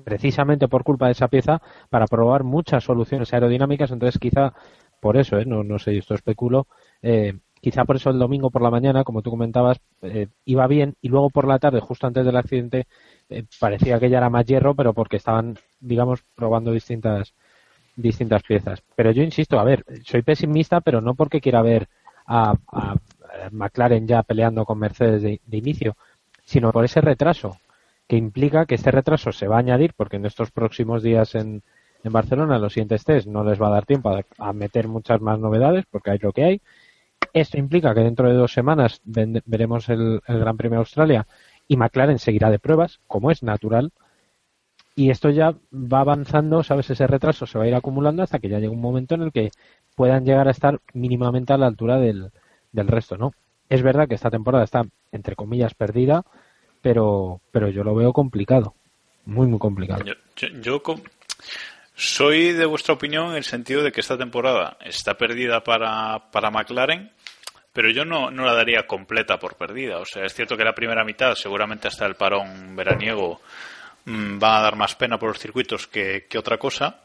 precisamente 0.05 0.69
por 0.69 0.85
culpa 0.85 1.07
de 1.07 1.13
esa 1.13 1.29
pieza 1.29 1.61
para 1.91 2.07
probar 2.07 2.45
muchas 2.45 2.85
soluciones 2.85 3.33
aerodinámicas, 3.33 3.91
entonces 3.91 4.19
quizá 4.19 4.55
por 5.01 5.17
eso, 5.17 5.39
¿eh? 5.39 5.45
no, 5.45 5.65
no 5.65 5.79
sé, 5.79 5.97
esto 5.97 6.15
especulo, 6.15 6.67
eh, 7.03 7.35
quizá 7.61 7.85
por 7.85 7.97
eso 7.97 8.11
el 8.11 8.19
domingo 8.19 8.51
por 8.51 8.63
la 8.63 8.71
mañana, 8.71 9.05
como 9.05 9.23
tú 9.23 9.31
comentabas, 9.31 9.81
eh, 10.03 10.29
iba 10.45 10.67
bien 10.67 10.97
y 11.01 11.09
luego 11.09 11.31
por 11.31 11.47
la 11.47 11.59
tarde, 11.59 11.81
justo 11.81 12.07
antes 12.07 12.25
del 12.25 12.37
accidente, 12.37 12.87
eh, 13.29 13.45
parecía 13.61 13.99
que 13.99 14.11
ya 14.11 14.19
era 14.19 14.31
más 14.31 14.47
hierro, 14.47 14.75
pero 14.75 14.95
porque 14.95 15.17
estaban, 15.17 15.59
digamos, 15.81 16.23
probando 16.35 16.73
distintas 16.73 17.35
distintas 17.97 18.43
piezas. 18.45 18.81
Pero 18.95 19.11
yo 19.11 19.23
insisto, 19.23 19.59
a 19.59 19.65
ver, 19.65 19.85
soy 20.05 20.23
pesimista, 20.23 20.81
pero 20.81 21.01
no 21.01 21.15
porque 21.15 21.41
quiera 21.41 21.63
ver 21.63 21.89
a, 22.27 22.55
McLaren 23.51 24.07
ya 24.07 24.23
peleando 24.23 24.65
con 24.65 24.79
Mercedes 24.79 25.23
de, 25.23 25.41
inicio, 25.51 25.97
sino 26.45 26.73
por 26.73 26.85
ese 26.85 27.01
retraso, 27.01 27.59
que 28.07 28.17
implica 28.17 28.67
que 28.67 28.77
este 28.77 28.91
retraso 28.91 29.33
se 29.33 29.49
va 29.49 29.57
a 29.57 29.61
añadir, 29.61 29.95
porque 29.97 30.17
en 30.17 30.27
estos 30.27 30.51
próximos 30.51 31.03
días 31.03 31.35
en, 31.35 31.63
en 32.05 32.13
Barcelona, 32.13 32.59
los 32.59 32.73
siguientes 32.73 33.05
test, 33.05 33.27
no 33.27 33.45
les 33.45 33.61
va 33.61 33.69
a 33.69 33.73
dar 33.73 33.87
tiempo 33.87 34.17
a, 34.39 34.53
meter 34.53 34.89
muchas 34.89 35.21
más 35.21 35.39
novedades, 35.39 35.85
porque 35.91 36.11
hay 36.11 36.19
lo 36.19 36.33
que 36.33 36.45
hay. 36.45 36.63
Esto 37.33 37.59
implica 37.59 37.95
que 37.95 38.01
dentro 38.01 38.29
de 38.29 38.35
dos 38.35 38.53
semanas 38.53 39.01
veremos 39.05 39.89
el, 39.89 40.21
Gran 40.27 40.57
Premio 40.57 40.77
de 40.79 40.83
Australia 40.83 41.27
y 41.67 41.77
McLaren 41.77 42.19
seguirá 42.19 42.51
de 42.51 42.59
pruebas, 42.59 43.01
como 43.07 43.31
es 43.31 43.43
natural, 43.43 43.93
y 44.95 45.11
esto 45.11 45.31
ya 45.31 45.55
va 45.73 46.01
avanzando, 46.01 46.63
¿sabes? 46.63 46.91
Ese 46.91 47.07
retraso 47.07 47.47
se 47.47 47.59
va 47.59 47.65
a 47.65 47.69
ir 47.69 47.75
acumulando 47.75 48.23
hasta 48.23 48.39
que 48.39 48.49
ya 48.49 48.59
llegue 48.59 48.71
un 48.71 48.81
momento 48.81 49.15
en 49.15 49.23
el 49.23 49.33
que 49.33 49.51
puedan 49.95 50.25
llegar 50.25 50.49
a 50.49 50.53
estar 50.53 50.81
mínimamente 50.93 51.53
a 51.53 51.59
la 51.59 51.67
altura 51.67 51.99
del, 51.99 52.33
resto, 52.73 53.17
¿no? 53.17 53.33
Es 53.69 53.83
verdad 53.83 54.09
que 54.09 54.15
esta 54.15 54.31
temporada 54.31 54.65
está, 54.65 54.87
entre 55.13 55.37
comillas, 55.37 55.75
perdida, 55.75 56.25
pero, 56.81 57.41
pero 57.53 57.69
yo 57.69 57.85
lo 57.85 57.95
veo 57.95 58.13
complicado. 58.13 58.75
Muy, 59.27 59.47
muy 59.47 59.59
complicado. 59.59 60.03
Yo, 60.63 60.83
soy 61.99 62.53
de 62.53 62.65
vuestra 62.65 62.95
opinión 62.95 63.31
en 63.31 63.37
el 63.37 63.45
sentido 63.45 63.83
de 63.83 63.93
que 63.93 64.01
esta 64.01 64.17
temporada 64.17 64.79
está 64.85 65.19
perdida 65.19 65.63
para, 65.63 66.31
para 66.31 66.51
McLaren, 66.51 67.13
pero 67.73 67.91
yo 67.91 68.05
no, 68.05 68.31
no 68.31 68.45
la 68.45 68.55
daría 68.55 68.87
completa 68.87 69.39
por 69.39 69.57
perdida. 69.57 69.99
O 69.99 70.05
sea, 70.07 70.25
es 70.25 70.33
cierto 70.33 70.57
que 70.57 70.65
la 70.65 70.75
primera 70.75 71.05
mitad, 71.05 71.35
seguramente 71.35 71.89
hasta 71.89 72.07
el 72.07 72.15
parón 72.15 72.75
veraniego, 72.75 73.41
Mm, 74.09 74.39
van 74.39 74.55
a 74.57 74.63
dar 74.63 74.77
más 74.77 74.95
pena 74.95 75.19
por 75.19 75.29
los 75.29 75.39
circuitos 75.39 75.87
que, 75.87 76.27
otra 76.39 76.57
cosa. 76.57 77.01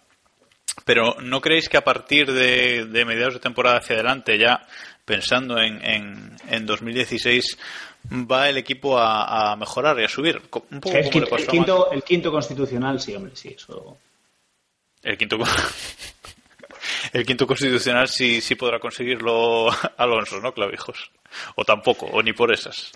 Pero 0.85 1.15
¿no 1.21 1.41
creéis 1.41 1.67
que 1.67 1.77
a 1.77 1.83
partir 1.83 2.31
de, 2.31 3.03
mediados 3.05 3.35
de 3.35 3.39
temporada 3.41 3.77
hacia 3.77 3.95
adelante, 3.95 4.39
ya 4.39 4.65
pensando 5.03 5.59
en, 5.59 5.81
en, 5.83 6.65
2016, 6.65 7.57
va 8.09 8.49
el 8.49 8.57
equipo 8.57 8.97
a, 8.97 9.55
mejorar 9.57 9.99
y 9.99 10.05
a 10.05 10.07
subir? 10.07 10.37
Un 10.37 10.79
poco 10.79 10.95
el, 10.95 11.09
quinto, 11.09 11.37
el, 11.37 11.47
quinto, 11.47 11.91
el, 11.91 12.03
quinto, 12.03 12.31
constitucional, 12.31 12.99
sí, 13.01 13.13
hombre, 13.15 13.35
sí, 13.35 13.53
eso. 13.55 13.97
El 15.03 15.17
quinto. 15.17 15.37
el 17.13 17.25
quinto 17.25 17.45
constitucional 17.45 18.07
sí, 18.07 18.41
sí 18.41 18.55
podrá 18.55 18.79
conseguirlo 18.79 19.67
Alonso, 19.97 20.39
¿no, 20.39 20.53
Clavijos? 20.53 21.11
O 21.55 21.65
tampoco, 21.65 22.05
o 22.07 22.21
ni 22.21 22.33
por 22.33 22.51
esas. 22.51 22.91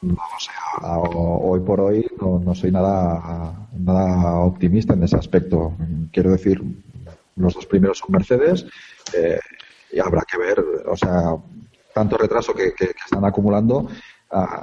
Vamos 0.00 0.48
hoy 0.80 1.60
por 1.60 1.80
hoy 1.80 2.06
no, 2.20 2.54
soy 2.54 2.70
nada, 2.70 3.68
nada 3.72 4.36
optimista 4.36 4.94
en 4.94 5.02
ese 5.02 5.16
aspecto. 5.16 5.76
Quiero 6.12 6.30
decir, 6.30 6.62
los 7.36 7.54
dos 7.54 7.66
primeros 7.66 7.98
son 7.98 8.12
Mercedes 8.12 8.64
eh, 9.12 9.40
y 9.92 9.98
habrá 9.98 10.22
que 10.22 10.38
ver, 10.38 10.64
o 10.86 10.96
sea, 10.96 11.36
tanto 11.92 12.16
retraso 12.16 12.54
que, 12.54 12.74
están 12.78 13.24
acumulando, 13.24 13.88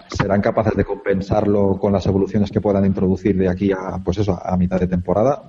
serán 0.10 0.42
capaces 0.42 0.76
de 0.76 0.86
compensarlo 0.86 1.78
con 1.80 1.92
las 1.94 2.06
evoluciones 2.06 2.52
que 2.52 2.62
puedan 2.62 2.86
introducir 2.86 3.36
de 3.38 3.50
aquí 3.50 3.72
a, 3.72 4.00
pues 4.04 4.20
eso, 4.20 4.40
a 4.44 4.56
mitad 4.58 4.80
de 4.80 4.88
temporada. 4.88 5.44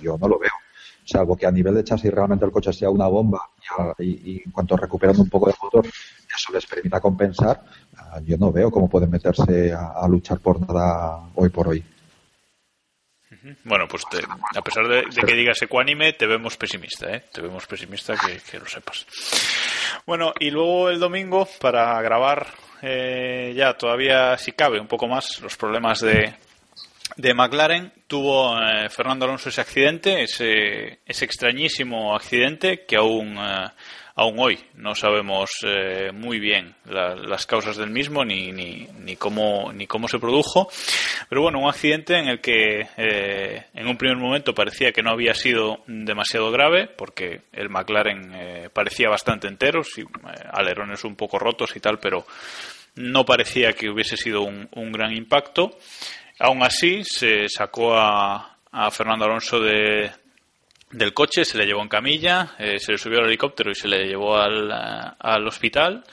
Yo 0.00 0.18
no 0.18 0.28
lo 0.28 0.38
veo 0.38 0.50
salvo 1.04 1.36
que 1.36 1.46
a 1.46 1.50
nivel 1.50 1.74
de 1.74 1.84
chasis 1.84 2.12
realmente 2.12 2.44
el 2.44 2.52
coche 2.52 2.72
sea 2.72 2.90
una 2.90 3.06
bomba 3.06 3.50
y, 3.98 4.42
en 4.44 4.52
cuanto 4.52 4.76
recuperan 4.76 5.18
un 5.18 5.28
poco 5.28 5.48
de 5.48 5.54
motor 5.60 5.84
eso 5.84 6.52
les 6.52 6.66
permita 6.66 7.00
compensar, 7.00 7.62
ah, 7.96 8.20
yo 8.24 8.38
no 8.38 8.50
veo 8.50 8.70
cómo 8.70 8.88
pueden 8.88 9.10
meterse 9.10 9.72
a, 9.72 10.06
luchar 10.08 10.40
por 10.40 10.60
nada 10.60 11.28
hoy 11.34 11.50
por 11.50 11.68
hoy. 11.68 11.84
Bueno, 13.64 13.88
pues 13.88 14.04
a 14.54 14.62
pesar 14.62 14.86
de, 14.86 15.04
que 15.04 15.34
digas 15.34 15.60
ecuánime, 15.62 16.12
te 16.12 16.26
vemos 16.26 16.56
pesimista, 16.56 17.10
¿eh? 17.12 17.24
Te 17.32 17.40
vemos 17.40 17.66
pesimista, 17.66 18.14
que, 18.16 18.58
lo 18.58 18.66
sepas. 18.66 19.06
Bueno, 20.06 20.32
y 20.38 20.50
luego 20.50 20.90
el 20.90 21.00
domingo, 21.00 21.48
para 21.60 22.00
grabar 22.02 22.46
eh, 22.82 23.52
ya 23.56 23.74
todavía, 23.74 24.36
si 24.38 24.52
cabe, 24.52 24.80
un 24.80 24.86
poco 24.86 25.08
más 25.08 25.40
los 25.40 25.56
problemas 25.56 26.00
de, 26.00 26.34
de 27.16 27.34
McLaren, 27.34 27.92
tuvo 28.06 28.56
eh, 28.60 28.88
Fernando 28.88 29.24
Alonso 29.24 29.48
ese 29.48 29.60
accidente, 29.60 30.22
ese, 30.22 31.00
ese 31.04 31.24
extrañísimo 31.24 32.14
accidente 32.14 32.84
que 32.86 32.96
aún 32.96 33.36
aún 34.22 34.38
hoy 34.38 34.58
no 34.74 34.94
sabemos 34.94 35.50
eh, 35.64 36.10
muy 36.12 36.38
bien 36.38 36.74
las 36.84 37.46
causas 37.46 37.76
del 37.76 37.90
mismo 37.90 38.24
ni, 38.24 38.52
ni, 38.52 38.86
ni, 39.00 39.16
cómo, 39.16 39.72
ni 39.72 39.86
cómo 39.86 40.08
se 40.08 40.18
produjo. 40.18 40.68
Pero 41.28 41.42
bueno, 41.42 41.60
un 41.60 41.68
accidente 41.68 42.18
en 42.18 42.28
el 42.28 42.40
que 42.40 42.88
eh, 42.96 43.66
en 43.74 43.86
un 43.86 43.96
primer 43.96 44.16
momento 44.16 44.54
parecía 44.54 44.92
que 44.92 45.02
no 45.02 45.10
había 45.10 45.34
sido 45.34 45.82
demasiado 45.86 46.50
grave 46.50 46.88
porque 46.88 47.42
el 47.52 47.68
McLaren 47.68 48.32
eh, 48.34 48.70
parecía 48.72 49.08
bastante 49.08 49.48
entero, 49.48 49.82
sí, 49.82 50.04
alerones 50.52 51.04
un 51.04 51.16
poco 51.16 51.38
rotos 51.38 51.74
y 51.76 51.80
tal, 51.80 51.98
pero 51.98 52.24
no 52.94 53.24
parecía 53.24 53.72
que 53.72 53.90
hubiese 53.90 54.16
sido 54.16 54.42
un, 54.42 54.92
gran 54.92 55.12
impacto. 55.12 55.78
Aún 56.38 56.62
así, 56.62 57.02
se 57.04 57.48
sacó 57.48 57.94
a 57.96 58.58
Fernando 58.90 59.24
Alonso 59.24 59.60
de, 59.60 60.10
del 60.92 61.14
coche, 61.14 61.44
se 61.44 61.58
le 61.58 61.66
llevó 61.66 61.82
en 61.82 61.88
camilla, 61.88 62.54
eh, 62.58 62.78
se 62.78 62.92
le 62.92 62.98
subió 62.98 63.18
al 63.18 63.26
helicóptero 63.26 63.70
y 63.70 63.74
se 63.74 63.88
le 63.88 64.06
llevó 64.06 64.36
al, 64.36 64.70
eh, 64.70 65.14
al 65.18 65.46
hospital, 65.46 66.04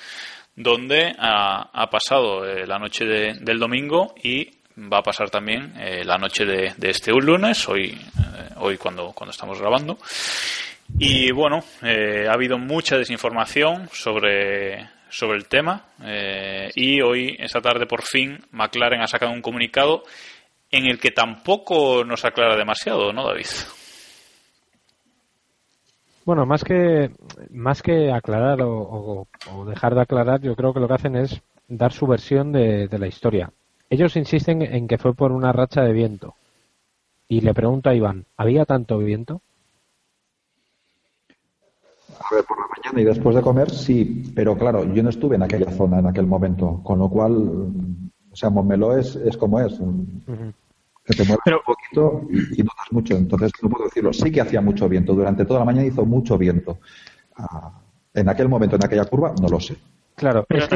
donde 0.56 1.14
ha, 1.18 1.88
pasado 1.92 2.46
eh, 2.46 2.66
la 2.66 2.80
noche 2.80 3.06
del 3.06 3.60
domingo 3.60 4.16
y 4.22 4.50
va 4.78 5.00
a 5.00 5.04
pasar 5.04 5.30
también 5.30 5.74
la 6.06 6.18
noche 6.18 6.46
de, 6.46 6.74
este 6.82 7.12
lunes, 7.12 7.68
hoy, 7.68 7.98
hoy 8.58 8.78
cuando, 8.78 9.12
cuando 9.14 9.32
estamos 9.32 9.60
grabando. 9.60 9.98
Y 10.98 11.32
bueno, 11.32 11.64
ha 11.82 12.34
habido 12.34 12.58
mucha 12.58 12.98
desinformación 12.98 13.90
sobre, 13.92 14.90
sobre 15.10 15.38
el 15.38 15.48
tema 15.48 15.86
y 16.76 17.02
hoy, 17.02 17.36
esta 17.40 17.62
tarde, 17.62 17.86
por 17.86 18.04
fin, 18.04 18.40
McLaren 18.52 19.02
ha 19.02 19.08
sacado 19.08 19.32
un 19.32 19.42
comunicado 19.42 20.04
en 20.72 20.86
el 20.86 21.00
que 21.00 21.12
tampoco 21.12 22.04
nos 22.06 22.24
aclara 22.26 22.56
demasiado, 22.56 23.12
¿no, 23.12 23.26
David? 23.28 23.48
Bueno, 26.30 26.46
más 26.46 26.64
que, 26.64 27.10
más 27.50 27.82
que 27.82 28.12
aclarar 28.12 28.60
o, 28.62 29.26
dejar 29.68 29.96
de 29.96 30.02
aclarar, 30.02 30.40
yo 30.40 30.56
creo 30.56 30.76
que 30.76 30.80
lo 30.80 30.88
que 30.88 30.94
hacen 30.94 31.16
es 31.16 31.42
dar 31.68 31.92
su 31.92 32.06
versión 32.06 32.52
de, 32.52 32.88
la 33.00 33.08
historia. 33.08 33.52
Ellos 33.90 34.16
insisten 34.16 34.62
en 34.62 34.88
que 34.88 35.00
fue 35.00 35.16
por 35.16 35.32
una 35.32 35.52
racha 35.52 35.82
de 35.82 35.92
viento. 35.92 36.36
Y 37.28 37.42
le 37.42 37.56
pregunto 37.56 37.90
a 37.90 37.96
Iván, 37.96 38.26
¿había 38.38 38.66
tanto 38.66 39.00
viento? 39.00 39.42
A 42.20 42.36
ver, 42.36 42.46
por 42.46 42.60
la 42.60 42.68
mañana 42.78 43.02
y 43.02 43.06
después 43.06 43.36
de 43.36 43.42
comer, 43.42 43.72
sí, 43.72 44.32
pero 44.36 44.56
claro, 44.56 44.84
yo 44.84 45.02
no 45.02 45.10
estuve 45.10 45.36
en 45.36 45.42
aquella 45.42 45.72
zona 45.72 45.98
en 45.98 46.06
aquel 46.06 46.28
momento, 46.28 46.80
con 46.84 47.00
lo 47.00 47.10
cual, 47.10 47.34
o 48.32 48.36
sea, 48.36 48.52
Montmeló 48.52 48.96
es, 48.96 49.16
es 49.16 49.36
como 49.36 49.60
es 49.62 49.80
que 51.10 51.16
te 51.16 51.24
mueves 51.24 51.42
un 51.48 51.64
poquito 51.66 52.22
y, 52.30 52.62
notas 52.62 52.92
mucho. 52.92 53.16
Entonces, 53.16 53.52
no 53.62 53.70
puedo 53.70 53.86
decirlo. 53.86 54.14
Sí 54.14 54.32
que 54.32 54.42
hacía 54.42 54.62
mucho 54.62 54.88
viento. 54.88 55.14
Durante 55.14 55.46
toda 55.46 55.62
la 55.62 55.66
mañana 55.66 55.88
hizo 55.88 56.06
mucho 56.06 56.38
viento. 56.38 56.80
Ah, 57.36 57.82
en 58.14 58.30
aquel 58.30 58.48
momento, 58.48 58.76
en 58.76 58.86
aquella 58.86 59.06
curva, 59.06 59.34
no 59.42 59.50
lo 59.50 59.60
sé. 59.60 59.76
Claro, 60.16 60.46
pero 60.48 60.68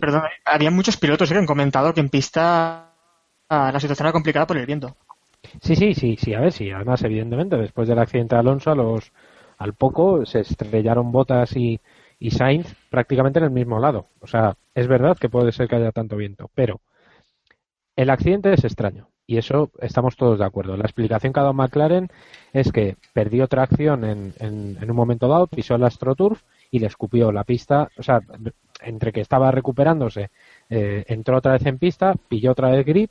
perdón, 0.00 0.22
había 0.44 0.70
muchos 0.70 0.96
pilotos 0.96 1.30
que 1.30 1.38
han 1.38 1.46
comentado 1.46 1.94
que 1.94 2.00
en 2.00 2.08
pista 2.08 2.90
ah, 3.48 3.70
la 3.72 3.80
situación 3.80 4.06
era 4.06 4.12
complicada 4.12 4.46
por 4.46 4.56
el 4.56 4.66
viento. 4.66 4.96
Sí, 5.62 5.76
sí, 5.76 5.94
sí, 5.94 6.16
sí, 6.20 6.34
a 6.34 6.40
ver, 6.40 6.52
sí. 6.52 6.70
Además, 6.70 7.02
evidentemente, 7.02 7.56
después 7.56 7.88
del 7.88 8.00
accidente 8.00 8.34
de 8.34 8.40
Alonso, 8.40 8.72
a 8.72 8.74
los, 8.74 9.12
al 9.58 9.74
poco 9.74 10.26
se 10.26 10.40
estrellaron 10.40 11.12
Botas 11.12 11.56
y, 11.56 11.80
y 12.18 12.32
Sainz 12.32 12.74
prácticamente 12.90 13.38
en 13.38 13.46
el 13.46 13.50
mismo 13.50 13.78
lado. 13.78 14.08
O 14.20 14.26
sea, 14.26 14.56
es 14.74 14.88
verdad 14.88 15.16
que 15.16 15.28
puede 15.28 15.52
ser 15.52 15.68
que 15.68 15.76
haya 15.76 15.92
tanto 15.92 16.16
viento, 16.16 16.50
pero 16.54 16.80
el 17.96 18.10
accidente 18.10 18.52
es 18.52 18.64
extraño. 18.64 19.08
Y 19.26 19.38
eso 19.38 19.70
estamos 19.80 20.16
todos 20.16 20.38
de 20.38 20.44
acuerdo. 20.44 20.76
La 20.76 20.84
explicación 20.84 21.32
que 21.32 21.40
ha 21.40 21.44
dado 21.44 21.54
McLaren 21.54 22.08
es 22.52 22.70
que 22.70 22.96
perdió 23.12 23.46
tracción 23.48 24.04
en, 24.04 24.34
en, 24.38 24.90
un 24.90 24.96
momento 24.96 25.28
dado, 25.28 25.46
pisó 25.46 25.76
el 25.76 25.84
AstroTurf 25.84 26.42
y 26.70 26.78
le 26.78 26.86
escupió 26.86 27.32
la 27.32 27.44
pista. 27.44 27.88
O 27.96 28.02
sea, 28.02 28.20
entre 28.82 29.12
que 29.12 29.22
estaba 29.22 29.50
recuperándose, 29.50 30.30
eh, 30.68 31.04
entró 31.08 31.38
otra 31.38 31.52
vez 31.52 31.64
en 31.66 31.78
pista, 31.78 32.14
pilló 32.28 32.52
otra 32.52 32.70
vez 32.70 32.84
grip 32.84 33.10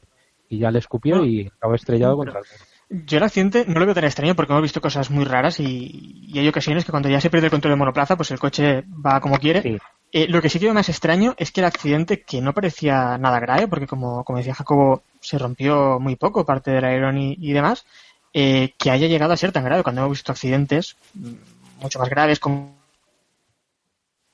y 0.49 0.59
ya 0.59 0.69
le 0.69 0.79
escupió 0.79 1.25
y 1.25 1.47
acabó 1.47 1.73
estrellado 1.73 2.17
contra 2.17 2.39
el 2.39 3.05
Yo 3.05 3.17
el 3.17 3.23
accidente 3.23 3.65
no 3.67 3.79
lo 3.79 3.85
veo 3.85 3.95
tan 3.95 4.03
extraño 4.03 4.35
porque 4.35 4.53
hemos 4.53 4.61
visto 4.61 4.81
cosas 4.81 5.09
muy 5.09 5.25
raras 5.25 5.59
y, 5.59 6.31
hay 6.35 6.47
ocasiones 6.47 6.85
que 6.85 6.91
cuando 6.91 7.09
ya 7.09 7.21
se 7.21 7.29
pierde 7.29 7.47
el 7.47 7.51
control 7.51 7.73
de 7.73 7.77
monoplaza, 7.77 8.15
pues 8.15 8.29
el 8.29 8.39
coche 8.39 8.83
va 9.03 9.19
como 9.19 9.37
quiere. 9.37 9.79
Eh, 10.15 10.27
lo 10.27 10.43
que 10.43 10.49
sí 10.49 10.59
que 10.59 10.65
veo 10.65 10.75
más 10.75 10.89
extraño 10.89 11.33
es 11.37 11.51
que 11.51 11.61
el 11.61 11.65
accidente, 11.65 12.21
que 12.21 12.39
no 12.39 12.53
parecía 12.53 13.17
nada 13.17 13.39
grave, 13.39 13.67
porque 13.67 13.87
como, 13.87 14.23
como 14.23 14.37
decía 14.37 14.53
Jacobo, 14.53 15.01
se 15.19 15.39
rompió 15.39 15.99
muy 15.99 16.15
poco 16.15 16.45
parte 16.45 16.69
del 16.69 16.85
aerón 16.85 17.17
y, 17.17 17.51
demás, 17.51 17.83
eh, 18.31 18.73
que 18.77 18.91
haya 18.91 19.07
llegado 19.07 19.33
a 19.33 19.37
ser 19.37 19.51
tan 19.51 19.63
grave 19.65 19.81
cuando 19.81 20.01
hemos 20.01 20.11
visto 20.11 20.31
accidentes 20.31 20.97
mm, 21.15 21.33
mucho 21.81 21.97
más 21.97 22.09
graves 22.09 22.39
como 22.39 22.83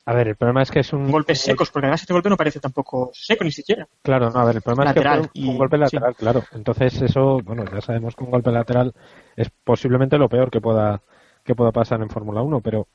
a 0.05 0.13
ver, 0.13 0.29
el 0.29 0.35
problema 0.35 0.63
es 0.63 0.71
que 0.71 0.79
es 0.79 0.91
un... 0.91 1.11
Golpes 1.11 1.39
secos, 1.39 1.69
porque 1.69 1.85
además 1.85 2.01
este 2.01 2.13
golpe 2.13 2.31
no 2.31 2.35
parece 2.35 2.59
tampoco 2.59 3.11
seco 3.13 3.43
ni 3.43 3.51
siquiera. 3.51 3.87
Claro, 4.01 4.31
no, 4.31 4.39
a 4.39 4.45
ver, 4.45 4.55
el 4.55 4.61
problema 4.63 4.89
es 4.89 4.95
que 4.95 5.01
fue 5.03 5.49
un, 5.49 5.57
golpe 5.57 5.77
lateral, 5.77 6.15
claro. 6.15 6.43
Entonces 6.53 6.99
eso, 7.03 7.37
bueno, 7.43 7.63
ya 7.71 7.79
sabemos 7.79 8.15
que 8.15 8.23
un 8.23 8.31
golpe 8.31 8.49
lateral 8.49 8.95
es 9.35 9.51
posiblemente 9.63 10.17
lo 10.17 10.27
peor 10.27 10.49
que 10.49 10.61
pueda, 10.61 11.03
que 11.43 11.53
pueda 11.53 11.71
pasar 11.71 12.01
en 12.01 12.09
Fórmula 12.09 12.41
1, 12.41 12.59
pero 12.61 12.87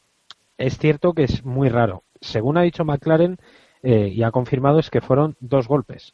es 0.59 0.79
cierto 0.79 1.13
que 1.13 1.25
es 1.25 1.45
muy 1.45 1.69
raro. 1.69 2.03
Según 2.21 2.57
ha 2.57 2.63
dicho 2.63 2.85
McLaren 2.85 3.39
eh, 3.83 4.09
y 4.09 4.23
ha 4.23 4.31
confirmado 4.31 4.79
es 4.79 4.91
que 4.91 5.01
fueron 5.01 5.37
dos 5.41 5.69
golpes. 5.69 6.13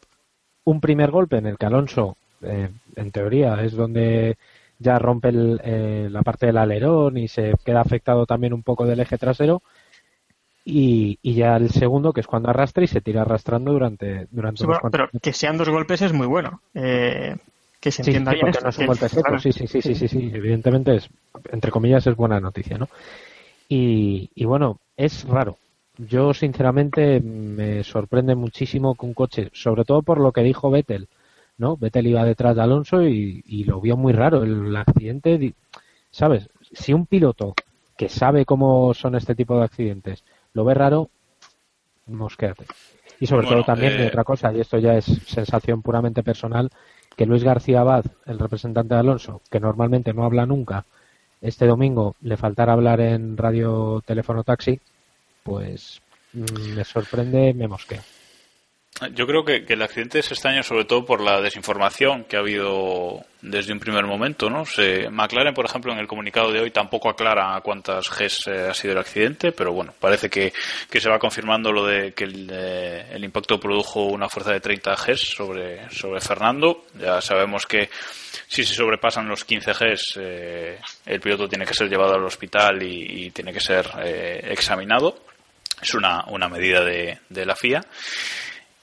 Un 0.65 0.81
primer 0.81 1.11
golpe 1.11 1.39
en 1.39 1.47
el 1.47 1.57
que 1.57 1.67
Alonso, 1.67 2.17
eh, 2.43 2.69
en 2.97 3.11
teoría, 3.13 3.63
es 3.63 3.73
donde 3.73 4.37
ya 4.79 4.99
rompe 4.99 5.31
eh, 5.33 6.09
la 6.11 6.23
parte 6.23 6.47
del 6.47 6.59
alerón 6.59 7.17
y 7.17 7.29
se 7.29 7.55
queda 7.65 7.81
afectado 7.81 8.27
también 8.27 8.53
un 8.53 8.63
poco 8.63 8.87
del 8.87 9.01
eje 9.01 9.19
trasero. 9.19 9.63
Y, 10.63 11.19
ya 11.23 11.57
el 11.57 11.71
segundo, 11.71 12.13
que 12.13 12.21
es 12.21 12.27
cuando 12.27 12.51
arrastra 12.51 12.85
y 12.85 12.87
se 12.87 13.01
tira 13.01 13.23
arrastrando 13.23 13.73
durante, 13.73 14.27
durante 14.31 14.65
Pero 14.91 15.09
que 15.21 15.33
sean 15.33 15.57
dos 15.57 15.69
golpes 15.69 16.03
es 16.03 16.13
muy 16.13 16.27
bueno. 16.27 16.61
que 16.73 17.91
se 17.91 18.03
entienda 18.03 18.33
bien. 18.33 18.53
sí, 19.41 19.53
sí, 19.53 19.67
sí, 19.67 19.95
sí, 19.95 20.09
sí, 20.09 20.31
evidentemente 20.33 20.97
es, 20.97 21.09
entre 21.51 21.71
comillas, 21.71 22.07
es 22.07 22.15
buena 22.15 22.39
noticia, 22.41 22.79
¿no? 22.79 22.89
Y, 23.73 24.45
bueno, 24.45 24.81
es 24.97 25.25
raro. 25.29 25.57
Yo 25.97 26.35
sinceramente 26.35 27.21
me 27.21 27.85
sorprende 27.85 28.35
muchísimo 28.35 28.97
que 28.97 29.07
un 29.07 29.15
coche, 29.15 29.51
sobre 29.53 29.85
todo 29.85 30.03
por 30.03 30.19
lo 30.19 30.33
que 30.33 30.43
dijo 30.43 30.73
Vettel, 30.73 31.09
¿no? 31.57 31.77
Vettel 31.77 32.09
iba 32.09 32.25
detrás 32.25 32.57
de 32.57 32.63
Alonso 32.63 33.03
y, 33.03 33.65
lo 33.65 33.81
vio 33.81 33.97
muy 33.97 34.13
raro. 34.13 34.43
El, 34.43 34.75
accidente, 34.75 35.55
¿sabes? 36.11 36.49
Si 36.73 36.93
un 36.93 37.07
piloto 37.07 37.55
que 37.97 38.09
sabe 38.09 38.45
cómo 38.45 38.93
son 38.93 39.15
este 39.15 39.37
tipo 39.37 39.57
de 39.57 39.67
accidentes 39.67 40.25
lo 40.53 40.65
ve 40.65 40.75
raro, 40.75 41.09
mosquéate. 42.07 42.67
Y 43.21 43.27
sobre 43.29 43.47
todo 43.47 43.63
también 43.63 43.97
de 43.97 44.05
eh, 44.05 44.09
otra 44.09 44.25
cosa, 44.25 44.53
y 44.53 44.61
esto 44.61 44.79
ya 44.79 44.97
es 44.97 45.05
sensación 45.05 45.81
puramente 45.81 46.25
personal, 46.25 46.71
que 47.17 47.27
Luis 47.27 47.45
García 47.45 47.83
Abad, 47.83 48.05
el 48.27 48.41
representante 48.41 48.95
de 48.95 49.01
Alonso, 49.01 49.43
que 49.49 49.61
normalmente 49.61 50.13
no 50.13 50.25
habla 50.25 50.45
nunca, 50.45 50.87
este 51.41 51.67
domingo 51.67 52.17
le 52.21 52.37
faltara 52.37 52.73
hablar 52.73 53.01
en 53.01 53.37
radio 53.37 54.03
teléfono 54.05 54.45
taxi, 54.45 54.81
pues 55.43 56.01
mm, 56.33 56.75
me 56.77 56.85
sorprende, 56.85 57.55
me 57.55 57.69
mosqueo. 57.69 58.03
Yo 59.13 59.27
creo 59.27 59.45
que, 59.47 59.65
el 59.67 59.81
accidente 59.81 60.19
es 60.19 60.31
extraño 60.31 60.63
sobre 60.63 60.85
todo 60.85 61.07
por 61.07 61.23
la 61.23 61.41
desinformación 61.41 62.25
que 62.25 62.37
ha 62.37 62.41
habido 62.41 63.25
desde 63.41 63.73
un 63.73 63.81
primer 63.81 64.05
momento. 64.05 64.51
¿no? 64.51 64.65
McLaren, 65.11 65.55
por 65.55 65.65
ejemplo, 65.65 65.91
en 65.93 65.99
el 65.99 66.07
comunicado 66.07 66.53
de 66.53 66.61
hoy 66.61 66.71
tampoco 66.71 67.09
aclara 67.09 67.59
cuántas 67.63 68.11
Gs 68.11 68.49
eh, 68.49 68.69
ha 68.69 68.75
sido 68.75 68.93
el 68.93 68.99
accidente, 68.99 69.53
pero 69.53 69.73
bueno, 69.73 69.95
parece 69.99 70.29
que, 70.29 70.53
se 70.91 71.09
va 71.09 71.19
confirmando 71.19 71.73
lo 71.73 71.87
de 71.87 72.13
que 72.13 72.25
eh, 72.25 73.07
el, 73.13 73.25
impacto 73.25 73.59
produjo 73.59 74.05
una 74.05 74.29
fuerza 74.29 74.53
de 74.53 74.61
30 74.61 74.95
Gs 74.95 75.21
sobre, 75.35 75.91
sobre 75.91 76.21
Fernando. 76.21 76.85
Ya 77.01 77.23
sabemos 77.23 77.65
que 77.65 77.89
si 78.49 78.65
se 78.65 78.75
sobrepasan 78.75 79.27
los 79.27 79.47
15 79.47 79.73
Gs, 79.73 80.19
eh, 80.21 80.79
el 81.07 81.21
piloto 81.21 81.49
tiene 81.49 81.65
que 81.65 81.73
ser 81.73 81.89
llevado 81.89 82.17
al 82.17 82.25
hospital 82.25 82.83
y, 82.83 83.31
tiene 83.31 83.55
que 83.55 83.61
ser 83.61 83.89
examinado. 84.45 85.25
Es 85.81 85.95
una, 85.95 86.25
una 86.27 86.49
medida 86.51 86.85
de, 86.85 87.21
de 87.31 87.47
la 87.47 87.57
FIA. 87.57 87.83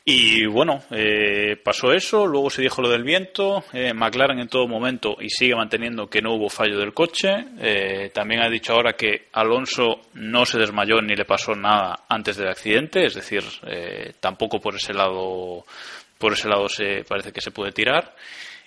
Y 0.09 0.45
bueno, 0.45 0.85
eh, 0.89 1.57
pasó 1.61 1.91
eso, 1.91 2.25
luego 2.25 2.49
se 2.49 2.61
dijo 2.61 2.81
lo 2.81 2.87
del 2.87 3.03
viento, 3.03 3.65
eh, 3.73 3.93
McLaren 3.93 4.39
en 4.39 4.47
todo 4.47 4.65
momento 4.65 5.17
y 5.19 5.29
sigue 5.29 5.53
manteniendo 5.53 6.07
que 6.07 6.21
no 6.21 6.33
hubo 6.33 6.47
fallo 6.47 6.79
del 6.79 6.93
coche, 6.93 7.27
eh, 7.59 8.09
también 8.13 8.39
ha 8.39 8.49
dicho 8.49 8.71
ahora 8.71 8.93
que 8.93 9.27
Alonso 9.33 10.03
no 10.13 10.45
se 10.45 10.59
desmayó 10.59 11.01
ni 11.01 11.13
le 11.13 11.25
pasó 11.25 11.55
nada 11.55 12.05
antes 12.07 12.37
del 12.37 12.47
accidente, 12.47 13.05
es 13.05 13.15
decir, 13.15 13.43
tampoco 14.21 14.61
por 14.61 14.75
ese 14.75 14.93
lado, 14.93 15.65
por 16.17 16.31
ese 16.31 16.47
lado 16.47 16.69
se 16.69 17.03
parece 17.03 17.33
que 17.33 17.41
se 17.41 17.51
puede 17.51 17.73
tirar 17.73 18.15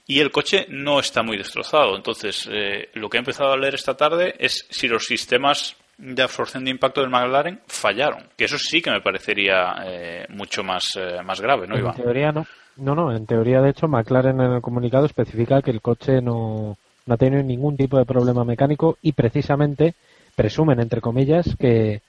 y 0.07 0.21
el 0.21 0.31
coche 0.31 0.67
no 0.69 1.01
está 1.01 1.23
muy 1.23 1.39
destrozado. 1.39 1.97
Entonces, 1.97 2.51
lo 2.93 3.09
que 3.09 3.17
he 3.17 3.21
empezado 3.21 3.53
a 3.53 3.57
leer 3.57 3.77
esta 3.77 3.97
tarde 3.97 4.35
es 4.39 4.67
si 4.69 4.89
los 4.89 5.07
sistemas 5.07 5.75
de 6.01 6.23
absorción 6.23 6.65
de 6.65 6.71
impacto 6.71 7.01
del 7.01 7.11
McLaren 7.11 7.61
fallaron. 7.67 8.25
Que 8.37 8.47
eso 8.47 8.59
sí 8.59 8.81
que 8.81 8.91
me 8.91 9.01
parecería 9.01 9.75
eh, 9.85 10.27
mucho 10.31 10.63
más, 10.65 10.97
eh, 10.97 11.23
más 11.23 11.41
grave, 11.41 11.67
¿no, 11.67 11.77
En 11.77 11.93
teoría 11.95 12.33
no. 12.33 12.47
No, 12.77 12.95
no, 12.95 13.15
en 13.15 13.27
teoría, 13.27 13.61
de 13.61 13.71
hecho, 13.71 13.89
McLaren 13.89 14.41
en 14.41 14.53
el 14.53 14.63
comunicado 14.63 15.05
especifica 15.05 15.61
que 15.61 15.71
el 15.71 15.83
coche 15.83 16.23
no, 16.23 16.79
no 17.05 17.15
ha 17.15 17.19
tenido 17.19 17.43
ningún 17.43 17.77
tipo 17.77 17.99
de 17.99 18.07
problema 18.07 18.45
mecánico 18.45 18.97
y 19.03 19.13
precisamente 19.13 19.95
presumen, 20.35 20.81
entre 20.81 21.03
comillas, 21.03 21.57
que, 21.59 22.01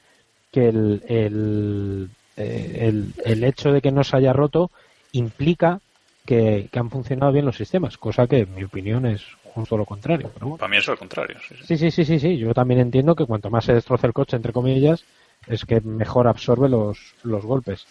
que 0.52 0.70
el, 0.70 1.04
el, 1.08 2.10
eh, 2.38 2.78
el, 2.88 3.14
el 3.26 3.44
hecho 3.44 3.74
de 3.74 3.82
que 3.82 3.92
no 3.92 4.04
se 4.06 4.16
haya 4.16 4.32
roto 4.32 4.72
implica 5.12 5.82
que, 6.26 6.70
que, 6.72 6.80
han 6.80 6.89
funcionado 6.89 7.34
bien 7.34 7.46
los 7.46 7.58
sistemas, 7.58 7.98
cosa 7.98 8.28
que 8.28 8.39
en 8.39 8.56
mi 8.56 8.64
opinión 8.64 9.06
es 9.06 9.26
justo 9.54 9.78
lo 9.78 9.86
contrario. 9.86 10.30
Para 10.58 10.70
mí 10.70 10.78
es 10.78 10.88
lo 10.88 10.97
contrario. 10.97 11.38
Sí 11.66 11.78
sí. 11.78 11.91
sí 11.91 12.06
sí. 12.06 12.20
sí, 12.20 12.38
Yo 12.38 12.54
también 12.54 12.80
entiendo 12.80 13.16
que 13.16 13.26
cuanto 13.26 13.49
más 13.49 13.66
se 13.66 13.74
destroce 13.74 14.08
el 14.08 14.14
coche, 14.14 14.36
entre 14.36 14.54
comillas, 14.54 15.04
es 15.47 15.66
que 15.66 15.82
mejor 15.82 16.28
absorbe 16.28 16.70
los, 16.70 17.16
los 17.24 17.45
golpes. 17.45 17.86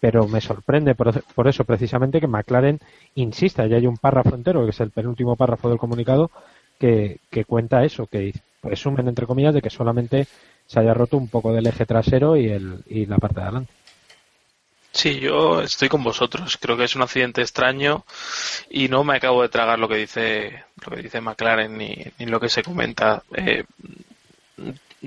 Pero 0.00 0.28
me 0.28 0.40
sorprende 0.40 0.94
por, 0.94 1.48
eso 1.48 1.64
precisamente 1.64 2.20
que 2.20 2.26
McLaren 2.26 2.78
insista, 3.14 3.66
ya 3.66 3.76
hay 3.76 3.86
un 3.86 3.96
párrafo 3.96 4.34
entero, 4.34 4.64
que 4.64 4.70
es 4.70 4.80
el 4.80 4.90
penúltimo 4.90 5.36
párrafo 5.36 5.68
del 5.68 5.78
comunicado, 5.78 6.30
que, 6.78 7.20
que 7.30 7.44
cuenta 7.44 7.84
eso, 7.84 8.06
que 8.06 8.32
presumen, 8.60 9.08
entre 9.08 9.26
comillas, 9.26 9.54
de 9.54 9.62
que 9.62 9.70
solamente 9.70 10.26
se 10.66 10.80
haya 10.80 10.94
roto 10.94 11.16
un 11.16 11.28
poco 11.28 11.52
del 11.52 11.66
eje 11.66 11.86
trasero 11.86 12.36
y, 12.36 12.48
el, 12.48 12.82
y 12.86 13.06
la 13.06 13.18
parte 13.18 13.36
de 13.36 13.42
adelante. 13.42 13.72
Sí, 14.94 15.18
yo 15.18 15.60
estoy 15.60 15.88
con 15.88 16.04
vosotros. 16.04 16.56
Creo 16.56 16.76
que 16.76 16.84
es 16.84 16.94
un 16.94 17.02
accidente 17.02 17.42
extraño 17.42 18.04
y 18.70 18.88
no 18.88 19.02
me 19.02 19.16
acabo 19.16 19.42
de 19.42 19.48
tragar 19.48 19.78
lo 19.78 19.88
que 19.88 19.96
dice 19.96 20.64
lo 20.84 20.94
que 20.94 21.02
dice 21.02 21.20
McLaren 21.20 21.76
ni, 21.76 21.96
ni 22.18 22.26
lo 22.26 22.38
que 22.38 22.48
se 22.48 22.62
comenta. 22.62 23.24
Eh, 23.34 23.64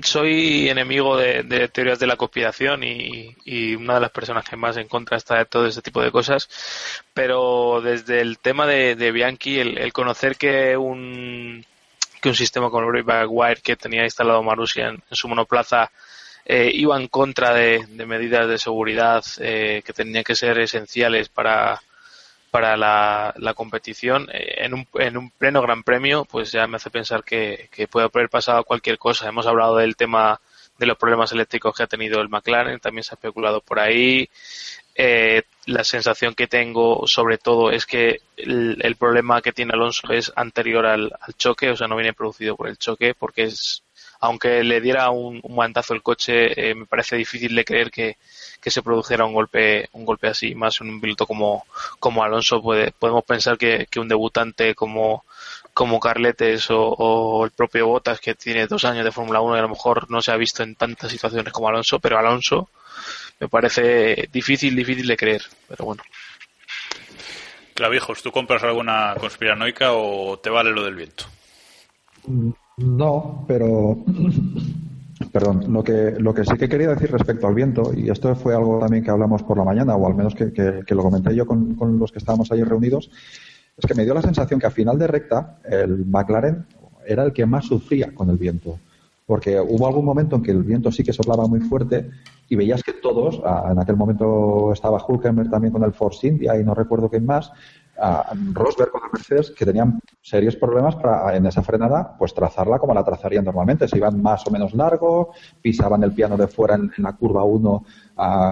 soy 0.02 0.68
enemigo 0.68 1.16
de, 1.16 1.68
teorías 1.68 1.98
de 1.98 2.06
la 2.06 2.16
conspiración 2.16 2.82
y, 2.84 3.74
una 3.76 3.94
de 3.94 4.00
las 4.00 4.10
personas 4.10 4.44
que 4.48 4.56
más 4.56 4.76
en 4.76 4.88
contra 4.88 5.16
está 5.16 5.38
de 5.38 5.46
todo 5.46 5.66
este 5.66 5.82
tipo 5.82 6.02
de 6.02 6.10
cosas, 6.10 6.48
pero 7.14 7.80
desde 7.82 8.20
el 8.20 8.38
tema 8.38 8.66
de, 8.66 9.12
Bianchi, 9.12 9.58
el, 9.58 9.92
conocer 9.92 10.36
que 10.36 10.76
un, 10.76 11.64
que 12.20 12.28
un 12.28 12.34
sistema 12.34 12.68
el 12.68 13.26
Wire 13.28 13.60
que 13.62 13.76
tenía 13.76 14.04
instalado 14.04 14.42
Marussia 14.42 14.88
en, 14.88 15.02
su 15.10 15.28
monoplaza 15.28 15.90
eh, 16.48 16.70
iba 16.72 16.96
en 16.98 17.08
contra 17.08 17.52
de, 17.52 17.86
medidas 18.06 18.48
de 18.48 18.56
seguridad 18.56 19.22
eh, 19.38 19.82
que 19.84 19.92
tenían 19.92 20.24
que 20.24 20.34
ser 20.34 20.58
esenciales 20.58 21.28
para, 21.28 21.78
para 22.50 22.76
la, 22.76 23.54
competición 23.54 24.28
eh, 24.32 24.64
en 24.64 24.72
un, 24.74 24.88
en 24.94 25.18
un 25.18 25.30
pleno 25.30 25.60
gran 25.60 25.82
premio, 25.82 26.24
pues 26.24 26.50
ya 26.50 26.66
me 26.66 26.76
hace 26.76 26.90
pensar 26.90 27.22
que, 27.22 27.68
puede 27.90 28.08
haber 28.12 28.30
pasado 28.30 28.64
cualquier 28.64 28.98
cosa. 28.98 29.28
Hemos 29.28 29.46
hablado 29.46 29.76
del 29.76 29.96
tema 29.96 30.40
de 30.78 30.86
los 30.86 30.96
problemas 30.96 31.32
eléctricos 31.32 31.76
que 31.76 31.82
ha 31.82 31.86
tenido 31.86 32.20
el 32.20 32.28
McLaren, 32.30 32.80
también 32.80 33.04
se 33.04 33.12
ha 33.12 33.16
especulado 33.16 33.60
por 33.60 33.78
ahí. 33.78 34.28
Eh, 34.94 35.42
la 35.66 35.84
sensación 35.84 36.34
que 36.34 36.46
tengo 36.46 37.06
sobre 37.06 37.38
todo 37.38 37.70
es 37.70 37.84
que 37.84 38.20
el, 38.36 38.96
problema 38.98 39.42
que 39.42 39.52
tiene 39.52 39.72
Alonso 39.74 40.12
es 40.12 40.32
anterior 40.34 40.86
al, 40.86 41.12
choque, 41.36 41.70
o 41.70 41.76
sea, 41.76 41.88
no 41.88 41.96
viene 41.96 42.14
producido 42.14 42.56
por 42.56 42.68
el 42.68 42.78
choque, 42.78 43.14
porque 43.14 43.44
es, 43.44 43.82
aunque 44.20 44.64
le 44.64 44.80
diera 44.80 45.10
un, 45.10 45.40
un 45.42 45.54
guantazo 45.54 45.94
el 45.94 46.02
coche, 46.02 46.70
eh, 46.70 46.74
me 46.74 46.86
parece 46.86 47.16
difícil 47.16 47.54
de 47.54 47.64
creer 47.64 47.90
que, 47.90 48.16
que 48.60 48.70
se 48.70 48.82
produjera 48.82 49.24
un 49.24 49.32
golpe 49.32 49.88
un 49.92 50.04
golpe 50.04 50.28
así 50.28 50.54
más 50.54 50.80
en 50.80 50.90
un 50.90 51.00
piloto 51.00 51.26
como 51.26 51.66
como 51.98 52.22
Alonso. 52.22 52.60
Puede 52.62 52.92
podemos 52.92 53.24
pensar 53.24 53.56
que, 53.58 53.86
un 53.96 54.08
debutante 54.08 54.74
como 54.74 55.24
como 55.74 56.00
Carletes 56.00 56.66
o, 56.70 57.44
el 57.44 57.50
propio 57.52 57.86
Bottas 57.86 58.20
que 58.20 58.34
tiene 58.34 58.66
dos 58.66 58.84
años 58.84 59.04
de 59.04 59.12
Fórmula 59.12 59.40
1 59.40 59.56
y 59.56 59.58
a 59.58 59.62
lo 59.62 59.68
mejor 59.68 60.10
no 60.10 60.20
se 60.20 60.32
ha 60.32 60.36
visto 60.36 60.62
en 60.62 60.74
tantas 60.74 61.10
situaciones 61.10 61.52
como 61.52 61.68
Alonso 61.68 62.00
pero 62.00 62.18
Alonso 62.18 62.68
me 63.38 63.48
parece 63.48 64.28
difícil 64.32 64.74
difícil 64.74 65.06
de 65.06 65.16
creer 65.16 65.42
pero 65.68 65.84
bueno. 65.84 66.02
Clavijos, 67.74 68.22
¿tú 68.24 68.32
compras 68.32 68.64
alguna 68.64 69.14
conspiranoica 69.20 69.92
o 69.92 70.36
te 70.40 70.50
vale 70.50 70.72
lo 70.72 70.82
del 70.82 70.96
viento? 70.96 71.26
No, 72.78 73.44
pero 73.46 73.98
Perdón, 75.32 75.64
lo 75.72 75.82
que, 75.82 76.14
lo 76.18 76.32
que 76.32 76.44
sí 76.44 76.56
que 76.56 76.68
quería 76.68 76.90
decir 76.90 77.10
respecto 77.10 77.46
al 77.46 77.54
viento, 77.54 77.92
y 77.94 78.08
esto 78.08 78.34
fue 78.36 78.54
algo 78.54 78.78
también 78.78 79.02
que 79.02 79.10
hablamos 79.10 79.42
por 79.42 79.58
la 79.58 79.64
mañana, 79.64 79.96
o 79.96 80.06
al 80.06 80.14
menos 80.14 80.34
que, 80.34 80.84
lo 80.88 81.02
comenté 81.02 81.34
yo 81.34 81.44
con, 81.44 81.74
con, 81.74 81.98
los 81.98 82.12
que 82.12 82.18
estábamos 82.18 82.52
ahí 82.52 82.62
reunidos, 82.62 83.10
es 83.76 83.86
que 83.86 83.94
me 83.94 84.04
dio 84.04 84.14
la 84.14 84.22
sensación 84.22 84.60
que 84.60 84.66
a 84.66 84.70
final 84.70 84.98
de 84.98 85.06
recta 85.06 85.58
el 85.68 86.06
McLaren 86.06 86.64
era 87.06 87.24
el 87.24 87.32
que 87.32 87.46
más 87.46 87.66
sufría 87.66 88.14
con 88.14 88.30
el 88.30 88.36
viento. 88.36 88.78
Porque 89.26 89.60
hubo 89.60 89.86
algún 89.86 90.04
momento 90.04 90.36
en 90.36 90.42
que 90.42 90.52
el 90.52 90.62
viento 90.62 90.90
sí 90.90 91.02
que 91.02 91.12
soplaba 91.12 91.46
muy 91.46 91.60
fuerte 91.60 92.08
y 92.48 92.56
veías 92.56 92.82
que 92.82 92.94
todos, 92.94 93.42
en 93.70 93.78
aquel 93.78 93.96
momento 93.96 94.72
estaba 94.72 95.04
Hulkenberg 95.06 95.50
también 95.50 95.72
con 95.72 95.82
el 95.82 95.92
Force 95.92 96.26
India 96.26 96.58
y 96.58 96.64
no 96.64 96.74
recuerdo 96.74 97.10
quién 97.10 97.26
más, 97.26 97.52
a 98.00 98.32
Rosberg 98.52 98.90
con 98.90 99.00
la 99.02 99.08
Mercedes 99.12 99.50
que 99.50 99.64
tenían 99.64 100.00
serios 100.20 100.56
problemas 100.56 100.96
para 100.96 101.36
en 101.36 101.46
esa 101.46 101.62
frenada 101.62 102.16
pues 102.18 102.34
trazarla 102.34 102.78
como 102.78 102.94
la 102.94 103.04
trazarían 103.04 103.44
normalmente. 103.44 103.88
Se 103.88 103.96
iban 103.96 104.22
más 104.22 104.46
o 104.46 104.50
menos 104.50 104.74
largo, 104.74 105.32
pisaban 105.60 106.02
el 106.02 106.12
piano 106.12 106.36
de 106.36 106.48
fuera 106.48 106.74
en, 106.74 106.90
la 106.98 107.14
curva 107.14 107.44
1 107.44 107.84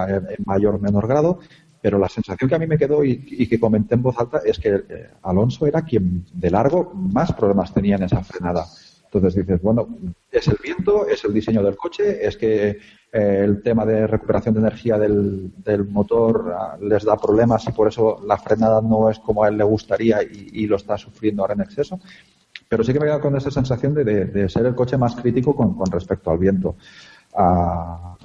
en 0.08 0.44
mayor 0.44 0.76
o 0.76 0.78
menor 0.78 1.06
grado. 1.06 1.38
Pero 1.80 1.98
la 1.98 2.08
sensación 2.08 2.48
que 2.48 2.56
a 2.56 2.58
mí 2.58 2.66
me 2.66 2.78
quedó 2.78 3.04
y, 3.04 3.46
que 3.46 3.60
comenté 3.60 3.94
en 3.94 4.02
voz 4.02 4.18
alta 4.18 4.40
es 4.44 4.58
que 4.58 4.74
eh, 4.88 5.10
Alonso 5.22 5.66
era 5.66 5.82
quien 5.82 6.24
de 6.32 6.50
largo 6.50 6.92
más 6.94 7.32
problemas 7.32 7.72
tenía 7.72 7.96
en 7.96 8.02
esa 8.02 8.24
frenada. 8.24 8.66
Entonces 9.06 9.34
dices, 9.34 9.62
bueno, 9.62 9.88
es 10.30 10.48
el 10.48 10.58
viento, 10.62 11.06
es 11.06 11.24
el 11.24 11.32
diseño 11.32 11.62
del 11.62 11.76
coche, 11.76 12.26
es 12.26 12.36
que 12.36 12.78
eh, 13.12 13.40
el 13.44 13.62
tema 13.62 13.86
de 13.86 14.06
recuperación 14.06 14.54
de 14.54 14.60
energía 14.60 14.98
del, 14.98 15.52
motor 15.88 16.54
ah, 16.56 16.76
les 16.80 17.04
da 17.04 17.16
problemas 17.16 17.66
y 17.68 17.72
por 17.72 17.88
eso 17.88 18.20
la 18.26 18.36
frenada 18.36 18.80
no 18.82 19.08
es 19.08 19.18
como 19.18 19.44
a 19.44 19.48
él 19.48 19.56
le 19.56 19.64
gustaría 19.64 20.22
y, 20.22 20.66
lo 20.66 20.76
está 20.76 20.98
sufriendo 20.98 21.42
ahora 21.42 21.54
en 21.54 21.62
exceso. 21.62 21.98
Pero 22.68 22.82
sí 22.82 22.92
que 22.92 23.00
me 23.00 23.06
quedo 23.06 23.20
con 23.20 23.36
esa 23.36 23.50
sensación 23.50 23.94
de, 23.94 24.48
ser 24.48 24.66
el 24.66 24.74
coche 24.74 24.98
más 24.98 25.14
crítico 25.14 25.54
con, 25.54 25.76
respecto 25.90 26.30
al 26.30 26.38
viento. 26.38 26.76
Ah, 27.34 28.16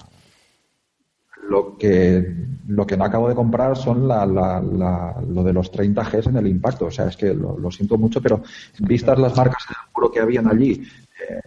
lo 1.51 1.77
que, 1.77 2.33
lo 2.67 2.87
que 2.87 2.95
no 2.95 3.03
acabo 3.03 3.27
de 3.27 3.35
comprar 3.35 3.77
son 3.77 4.07
la, 4.07 4.25
lo 4.25 5.43
de 5.43 5.53
los 5.53 5.69
30 5.69 6.03
Gs 6.03 6.27
en 6.27 6.37
el 6.37 6.47
impacto. 6.47 6.85
O 6.85 6.91
sea, 6.91 7.07
es 7.07 7.17
que 7.17 7.33
lo, 7.33 7.69
siento 7.69 7.97
mucho, 7.97 8.21
pero 8.21 8.41
vistas 8.79 9.19
las 9.19 9.35
marcas 9.35 9.63
de 9.67 9.75
seguro 9.85 10.11
que 10.11 10.21
habían 10.21 10.47
allí, 10.47 10.81
eh, 11.29 11.39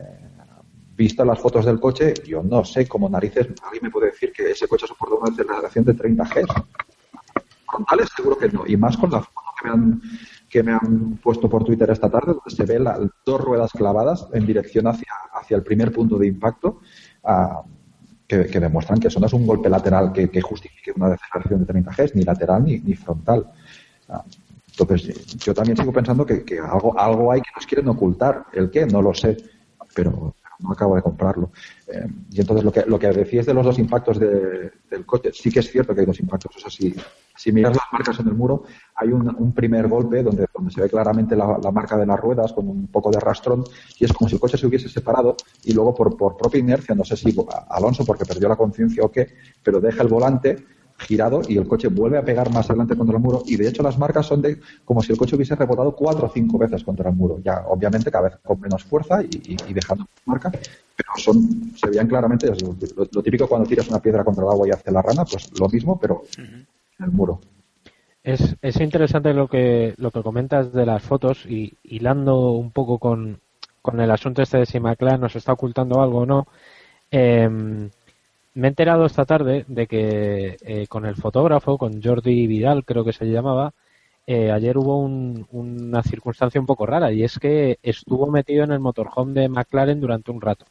vistas 0.95 1.27
las 1.27 1.39
fotos 1.39 1.65
del 1.65 1.81
coche, 1.81 2.13
yo 2.27 2.43
no 2.43 2.65
sé 2.65 2.87
cómo 2.87 3.09
narices 3.09 3.49
alguien 3.65 3.85
me 3.85 3.91
puede 3.91 4.07
decir 4.07 4.31
que 4.31 4.51
ese 4.51 4.69
coche 4.69 4.87
soporta 4.87 5.17
una 5.17 5.33
aceleración 5.33 5.85
de 5.87 5.95
30 5.95 6.25
Gs. 6.25 6.55
Con 7.65 7.85
tales 7.87 8.09
seguro 8.15 8.37
que 8.37 8.49
no. 8.51 8.65
Y 8.67 8.77
más 8.77 8.97
con 8.97 9.11
la 9.11 9.21
foto 9.21 9.41
que 9.61 9.69
me 9.69 9.75
han, 9.75 10.03
que 10.49 10.63
me 10.63 10.73
han 10.73 11.19
puesto 11.23 11.49
por 11.49 11.65
Twitter 11.65 11.91
esta 11.91 12.11
tarde, 12.11 12.35
donde 12.35 12.55
se 12.55 12.65
ve 12.65 12.79
las 12.79 13.01
dos 13.25 13.41
ruedas 13.41 13.73
clavadas 13.73 14.29
en 14.33 14.47
dirección 14.47 14.87
hacia, 14.87 15.13
hacia 15.33 15.57
el 15.57 15.63
primer 15.65 15.91
punto 15.91 16.19
de 16.19 16.27
impacto. 16.29 16.81
Ah, 17.25 17.65
que, 18.27 18.61
demuestran 18.61 18.99
que 18.99 19.09
eso 19.09 19.21
no 19.21 19.27
es 19.27 19.33
un 19.33 19.47
golpe 19.47 19.69
lateral 19.69 20.13
que, 20.13 20.41
justifique 20.41 20.93
una 20.97 21.11
deceleración 21.11 21.61
de 21.61 21.67
30 21.67 21.91
Gs, 21.91 22.15
ni 22.15 22.23
lateral 22.23 22.65
ni, 22.65 22.79
ni 22.79 22.95
frontal. 22.95 23.47
Ah, 24.09 24.25
entonces, 24.79 25.37
yo 25.39 25.55
también 25.55 25.77
sigo 25.77 25.93
pensando 25.93 26.27
que, 26.27 26.45
algo, 26.59 26.99
algo 26.99 27.31
hay 27.31 27.41
que 27.41 27.51
nos 27.55 27.67
quieren 27.67 27.89
ocultar. 27.89 28.47
¿El 28.53 28.71
qué? 28.71 28.87
No 28.87 29.01
lo 29.03 29.15
sé, 29.15 29.37
pero 29.95 30.35
no 30.61 30.73
acabo 30.73 30.97
de 30.97 31.03
comprarlo. 31.03 31.51
Eh, 31.87 32.07
y 32.31 32.41
entonces 32.41 32.65
lo 32.65 32.73
que, 32.73 32.85
lo 32.87 32.99
que 32.99 33.09
decías 33.09 33.47
de 33.47 33.55
los 33.55 33.65
dos 33.65 33.79
impactos 33.79 34.19
del 34.19 34.73
coche, 35.07 35.31
sí 35.33 35.51
que 35.51 35.61
es 35.61 35.71
cierto 35.71 35.95
que 35.95 36.01
hay 36.01 36.07
dos 36.07 36.21
impactos. 36.21 36.57
O 36.57 36.59
sea, 36.59 36.71
si, 36.71 36.95
si 37.37 37.53
miras 37.53 37.77
las 37.77 37.87
marcas 37.93 38.21
en 38.21 38.29
el 38.29 38.35
muro, 38.35 38.65
hay 38.95 39.09
un, 39.09 39.53
primer 39.53 39.89
golpe 39.89 40.23
donde, 40.23 40.47
donde 40.55 40.71
se 40.71 40.81
ve 40.81 40.89
claramente 40.89 41.37
la, 41.37 41.59
marca 41.73 41.97
de 41.97 42.07
las 42.07 42.19
ruedas 42.19 42.53
con 42.53 42.69
un 42.69 42.87
poco 42.89 43.11
de 43.11 43.21
rastrón 43.21 43.65
y 43.99 44.05
es 44.05 44.13
como 44.13 44.29
si 44.29 44.37
el 44.37 44.41
coche 44.41 44.57
se 44.57 44.67
hubiese 44.67 44.89
separado 44.89 45.37
y 45.65 45.73
luego 45.73 45.95
por, 45.95 46.17
por 46.17 46.37
propia 46.37 46.61
inercia, 46.61 46.95
no 46.95 47.05
sé 47.05 47.17
si 47.17 47.35
Alonso 47.71 48.05
porque 48.05 48.25
perdió 48.25 48.49
la 48.49 48.57
conciencia 48.57 49.05
o 49.05 49.11
qué, 49.11 49.35
pero 49.63 49.81
deja 49.81 50.03
el 50.03 50.09
volante 50.09 50.57
girado 50.99 51.43
y 51.47 51.57
el 51.57 51.67
coche 51.67 51.89
vuelve 51.89 52.19
a 52.19 52.25
pegar 52.25 52.51
más 52.53 52.71
adelante 52.71 52.97
contra 52.97 53.17
el 53.17 53.23
muro. 53.23 53.43
Y 53.47 53.57
de 53.57 53.69
hecho 53.69 53.83
las 53.83 53.99
marcas 53.99 54.27
son 54.27 54.43
de 54.43 54.61
como 54.85 55.03
si 55.03 55.13
el 55.13 55.19
coche 55.19 55.37
hubiese 55.37 55.55
rebotado 55.55 55.95
cuatro 55.95 56.27
o 56.27 56.31
cinco 56.33 56.59
veces 56.59 56.85
contra 56.85 57.11
el 57.11 57.17
muro. 57.17 57.39
Ya 57.43 57.65
obviamente 57.67 58.11
cada 58.11 58.29
vez 58.29 58.39
con 58.43 58.61
menos 58.61 58.85
fuerza 58.85 59.23
y, 59.23 59.57
dejando 59.73 60.07
marca 60.27 60.51
pero 60.97 61.11
son 61.17 61.73
se 61.77 61.91
veían 61.91 62.07
claramente 62.07 62.47
lo, 62.97 63.23
típico 63.23 63.49
cuando 63.49 63.69
tiras 63.69 63.89
una 63.89 64.01
piedra 64.01 64.23
contra 64.23 64.45
el 64.45 64.51
agua 64.51 64.69
y 64.69 64.71
hace 64.71 64.93
la 64.93 65.03
rana 65.03 65.25
pues 65.25 65.51
lo 65.59 65.69
mismo 65.69 65.99
pero 65.99 66.23
en 66.39 66.67
el 67.01 67.11
muro. 67.11 67.41
Es, 68.23 68.57
es 68.63 68.81
interesante 68.81 69.35
lo 69.35 69.49
que 69.49 69.95
lo 69.97 70.11
que 70.11 70.23
comentas 70.23 70.73
de 70.73 70.87
las 70.87 71.03
fotos 71.03 71.45
y 71.47 71.77
hilando 71.83 72.53
un 72.53 72.71
poco 72.71 72.99
con, 72.99 73.41
con 73.83 74.01
el 74.01 74.11
asunto 74.11 74.41
este 74.41 74.59
de 74.59 74.67
si 74.67 74.79
McLaren 74.79 75.21
nos 75.21 75.37
está 75.37 75.53
ocultando 75.53 76.01
algo 76.01 76.21
o 76.21 76.27
no. 76.27 76.47
Eh, 77.11 77.91
me 78.55 78.69
he 78.69 78.71
enterado 78.71 79.05
esta 79.05 79.25
tarde 79.25 79.65
de 79.69 79.87
que 79.87 80.57
eh, 80.63 80.87
con 80.87 81.05
el 81.07 81.17
fotógrafo, 81.17 81.77
con 81.77 82.01
Jordi 82.03 82.47
Vidal, 82.47 82.85
creo 82.85 83.05
que 83.05 83.13
se 83.13 83.27
llamaba, 83.27 83.73
eh, 84.27 84.51
ayer 84.51 84.79
hubo 84.79 84.99
una 84.99 86.03
circunstancia 86.03 86.61
un 86.61 86.67
poco 86.67 86.87
rara 86.87 87.13
y 87.13 87.25
es 87.25 87.39
que 87.39 87.79
estuvo 87.83 88.31
metido 88.31 88.65
en 88.65 88.73
el 88.73 88.81
motorhome 88.81 89.41
de 89.41 89.49
McLaren 89.49 90.01
durante 90.01 90.31
un 90.31 90.41
rato. 90.41 90.65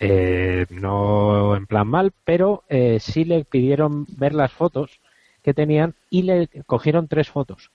Eh, 0.00 0.66
no 0.70 1.56
en 1.56 1.66
plan 1.66 1.86
mal, 1.86 2.12
pero 2.24 2.64
sí 2.98 3.24
le 3.24 3.44
pidieron 3.44 4.06
ver 4.18 4.34
las 4.34 4.52
fotos 4.52 5.00
que 5.42 5.54
tenían 5.54 5.94
y 6.10 6.22
le 6.22 6.48
cogieron 6.66 7.06
tres 7.06 7.30
fotos 7.30 7.70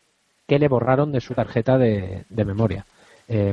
que 0.45 0.60
le 0.60 0.68
borraron 0.68 1.12
de 1.12 1.22
su 1.22 1.34
tarjeta 1.34 1.78
de, 1.78 2.26
de 2.30 2.45
memoria. 2.45 2.86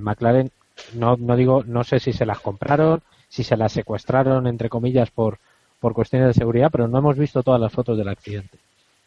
McLaren, 0.01 0.51
no, 0.94 1.16
no 1.16 1.36
digo, 1.36 1.62
no 1.64 1.84
sé 1.84 2.01
si 2.01 2.12
se 2.12 2.26
las 2.26 2.40
compraron, 2.40 3.03
si 3.29 3.45
se 3.45 3.57
la 3.57 3.68
secuestraron, 3.68 4.47
entre 4.47 4.68
comillas, 4.68 5.11
por, 5.11 5.39
por 5.81 5.95
cuestiones 5.95 6.29
de 6.29 6.35
seguridad, 6.35 6.70
pero 6.70 6.89
no 6.89 6.99
hemos 6.99 7.18
visto 7.18 7.43
todas 7.43 7.61
las 7.61 7.72
fotos 7.72 7.99
del 7.99 8.09
accidente. 8.09 8.59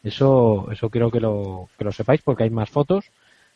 Eso, 0.04 0.70
eso 0.72 0.90
quiero 0.90 1.12
que 1.12 1.20
lo, 1.20 1.70
que 1.78 1.84
lo 1.84 1.92
sepáis 1.92 2.22
porque 2.22 2.44
hay 2.44 2.50
más 2.50 2.70
fotos 2.70 3.06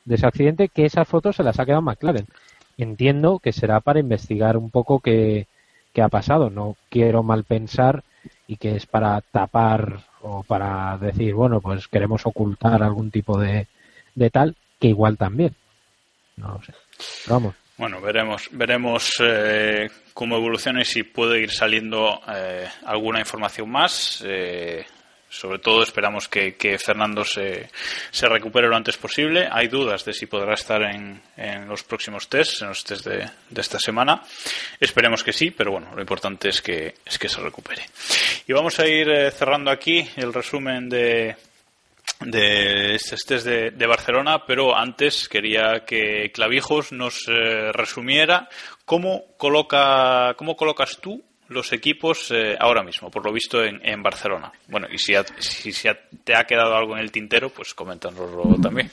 de 0.06 0.16
ese 0.16 0.26
accidente 0.26 0.68
que 0.68 0.86
esas 0.86 1.08
fotos 1.08 1.38
se 1.38 1.44
las 1.44 1.60
ha 1.60 1.66
quedado 1.66 1.82
McLaren. 1.82 2.28
Entiendo 2.78 3.40
que 3.40 3.54
será 3.54 3.80
para 3.80 4.00
investigar 4.00 4.58
un 4.58 4.70
poco 4.70 5.00
qué, 5.00 5.48
qué 5.94 6.02
ha 6.02 6.10
pasado. 6.10 6.50
No 6.50 6.76
quiero 6.90 7.24
mal 7.24 7.44
pensar 7.44 8.04
y 8.48 8.58
que 8.58 8.76
es 8.76 8.86
para 8.86 9.22
tapar 9.22 10.00
o 10.22 10.44
para 10.44 10.98
decir, 10.98 11.34
bueno, 11.34 11.62
pues 11.62 11.88
queremos 11.88 12.26
ocultar 12.26 12.82
algún 12.84 13.12
tipo 13.12 13.40
de, 13.40 13.68
de 14.16 14.30
tal, 14.30 14.56
que 14.80 14.88
igual 14.88 15.18
también. 15.18 15.56
No 16.38 16.54
lo 16.54 16.64
sé. 16.64 16.74
vamos. 17.28 17.56
Bueno, 17.76 18.00
veremos, 18.02 18.50
veremos 18.52 19.16
eh, 19.20 19.90
cómo 20.14 20.38
evoluciona 20.38 20.82
y 20.82 20.86
si 20.86 21.02
puede 21.02 21.42
ir 21.42 21.50
saliendo 21.50 22.22
eh, 22.28 22.68
alguna 22.86 23.20
información 23.20 23.70
más. 23.72 24.24
Eh, 24.26 24.86
sobre 25.28 25.58
todo 25.58 25.82
esperamos 25.82 26.28
que, 26.28 26.78
Fernando 26.78 27.26
se, 27.26 27.72
se, 28.12 28.30
recupere 28.30 28.68
lo 28.68 28.76
antes 28.76 28.96
posible. 28.98 29.50
Hay 29.52 29.70
dudas 29.70 30.06
de 30.06 30.14
si 30.14 30.28
podrá 30.28 30.54
estar 30.54 30.84
en, 30.84 31.20
los 31.68 31.84
próximos 31.84 32.30
tests, 32.30 32.62
en 32.62 32.68
los 32.68 32.84
tests 32.84 33.06
de, 33.06 33.28
esta 33.60 33.80
semana. 33.80 34.22
Esperemos 34.80 35.24
que 35.24 35.34
sí, 35.34 35.50
pero 35.50 35.72
bueno, 35.72 35.96
lo 35.96 36.02
importante 36.02 36.50
es 36.50 36.62
que, 36.62 36.94
es 37.04 37.18
que 37.18 37.28
se 37.28 37.42
recupere. 37.42 37.82
Y 38.48 38.54
vamos 38.54 38.80
a 38.80 38.86
ir 38.86 39.32
cerrando 39.32 39.72
aquí 39.72 40.08
el 40.18 40.32
resumen 40.32 40.88
de, 40.88 41.36
de 42.26 42.96
este 42.96 43.40
de, 43.40 43.72
de, 43.72 43.88
Barcelona, 43.88 44.46
pero 44.46 44.76
antes 44.76 45.28
quería 45.28 45.86
que 45.86 46.32
Clavijos 46.34 46.92
nos 46.92 47.28
eh, 47.28 47.72
resumiera 47.72 48.50
cómo 48.86 49.36
coloca 49.38 50.34
cómo 50.36 50.56
colocas 50.56 51.00
tú 51.02 51.24
los 51.50 51.72
equipos 51.74 52.32
eh, 52.32 52.58
ahora 52.60 52.84
mismo, 52.84 53.12
por 53.12 53.26
lo 53.26 53.32
visto 53.32 53.64
en, 53.64 53.80
en 53.86 54.02
Barcelona. 54.02 54.52
Bueno, 54.68 54.88
y 54.92 54.98
si, 54.98 55.14
si, 55.40 55.72
si 55.72 55.90
te 56.24 56.36
ha 56.36 56.46
quedado 56.46 56.76
algo 56.76 56.94
en 56.96 57.02
el 57.02 57.12
tintero, 57.12 57.50
pues 57.50 57.74
coméntanoslo 57.74 58.56
también. 58.62 58.90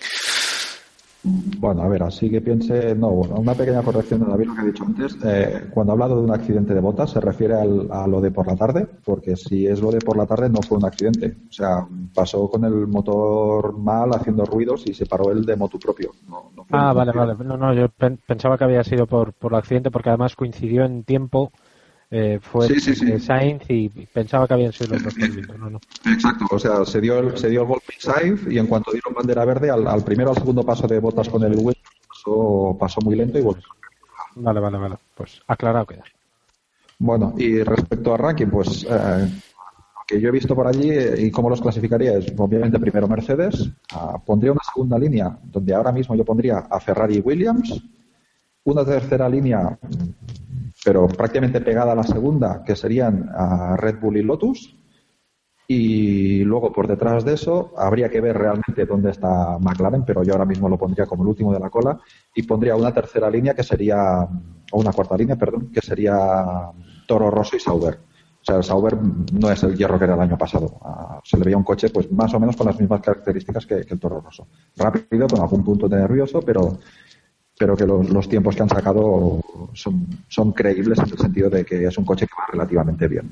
Bueno, 1.23 1.83
a 1.83 1.89
ver, 1.89 2.03
así 2.03 2.31
que 2.31 2.41
piense, 2.41 2.95
no, 2.95 3.09
una 3.09 3.55
pequeña 3.55 3.83
corrección 3.83 4.21
de 4.21 4.27
David, 4.27 4.47
lo 4.47 4.55
que 4.55 4.61
ha 4.61 4.65
dicho 4.65 4.85
antes. 4.85 5.19
Eh, 5.23 5.69
cuando 5.71 5.93
ha 5.93 5.95
hablado 5.95 6.17
de 6.17 6.23
un 6.23 6.33
accidente 6.33 6.73
de 6.73 6.81
botas, 6.81 7.11
se 7.11 7.21
refiere 7.21 7.55
a 7.55 8.07
lo 8.07 8.21
de 8.23 8.31
por 8.31 8.47
la 8.47 8.57
tarde, 8.57 8.87
porque 9.05 9.37
si 9.37 9.67
es 9.67 9.83
lo 9.83 9.91
de 9.91 9.99
por 9.99 10.17
la 10.17 10.27
tarde, 10.27 10.49
no 10.49 10.63
fue 10.63 10.79
un 10.79 10.87
accidente. 10.87 11.37
O 11.49 11.53
sea, 11.53 11.87
pasó 12.15 12.49
con 12.49 12.65
el 12.65 12.87
motor 12.87 13.77
mal, 13.77 14.11
haciendo 14.15 14.47
ruidos 14.47 14.87
y 14.87 14.95
se 14.95 15.05
paró 15.05 15.31
el 15.31 15.45
de 15.45 15.57
moto 15.57 15.79
propio. 15.79 16.13
ah, 16.71 16.93
vale, 16.95 17.13
vale. 17.13 17.35
No, 17.45 17.57
no, 17.59 17.75
yo 17.75 17.89
pensaba 18.27 18.57
que 18.57 18.65
había 18.65 18.83
sido 18.83 19.07
por, 19.07 19.35
por 19.35 19.55
accidente, 19.55 19.91
porque 19.91 20.09
además 20.09 20.37
coincidió 20.37 20.85
en 20.85 21.05
tiempo 21.05 21.53
eh, 22.11 22.41
fue 22.43 22.69
Sainz 23.21 23.63
y 23.69 23.89
pensaba 23.89 24.49
que 24.49 24.55
habían 24.55 24.73
sido 24.73 24.95
los 24.95 25.05
dos 25.05 25.15
no, 25.59 25.71
no. 25.71 25.81
Exacto, 26.07 26.45
o 26.51 26.59
sea, 26.59 26.85
se 26.85 27.01
dio 27.01 27.19
el, 27.19 27.39
se 27.39 27.49
dio 27.49 27.63
el 27.63 27.69
golpe 27.69 27.95
Sainz 27.99 28.47
y 28.49 28.59
en 28.59 28.67
cuanto 28.67 28.91
dieron 28.91 29.15
bandera 29.15 29.45
verde, 29.45 29.71
al, 29.71 29.87
al 29.87 30.03
primero 30.03 30.31
al 30.31 30.37
segundo 30.37 30.65
paso 30.65 30.89
de 30.89 30.99
botas 30.99 31.29
con 31.29 31.43
el 31.45 31.55
Williams 31.57 32.01
pasó, 32.09 32.77
pasó 32.79 33.01
muy 33.01 33.17
lento 33.17 33.39
y 33.39 33.43
volvió. 33.43 33.65
Vale, 34.37 34.61
vale, 34.61 34.79
vale. 34.79 34.97
Pues 35.15 35.41
aclarado 35.47 35.87
queda. 35.87 36.05
Bueno, 36.99 37.35
y 37.39 37.63
respecto 37.63 38.13
a 38.15 38.17
ranking, 38.17 38.49
pues 38.49 38.85
eh, 38.85 38.89
lo 38.91 40.05
que 40.07 40.21
yo 40.21 40.29
he 40.29 40.33
visto 40.33 40.55
por 40.55 40.67
allí 40.67 40.91
eh, 40.91 41.15
y 41.19 41.31
cómo 41.31 41.49
los 41.49 41.61
clasificaría 41.61 42.19
es, 42.19 42.33
obviamente, 42.37 42.79
primero 42.79 43.09
Mercedes. 43.09 43.71
Ah, 43.93 44.19
pondría 44.25 44.53
una 44.53 44.63
segunda 44.63 44.99
línea 44.99 45.39
donde 45.45 45.75
ahora 45.75 45.93
mismo 45.93 46.15
yo 46.15 46.25
pondría 46.25 46.59
a 46.71 46.79
Ferrari 46.81 47.17
y 47.17 47.21
Williams. 47.21 47.83
Una 48.65 48.85
tercera 48.85 49.29
línea 49.29 49.79
pero 50.85 51.07
prácticamente 51.09 51.61
pegada 51.61 51.93
a 51.93 51.97
la 51.97 52.03
segunda, 52.03 52.63
que 52.65 52.77
serían 52.77 53.29
a 53.35 53.77
Red 53.77 54.01
Bull 54.01 54.17
y 54.17 54.23
Lotus. 54.23 54.77
Y 55.69 56.43
luego 56.43 56.73
por 56.73 56.89
detrás 56.89 57.25
de 57.25 57.35
eso 57.35 57.73
habría 57.77 58.09
que 58.09 58.21
ver 58.21 58.37
realmente 58.37 58.87
dónde 58.87 59.11
está 59.11 59.57
McLaren, 59.61 60.05
pero 60.05 60.25
yo 60.25 60.33
ahora 60.33 60.45
mismo 60.45 60.69
lo 60.69 60.77
pondría 60.77 61.07
como 61.07 61.23
el 61.23 61.29
último 61.29 61.53
de 61.53 61.61
la 61.61 61.71
cola 61.71 62.01
y 62.35 62.43
pondría 62.43 62.75
una 62.75 62.93
tercera 62.93 63.31
línea 63.31 63.55
que 63.55 63.63
sería, 63.63 64.23
o 64.73 64.81
una 64.81 64.93
cuarta 64.93 65.17
línea, 65.17 65.37
perdón, 65.37 65.71
que 65.73 65.81
sería 65.81 66.73
Toro 67.07 67.31
Rosso 67.31 67.57
y 67.57 67.61
Sauber. 67.61 68.01
O 68.41 68.45
sea, 68.45 68.57
el 68.57 68.65
Sauber 68.65 68.97
no 68.97 69.51
es 69.51 69.63
el 69.63 69.77
hierro 69.77 69.99
que 69.99 70.07
era 70.07 70.15
el 70.15 70.21
año 70.21 70.39
pasado. 70.39 70.81
Ah, 70.83 71.21
se 71.23 71.37
le 71.37 71.45
veía 71.45 71.57
un 71.57 71.63
coche 71.63 71.91
pues 71.91 72.11
más 72.11 72.33
o 72.35 72.41
menos 72.41 72.57
con 72.57 72.67
las 72.67 72.81
mismas 72.81 73.01
características 73.01 73.67
que, 73.67 73.85
que 73.85 73.95
el 73.95 74.01
Toro 74.01 74.21
Rosso. 74.21 74.49
Rápido, 74.77 75.29
con 75.29 75.41
algún 75.41 75.63
punto 75.63 75.89
de 75.89 75.99
nervioso, 75.99 76.41
pero 76.41 76.79
pero 77.61 77.77
que 77.77 77.85
los, 77.85 78.27
tiempos 78.27 78.57
que 78.57 78.63
han 78.63 78.71
sacado 78.71 79.39
son, 79.75 80.07
son 80.29 80.51
creíbles 80.53 80.99
en 80.99 81.11
el 81.11 81.19
sentido 81.19 81.51
de 81.51 81.63
que 81.63 81.85
es 81.85 81.99
un 81.99 82.07
coche 82.07 82.27
que 82.27 82.33
va 82.35 82.47
relativamente 82.51 83.07
bien. 83.07 83.31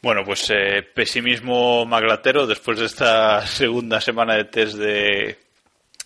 Bueno, 0.00 0.22
pues 0.24 0.48
eh, 0.48 0.82
pesimismo 0.94 1.84
maglatero 1.84 2.46
después 2.46 2.78
de 2.78 2.86
esta 2.86 3.46
segunda 3.46 4.00
semana 4.00 4.36
de 4.36 4.44
test 4.44 4.78
de, 4.78 5.36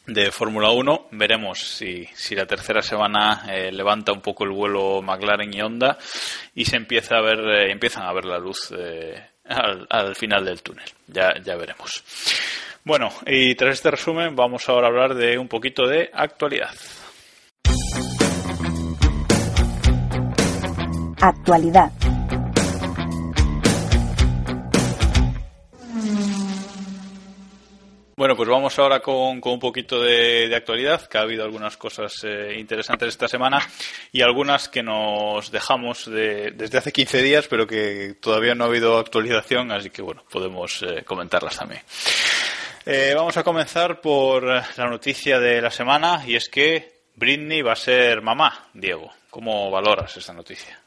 de 0.08 0.32
Fórmula 0.32 0.72
1. 0.72 1.06
Veremos 1.12 1.60
si, 1.60 2.04
si, 2.16 2.34
la 2.34 2.46
tercera 2.46 2.82
semana 2.82 3.44
eh, 3.48 3.70
levanta 3.70 4.10
un 4.10 4.20
poco 4.20 4.42
el 4.42 4.50
vuelo 4.50 5.00
McLaren 5.00 5.54
y 5.54 5.62
Honda 5.62 5.98
y 6.52 6.64
se 6.64 6.78
empieza 6.78 7.18
a 7.18 7.22
ver, 7.22 7.38
eh, 7.38 7.70
empiezan 7.70 8.02
a 8.02 8.12
ver 8.12 8.24
la 8.24 8.40
luz 8.40 8.72
al, 9.44 9.86
al, 9.88 10.16
final 10.16 10.44
del 10.44 10.62
túnel. 10.62 10.88
Ya, 11.06 11.40
ya 11.40 11.54
veremos. 11.54 12.02
Bueno, 12.85 13.11
y 13.26 13.55
tras 13.55 13.74
este 13.74 13.91
resumen 13.91 14.35
vamos 14.35 14.68
ahora 14.68 14.87
a 14.87 14.91
hablar 14.91 15.14
de 15.14 15.39
un 15.39 15.49
poquito 15.49 15.87
de 15.87 16.11
actualidad. 16.12 16.70
Actualidad. 21.20 21.91
Bueno, 28.18 28.35
pues 28.35 28.49
vamos 28.49 28.76
ahora 28.81 28.99
con, 28.99 29.41
un 29.41 29.61
poquito 29.61 30.03
de, 30.03 30.53
actualidad, 30.53 31.07
que 31.07 31.18
ha 31.18 31.20
habido 31.20 31.45
algunas 31.45 31.76
cosas 31.76 32.12
eh, 32.24 32.57
interesantes 32.59 33.11
esta 33.11 33.29
semana 33.29 33.61
y 34.11 34.22
algunas 34.22 34.68
que 34.68 34.83
nos 34.83 35.53
dejamos 35.53 36.11
desde 36.11 36.79
hace 36.79 36.91
15 36.91 37.22
días, 37.22 37.47
pero 37.47 37.64
que 37.64 38.16
todavía 38.20 38.57
no 38.57 38.64
ha 38.64 38.66
habido 38.66 38.99
actualización, 38.99 39.70
así 39.70 39.91
que 39.91 40.03
bueno, 40.03 40.24
podemos 40.29 40.83
eh, 40.83 41.05
comentarlas 41.05 41.59
también. 41.59 41.83
Eh, 42.91 43.12
vamos 43.14 43.36
a 43.36 43.45
comenzar 43.45 44.01
por 44.01 44.45
la 44.45 44.89
noticia 44.89 45.39
de 45.39 45.61
la 45.61 45.70
semana 45.70 46.22
y 46.26 46.36
es 46.36 46.49
que 46.49 47.03
Britney 47.16 47.61
va 47.61 47.74
a 47.74 47.76
ser 47.76 48.22
mamá, 48.22 48.70
Diego. 48.72 49.11
¿Cómo 49.28 49.70
valoras 49.70 50.16
esta 50.16 50.32
noticia? 50.32 50.80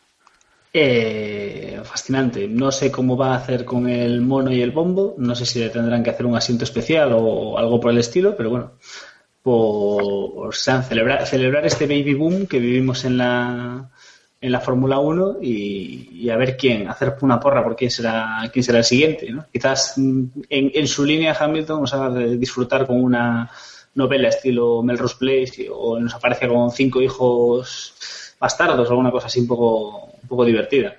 Eh, 0.73 1.79
fascinante. 1.83 2.47
No 2.47 2.71
sé 2.71 2.91
cómo 2.91 3.15
va 3.15 3.33
a 3.33 3.37
hacer 3.37 3.65
con 3.65 3.87
el 3.87 4.19
mono 4.21 4.51
y 4.51 4.63
el 4.63 4.71
bombo. 4.71 5.13
No 5.19 5.35
sé 5.35 5.45
si 5.45 5.59
le 5.59 5.69
tendrán 5.69 6.01
que 6.01 6.09
hacer 6.09 6.25
un 6.25 6.35
asiento 6.35 6.63
especial 6.63 7.13
o 7.13 7.59
algo 7.59 7.79
por 7.79 7.91
el 7.91 7.99
estilo, 7.99 8.35
pero 8.35 8.49
bueno, 8.49 8.71
por 9.43 10.55
celebrar, 10.55 11.27
celebrar 11.27 11.67
este 11.67 11.85
baby 11.85 12.15
boom 12.15 12.47
que 12.47 12.57
vivimos 12.57 13.05
en 13.05 13.19
la, 13.19 13.90
en 14.41 14.51
la 14.51 14.59
Fórmula 14.59 14.97
1 14.97 15.37
y, 15.41 16.29
a 16.29 16.35
ver 16.35 16.57
quién, 16.57 16.87
hacer 16.87 17.15
una 17.21 17.39
porra 17.39 17.63
por 17.63 17.75
quién 17.75 17.91
será, 17.91 18.49
quién 18.51 18.63
será 18.63 18.79
el 18.79 18.83
siguiente. 18.83 19.31
¿no? 19.31 19.45
Quizás 19.53 19.93
mm, 19.97 20.23
en, 20.49 20.71
en, 20.73 20.87
su 20.87 21.05
línea 21.05 21.37
Hamilton 21.39 21.81
nos 21.81 21.93
haga 21.93 22.09
disfrutar 22.19 22.87
con 22.87 23.01
una 23.01 23.49
novela 23.93 24.29
estilo 24.29 24.81
Melrose 24.81 25.15
Place 25.19 25.69
o 25.71 25.99
nos 25.99 26.15
aparece 26.15 26.47
con 26.47 26.71
cinco 26.71 27.01
hijos 27.01 27.93
bastardos 28.39 28.87
o 28.87 28.91
alguna 28.91 29.11
cosa 29.11 29.27
así 29.27 29.39
un 29.39 29.47
poco, 29.47 30.05
un 30.21 30.27
poco 30.27 30.43
divertida. 30.43 30.95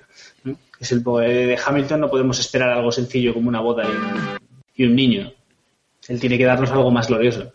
Es 0.78 0.92
el 0.92 1.02
eh, 1.22 1.46
de 1.46 1.58
Hamilton 1.64 2.00
no 2.00 2.10
podemos 2.10 2.38
esperar 2.38 2.70
algo 2.70 2.92
sencillo 2.92 3.34
como 3.34 3.48
una 3.48 3.60
boda 3.60 3.84
y 4.74 4.84
un 4.84 4.94
niño. 4.94 5.32
Él 6.08 6.20
tiene 6.20 6.38
que 6.38 6.44
darnos 6.44 6.70
algo 6.70 6.90
más 6.90 7.08
glorioso. 7.08 7.52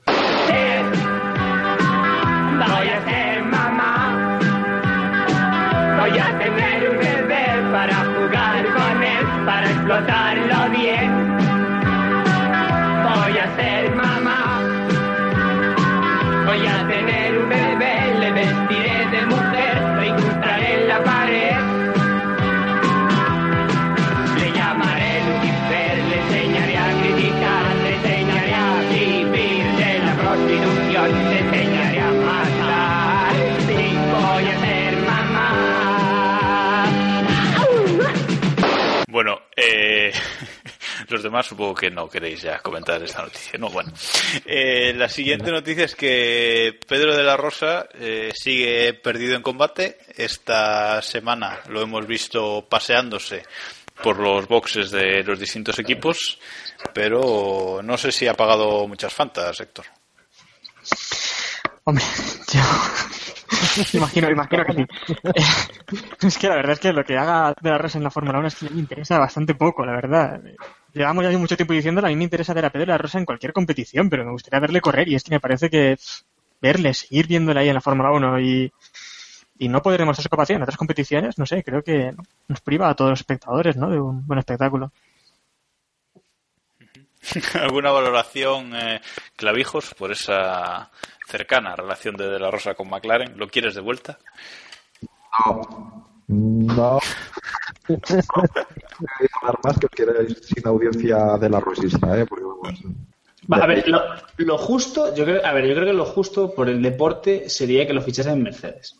Los 41.09 41.23
demás 41.23 41.45
supongo 41.45 41.75
que 41.75 41.89
no 41.89 42.09
queréis 42.09 42.41
ya 42.41 42.59
comentar 42.59 43.01
esta 43.01 43.23
noticia. 43.23 43.57
No, 43.59 43.69
bueno. 43.69 43.91
Eh, 44.45 44.93
la 44.95 45.09
siguiente 45.09 45.51
noticia 45.51 45.85
es 45.85 45.95
que 45.95 46.79
Pedro 46.87 47.15
de 47.15 47.23
la 47.23 47.37
Rosa 47.37 47.87
eh, 47.93 48.31
sigue 48.33 48.93
perdido 48.93 49.35
en 49.35 49.41
combate. 49.41 49.97
Esta 50.15 51.01
semana 51.01 51.59
lo 51.69 51.81
hemos 51.81 52.05
visto 52.05 52.65
paseándose 52.69 53.43
por 54.01 54.19
los 54.19 54.47
boxes 54.47 54.91
de 54.91 55.23
los 55.23 55.39
distintos 55.39 55.79
equipos, 55.79 56.39
pero 56.93 57.81
no 57.83 57.97
sé 57.97 58.11
si 58.11 58.27
ha 58.27 58.33
pagado 58.33 58.87
muchas 58.87 59.13
fantas, 59.13 59.59
Héctor. 59.59 59.85
Hombre, 61.87 62.03
yo 62.51 63.97
imagino, 63.97 64.29
imagino 64.29 64.65
que 64.65 64.73
sí. 64.73 64.85
es 66.27 66.37
que 66.37 66.49
la 66.49 66.55
verdad 66.55 66.73
es 66.73 66.79
que 66.81 66.91
lo 66.91 67.05
que 67.05 67.17
haga 67.17 67.53
de 67.61 67.69
la 67.69 67.77
Rosa 67.77 67.97
en 67.97 68.03
la 68.03 68.11
Fórmula 68.11 68.39
1 68.39 68.47
es 68.49 68.55
que 68.55 68.69
me 68.69 68.81
interesa 68.81 69.17
bastante 69.17 69.55
poco, 69.55 69.85
la 69.85 69.93
verdad. 69.93 70.41
Llevamos 70.91 71.23
ya 71.23 71.37
mucho 71.37 71.55
tiempo 71.55 71.71
diciéndolo, 71.71 72.07
a 72.07 72.09
mí 72.09 72.17
me 72.17 72.25
interesa 72.25 72.53
ver 72.53 72.65
a 72.65 72.71
Pedro 72.71 72.87
de 72.87 72.91
la 72.91 72.97
Rosa 72.97 73.19
en 73.19 73.25
cualquier 73.25 73.53
competición, 73.53 74.09
pero 74.09 74.25
me 74.25 74.31
gustaría 74.31 74.59
verle 74.59 74.81
correr 74.81 75.07
y 75.07 75.15
es 75.15 75.23
que 75.23 75.31
me 75.31 75.39
parece 75.39 75.69
que 75.69 75.97
verle, 76.61 76.93
seguir 76.93 77.25
viéndole 77.25 77.61
ahí 77.61 77.69
en 77.69 77.75
la 77.75 77.81
Fórmula 77.81 78.11
1 78.11 78.41
y, 78.41 78.69
y 79.57 79.69
no 79.69 79.81
poder 79.81 80.01
demostrar 80.01 80.23
su 80.23 80.29
capacidad 80.29 80.57
en 80.57 80.63
otras 80.63 80.77
competiciones, 80.77 81.37
no 81.37 81.45
sé, 81.45 81.63
creo 81.63 81.83
que 81.83 82.13
nos 82.49 82.59
priva 82.59 82.89
a 82.89 82.95
todos 82.95 83.11
los 83.11 83.21
espectadores, 83.21 83.77
¿no? 83.77 83.89
De 83.89 83.97
un 83.97 84.27
buen 84.27 84.39
espectáculo. 84.39 84.91
¿Alguna 87.61 87.91
valoración, 87.91 88.75
eh, 88.75 89.01
Clavijos, 89.35 89.93
por 89.93 90.11
esa 90.11 90.91
cercana 91.27 91.75
relación 91.75 92.15
de 92.15 92.29
De 92.29 92.39
La 92.39 92.49
Rosa 92.49 92.73
con 92.73 92.89
McLaren? 92.89 93.37
¿Lo 93.37 93.47
quieres 93.49 93.75
de 93.75 93.81
vuelta? 93.81 94.17
No. 95.45 96.07
No. 96.27 96.99
hablar 99.41 99.59
más 99.63 99.79
que 99.79 99.87
queréis 99.87 100.39
sin 100.41 100.67
audiencia 100.67 101.37
de 101.37 101.49
la 101.49 101.59
rosista, 101.59 102.19
¿eh? 102.19 102.25
Porque, 102.25 102.43
vamos, 102.43 102.83
Va, 103.51 103.57
a 103.57 103.67
ver, 103.67 103.87
lo, 103.87 104.01
lo 104.37 104.57
justo, 104.57 105.15
yo 105.15 105.23
creo, 105.23 105.45
a 105.45 105.53
ver, 105.53 105.67
yo 105.67 105.73
creo 105.73 105.85
que 105.85 105.93
lo 105.93 106.03
justo 106.03 106.53
por 106.53 106.67
el 106.67 106.81
deporte 106.81 107.49
sería 107.49 107.87
que 107.87 107.93
lo 107.93 108.01
fichasen 108.01 108.33
en 108.33 108.43
Mercedes. 108.43 108.99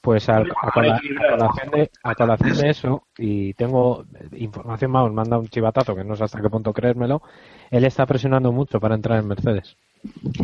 Pues 0.00 0.28
a, 0.28 0.36
a, 0.36 0.40
a 0.40 0.70
colación 0.72 1.70
de, 1.72 1.90
a 2.02 2.14
colación 2.14 2.56
de 2.56 2.70
eso, 2.70 3.02
y 3.18 3.52
tengo 3.54 4.06
información, 4.32 4.92
vamos, 4.92 5.12
manda 5.12 5.38
un 5.38 5.48
chivatazo 5.48 5.94
que 5.94 6.04
no 6.04 6.16
sé 6.16 6.24
hasta 6.24 6.40
qué 6.40 6.48
punto 6.48 6.72
creérmelo, 6.72 7.20
él 7.70 7.84
está 7.84 8.06
presionando 8.06 8.52
mucho 8.52 8.80
para 8.80 8.94
entrar 8.94 9.18
en 9.18 9.28
Mercedes. 9.28 9.76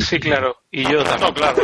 Sí, 0.01 0.19
claro. 0.19 0.57
Y 0.71 0.85
yo 0.85 1.03
también. 1.05 1.35
claro. 1.35 1.63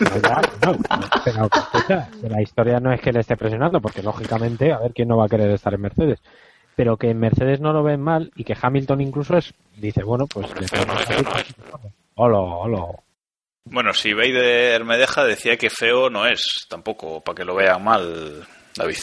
No, 0.00 0.18
ya, 0.20 0.40
no, 0.62 0.78
pero, 1.24 1.48
escucha, 1.52 2.08
que 2.20 2.28
la 2.28 2.42
historia 2.42 2.80
no 2.80 2.92
es 2.92 3.00
que 3.00 3.12
le 3.12 3.20
esté 3.20 3.36
presionando, 3.36 3.80
porque 3.80 4.02
lógicamente, 4.02 4.72
a 4.72 4.78
ver 4.78 4.92
quién 4.92 5.08
no 5.08 5.16
va 5.16 5.26
a 5.26 5.28
querer 5.28 5.50
estar 5.50 5.74
en 5.74 5.82
Mercedes. 5.82 6.20
Pero 6.76 6.96
que 6.96 7.10
en 7.10 7.20
Mercedes 7.20 7.60
no 7.60 7.72
lo 7.72 7.82
ven 7.82 8.00
mal 8.00 8.32
y 8.34 8.44
que 8.44 8.56
Hamilton 8.60 9.00
incluso 9.00 9.36
es, 9.36 9.54
dice, 9.76 10.02
bueno, 10.02 10.26
pues... 10.26 10.48
le 10.60 10.66
Hola, 12.16 12.38
hola. 12.38 12.86
Bueno, 13.64 13.92
si 13.92 14.12
Vader 14.12 14.84
me 14.84 14.98
deja, 14.98 15.24
decía 15.24 15.56
que 15.56 15.70
feo 15.70 16.10
no 16.10 16.26
es, 16.26 16.66
tampoco, 16.68 17.20
para 17.20 17.36
que 17.36 17.44
lo 17.44 17.54
vean 17.54 17.82
mal, 17.82 18.44
David. 18.76 18.98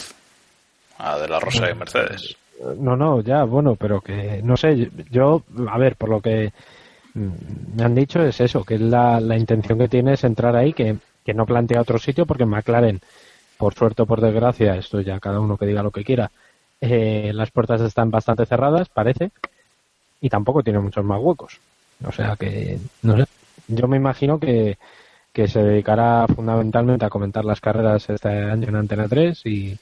A 0.97 1.17
De 1.17 1.27
La 1.27 1.39
Rosa 1.39 1.69
y 1.69 1.75
Mercedes. 1.75 2.37
No, 2.77 2.95
no, 2.95 3.21
ya, 3.21 3.43
bueno, 3.43 3.75
pero 3.75 4.01
que 4.01 4.41
no 4.43 4.55
sé, 4.55 4.91
yo, 5.09 5.43
a 5.67 5.77
ver, 5.79 5.95
por 5.95 6.09
lo 6.09 6.21
que 6.21 6.53
me 7.13 7.83
han 7.83 7.95
dicho 7.95 8.21
es 8.23 8.39
eso, 8.39 8.63
que 8.63 8.77
la, 8.77 9.19
la 9.19 9.37
intención 9.37 9.77
que 9.77 9.87
tiene 9.87 10.13
es 10.13 10.23
entrar 10.23 10.55
ahí, 10.55 10.73
que, 10.73 10.97
que 11.25 11.33
no 11.33 11.45
plantea 11.45 11.81
otro 11.81 11.97
sitio, 11.97 12.25
porque 12.25 12.45
McLaren, 12.45 13.01
por 13.57 13.73
suerte 13.73 14.03
o 14.03 14.05
por 14.05 14.21
desgracia, 14.21 14.75
esto 14.75 15.01
ya 15.01 15.19
cada 15.19 15.39
uno 15.39 15.57
que 15.57 15.65
diga 15.65 15.83
lo 15.83 15.91
que 15.91 16.03
quiera, 16.03 16.31
eh, 16.79 17.31
las 17.33 17.51
puertas 17.51 17.81
están 17.81 18.09
bastante 18.11 18.45
cerradas, 18.45 18.89
parece, 18.89 19.31
y 20.19 20.29
tampoco 20.29 20.63
tiene 20.63 20.79
muchos 20.79 21.05
más 21.05 21.19
huecos. 21.21 21.59
O 22.05 22.11
sea 22.11 22.35
que, 22.35 22.79
no 23.03 23.17
sé, 23.17 23.25
yo 23.67 23.87
me 23.87 23.97
imagino 23.97 24.39
que, 24.39 24.77
que 25.33 25.47
se 25.47 25.61
dedicará 25.63 26.25
fundamentalmente 26.27 27.05
a 27.05 27.09
comentar 27.09 27.45
las 27.45 27.61
carreras 27.61 28.09
este 28.09 28.29
año 28.29 28.69
en 28.69 28.75
Antena 28.75 29.07
3 29.07 29.45
y 29.45 29.77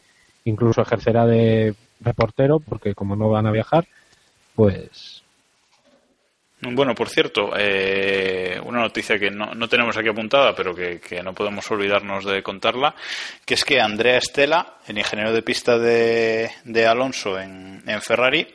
incluso 0.45 0.81
ejercerá 0.81 1.25
de 1.25 1.75
reportero 2.01 2.59
porque 2.59 2.95
como 2.95 3.15
no 3.15 3.29
van 3.29 3.47
a 3.47 3.51
viajar, 3.51 3.87
pues 4.55 5.23
Bueno, 6.61 6.93
por 6.93 7.07
cierto, 7.07 7.51
eh, 7.57 8.59
una 8.65 8.81
noticia 8.81 9.17
que 9.17 9.31
no, 9.31 9.53
no 9.55 9.69
tenemos 9.69 9.95
aquí 9.97 10.09
apuntada, 10.09 10.53
pero 10.53 10.75
que, 10.75 10.99
que 10.99 11.23
no 11.23 11.33
podemos 11.33 11.69
olvidarnos 11.71 12.25
de 12.25 12.43
contarla, 12.43 12.93
que 13.45 13.53
es 13.53 13.63
que 13.63 13.79
Andrea 13.79 14.17
Estela, 14.17 14.75
el 14.87 14.97
ingeniero 14.97 15.31
de 15.31 15.41
pista 15.41 15.77
de, 15.77 16.51
de 16.65 16.85
Alonso 16.85 17.39
en, 17.39 17.81
en 17.87 18.01
Ferrari, 18.01 18.45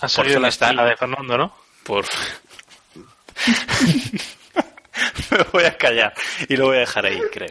Ha 0.00 0.08
salido 0.08 0.38
la 0.38 0.46
está- 0.48 0.66
estela 0.66 0.84
de 0.86 0.96
Fernando, 0.96 1.36
¿no? 1.36 1.52
por 1.82 2.04
me 5.30 5.38
voy 5.52 5.64
a 5.64 5.76
callar 5.76 6.12
y 6.48 6.56
lo 6.56 6.66
voy 6.66 6.76
a 6.76 6.80
dejar 6.80 7.06
ahí, 7.06 7.20
creo. 7.32 7.50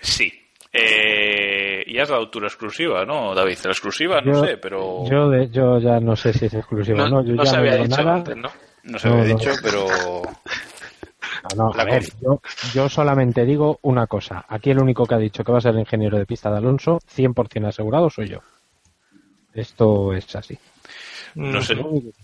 Sí. 0.00 0.32
Eh, 0.72 1.82
y 1.86 1.98
has 1.98 2.08
dado 2.08 2.28
tú 2.28 2.40
la 2.40 2.48
exclusiva, 2.48 3.04
¿no, 3.04 3.34
David? 3.34 3.58
La 3.64 3.70
exclusiva, 3.70 4.20
no 4.20 4.32
yo, 4.34 4.44
sé, 4.44 4.56
pero 4.58 5.08
yo, 5.08 5.30
de- 5.30 5.48
yo 5.50 5.78
ya 5.78 5.98
no 6.00 6.14
sé 6.16 6.32
si 6.34 6.46
es 6.46 6.54
exclusivo 6.54 7.02
o 7.02 7.08
no, 7.08 7.24
yo 7.24 7.32
no 7.34 7.44
ya 7.44 7.50
se 7.50 7.56
había 7.56 7.76
dicho 7.76 7.96
nada. 8.02 8.14
antes, 8.16 8.36
¿no? 8.36 8.50
No 8.86 8.98
se 8.98 9.08
No, 9.08 9.14
había 9.20 9.34
no. 9.34 9.38
dicho, 9.38 9.52
pero 9.62 9.86
No, 11.56 11.72
a 11.72 11.84
ver, 11.84 12.04
yo, 12.20 12.40
yo 12.74 12.88
solamente 12.88 13.44
digo 13.44 13.78
una 13.82 14.06
cosa. 14.06 14.44
Aquí 14.48 14.70
el 14.70 14.80
único 14.80 15.06
que 15.06 15.14
ha 15.14 15.18
dicho 15.18 15.44
que 15.44 15.52
va 15.52 15.58
a 15.58 15.60
ser 15.60 15.74
el 15.74 15.80
ingeniero 15.80 16.18
de 16.18 16.26
pista 16.26 16.50
de 16.50 16.58
Alonso, 16.58 16.98
100% 17.14 17.68
asegurado, 17.68 18.10
soy 18.10 18.28
yo. 18.28 18.40
Esto 19.54 20.12
es 20.12 20.34
así. 20.36 20.58
no 21.34 21.62
sé, 21.62 21.76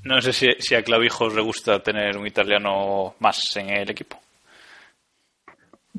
no 0.04 0.20
sé 0.20 0.32
si, 0.32 0.50
si 0.58 0.74
a 0.74 0.82
Clavijos 0.82 1.34
le 1.34 1.42
gusta 1.42 1.80
tener 1.82 2.16
un 2.16 2.26
italiano 2.26 3.14
más 3.20 3.56
en 3.56 3.70
el 3.70 3.90
equipo. 3.90 4.18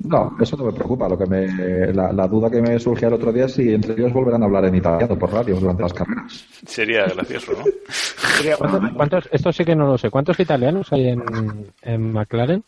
No, 0.04 0.36
eso 0.42 0.58
no 0.58 0.66
me 0.66 0.74
preocupa. 0.74 1.08
Lo 1.08 1.18
que 1.18 1.26
me, 1.26 1.48
la, 1.94 2.12
la 2.12 2.28
duda 2.28 2.50
que 2.50 2.62
me 2.62 2.78
surgió 2.80 3.08
el 3.08 3.14
otro 3.14 3.32
día 3.32 3.46
es 3.46 3.54
si 3.54 3.74
entre 3.74 3.94
ellos 3.94 4.12
volverán 4.12 4.42
a 4.44 4.46
hablar 4.46 4.66
en 4.66 4.76
italiano 4.76 5.18
por 5.18 5.32
radio 5.32 5.56
durante 5.56 5.84
las 5.84 5.94
carreras. 5.94 6.46
Sería 6.68 7.06
gracioso, 7.06 7.54
¿no? 7.54 7.64
¿Cuántos, 8.58 8.92
cuántos- 8.96 9.30
esto 9.32 9.54
sí 9.54 9.64
que 9.64 9.76
no 9.76 9.88
lo 9.88 9.98
sé. 9.98 10.10
¿Cuántos 10.10 10.40
italianos 10.40 10.92
hay 10.92 11.08
en, 11.10 11.24
en 11.82 12.12
McLaren? 12.12 12.64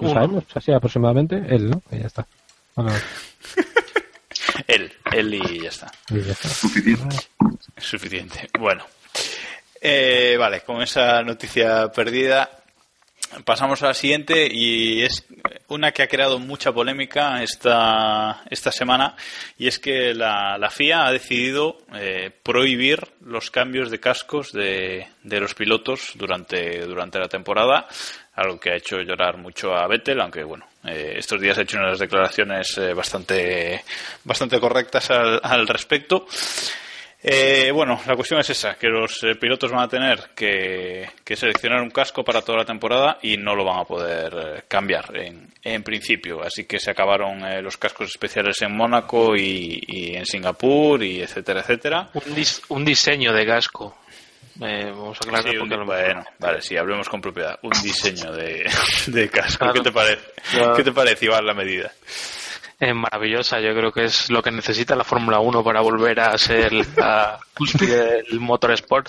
¿Lo 0.00 0.10
sabemos? 0.10 0.44
Así 0.54 0.72
aproximadamente. 0.72 1.36
Él, 1.48 1.70
¿no? 1.70 1.82
Y 1.90 1.98
ya 2.00 2.06
está. 2.08 2.26
Bueno, 2.74 2.92
Él, 4.66 4.92
él 5.12 5.34
y 5.34 5.60
ya 5.62 5.68
está. 5.68 5.90
y 6.10 6.20
ya 6.22 6.32
está. 6.32 6.48
Suficiente. 7.78 8.48
Bueno. 8.58 8.82
Eh, 9.80 10.36
vale, 10.38 10.60
con 10.62 10.82
esa 10.82 11.22
noticia 11.22 11.88
perdida 11.92 12.48
pasamos 13.44 13.82
a 13.82 13.88
la 13.88 13.94
siguiente 13.94 14.48
y 14.50 15.02
es 15.02 15.24
una 15.68 15.92
que 15.92 16.02
ha 16.02 16.08
creado 16.08 16.38
mucha 16.38 16.72
polémica 16.72 17.42
esta, 17.42 18.42
esta 18.50 18.72
semana 18.72 19.16
y 19.58 19.66
es 19.66 19.78
que 19.78 20.14
la, 20.14 20.58
la 20.58 20.70
FIA 20.70 21.06
ha 21.06 21.12
decidido 21.12 21.78
eh, 21.94 22.30
prohibir 22.42 23.00
los 23.24 23.50
cambios 23.50 23.90
de 23.90 24.00
cascos 24.00 24.52
de, 24.52 25.06
de 25.22 25.40
los 25.40 25.54
pilotos 25.54 26.12
durante, 26.14 26.86
durante 26.86 27.18
la 27.18 27.28
temporada, 27.28 27.86
algo 28.34 28.60
que 28.60 28.70
ha 28.70 28.76
hecho 28.76 29.00
llorar 29.00 29.38
mucho 29.38 29.74
a 29.74 29.86
Vettel, 29.86 30.20
aunque 30.20 30.44
bueno, 30.44 30.66
eh, 30.84 31.14
estos 31.16 31.40
días 31.40 31.58
ha 31.58 31.62
hecho 31.62 31.78
unas 31.78 31.98
declaraciones 31.98 32.78
eh, 32.78 32.94
bastante, 32.94 33.82
bastante 34.24 34.60
correctas 34.60 35.10
al, 35.10 35.40
al 35.42 35.66
respecto. 35.66 36.26
Eh, 37.22 37.70
bueno, 37.72 38.00
la 38.06 38.14
cuestión 38.14 38.38
es 38.40 38.50
esa, 38.50 38.74
que 38.74 38.86
los 38.88 39.22
eh, 39.24 39.34
pilotos 39.34 39.72
van 39.72 39.80
a 39.82 39.88
tener 39.88 40.30
que, 40.34 41.08
que 41.24 41.34
seleccionar 41.34 41.82
un 41.82 41.90
casco 41.90 42.22
para 42.22 42.42
toda 42.42 42.58
la 42.58 42.64
temporada 42.64 43.18
y 43.22 43.36
no 43.36 43.56
lo 43.56 43.64
van 43.64 43.80
a 43.80 43.84
poder 43.84 44.32
eh, 44.58 44.62
cambiar 44.68 45.16
en, 45.16 45.48
en 45.64 45.82
principio. 45.82 46.42
Así 46.42 46.64
que 46.66 46.78
se 46.78 46.90
acabaron 46.90 47.44
eh, 47.44 47.62
los 47.62 47.76
cascos 47.78 48.10
especiales 48.10 48.60
en 48.62 48.76
Mónaco 48.76 49.34
y, 49.34 49.82
y 49.88 50.14
en 50.14 50.24
Singapur 50.26 51.02
y 51.02 51.20
etcétera, 51.22 51.60
etcétera. 51.60 52.10
Un, 52.14 52.22
dis- 52.36 52.62
un 52.68 52.84
diseño 52.84 53.32
de 53.32 53.44
casco. 53.46 53.98
Eh, 54.60 54.84
vamos 54.90 55.18
a 55.20 55.24
aclarar 55.24 55.50
Sí, 55.50 55.56
un- 55.56 55.58
porque 55.60 55.74
a 55.74 55.78
lo 55.78 55.84
bueno, 55.86 56.24
vale, 56.38 56.62
sí, 56.62 56.76
hablemos 56.76 57.08
con 57.08 57.20
propiedad. 57.20 57.58
Un 57.62 57.72
diseño 57.82 58.30
de, 58.32 58.70
de 59.08 59.28
casco. 59.28 59.58
Claro. 59.58 59.72
¿Qué 59.74 59.80
te 59.80 59.92
parece? 59.92 60.22
Claro. 60.52 60.74
¿Qué 60.76 60.84
te 60.84 60.92
parece, 60.92 61.24
Iván, 61.26 61.44
la 61.44 61.54
medida? 61.54 61.92
Es 62.78 62.94
maravillosa, 62.94 63.58
yo 63.60 63.74
creo 63.74 63.90
que 63.90 64.04
es 64.04 64.28
lo 64.28 64.42
que 64.42 64.50
necesita 64.50 64.94
la 64.94 65.04
Fórmula 65.04 65.40
1 65.40 65.64
para 65.64 65.80
volver 65.80 66.20
a 66.20 66.36
ser 66.36 66.72
la 66.96 67.38
cúspide 67.54 68.22
del 68.22 68.38
motorsport. 68.38 69.08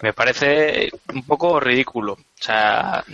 Me 0.00 0.12
parece 0.12 0.90
un 1.14 1.24
poco 1.24 1.60
ridículo. 1.60 2.14
O 2.14 2.18
sea, 2.34 3.04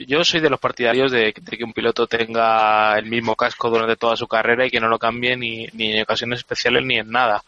yo 0.00 0.24
soy 0.24 0.40
de 0.40 0.50
los 0.50 0.58
partidarios 0.58 1.12
de, 1.12 1.32
de 1.40 1.56
que 1.56 1.62
un 1.62 1.72
piloto 1.72 2.08
tenga 2.08 2.98
el 2.98 3.06
mismo 3.06 3.36
casco 3.36 3.70
durante 3.70 3.94
toda 3.94 4.16
su 4.16 4.26
carrera 4.26 4.66
y 4.66 4.70
que 4.70 4.80
no 4.80 4.88
lo 4.88 4.98
cambie 4.98 5.36
ni, 5.36 5.68
ni 5.72 5.92
en 5.92 6.02
ocasiones 6.02 6.40
especiales 6.40 6.84
ni 6.84 6.98
en 6.98 7.08
nada. 7.12 7.44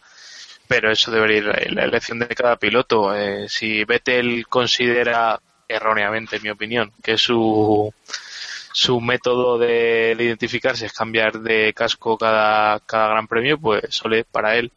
Pero 0.69 0.89
eso 0.89 1.11
debería 1.11 1.39
ir 1.39 1.73
la 1.73 1.83
elección 1.83 2.19
de 2.19 2.27
cada 2.27 2.55
piloto. 2.55 3.13
Eh, 3.13 3.49
si 3.49 3.83
Vettel 3.83 4.47
considera, 4.47 5.41
erróneamente 5.67 6.37
en 6.37 6.43
mi 6.43 6.49
opinión, 6.51 6.93
que 7.03 7.17
su 7.17 7.93
su 8.75 8.99
método 9.01 9.57
de, 9.57 10.15
de 10.17 10.23
identificarse 10.25 10.85
es 10.87 10.93
cambiar 10.93 11.39
de 11.39 11.73
casco 11.73 12.17
cada, 12.17 12.79
cada 12.81 13.09
gran 13.09 13.27
premio, 13.27 13.57
pues 13.59 13.83
sole 13.95 14.23
para 14.25 14.57
él. 14.57 14.71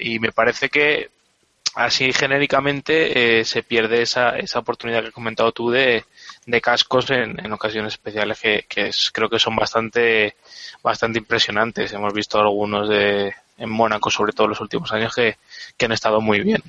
Y 0.00 0.18
me 0.18 0.32
parece 0.32 0.68
que 0.68 1.10
así 1.74 2.12
genéricamente 2.12 3.40
eh, 3.40 3.44
se 3.44 3.62
pierde 3.62 4.02
esa, 4.02 4.38
esa 4.38 4.60
oportunidad 4.60 5.02
que 5.02 5.08
has 5.08 5.14
comentado 5.14 5.52
tú 5.52 5.70
de, 5.70 6.04
de 6.46 6.60
cascos 6.60 7.10
en, 7.10 7.44
en 7.44 7.52
ocasiones 7.52 7.94
especiales 7.94 8.40
que, 8.40 8.66
que 8.68 8.88
es- 8.88 9.10
creo 9.12 9.28
que 9.30 9.38
son 9.40 9.56
bastante, 9.56 10.36
bastante 10.82 11.18
impresionantes. 11.20 11.92
Hemos 11.94 12.12
visto 12.14 12.40
algunos 12.40 12.88
de, 12.88 13.34
en 13.58 13.70
Mónaco, 13.70 14.10
sobre 14.10 14.32
todo 14.32 14.46
en 14.46 14.50
los 14.52 14.60
últimos 14.62 14.92
años, 14.92 15.14
que, 15.14 15.38
que 15.76 15.86
han 15.86 15.92
estado 15.92 16.20
muy 16.20 16.40
bien. 16.40 16.62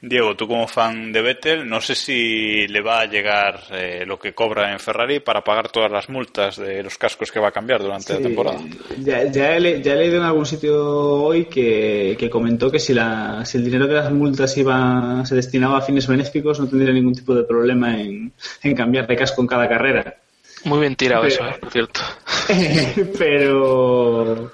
Diego, 0.00 0.36
tú 0.36 0.46
como 0.46 0.68
fan 0.68 1.12
de 1.12 1.22
Vettel, 1.22 1.68
no 1.68 1.80
sé 1.80 1.94
si 1.94 2.66
le 2.68 2.80
va 2.80 3.00
a 3.00 3.06
llegar 3.06 3.60
eh, 3.72 4.04
lo 4.06 4.18
que 4.18 4.32
cobra 4.32 4.72
en 4.72 4.78
Ferrari 4.78 5.20
para 5.20 5.42
pagar 5.42 5.70
todas 5.70 5.90
las 5.90 6.08
multas 6.08 6.56
de 6.56 6.82
los 6.82 6.96
cascos 6.98 7.32
que 7.32 7.40
va 7.40 7.48
a 7.48 7.52
cambiar 7.52 7.82
durante 7.82 8.14
la 8.14 8.20
temporada. 8.20 8.58
Ya, 8.98 9.24
ya 9.30 9.56
he, 9.56 9.60
le- 9.60 9.82
ya 9.82 9.94
he 9.94 9.96
leído 9.96 10.18
en 10.18 10.22
algún 10.22 10.46
sitio 10.46 10.76
hoy 10.84 11.46
que, 11.46 12.16
que 12.18 12.30
comentó 12.30 12.70
que 12.70 12.78
si, 12.78 12.94
la, 12.94 13.44
si 13.44 13.58
el 13.58 13.64
dinero 13.64 13.86
de 13.86 13.94
las 13.94 14.12
multas 14.12 14.56
iba 14.56 15.24
se 15.26 15.34
destinaba 15.34 15.78
a 15.78 15.82
fines 15.82 16.06
benéficos 16.06 16.60
no 16.60 16.68
tendría 16.68 16.92
ningún 16.92 17.14
tipo 17.14 17.34
de 17.34 17.42
problema 17.44 18.00
en, 18.00 18.32
en 18.62 18.74
cambiar 18.76 19.06
de 19.06 19.16
casco 19.16 19.40
en 19.42 19.48
cada 19.48 19.68
carrera. 19.68 20.16
Muy 20.64 20.80
bien 20.80 20.96
tirado 20.96 21.22
Pero- 21.22 21.34
eso, 21.34 21.46
eh, 21.48 21.58
por 21.60 21.70
cierto. 21.70 22.00
pero 23.18 24.52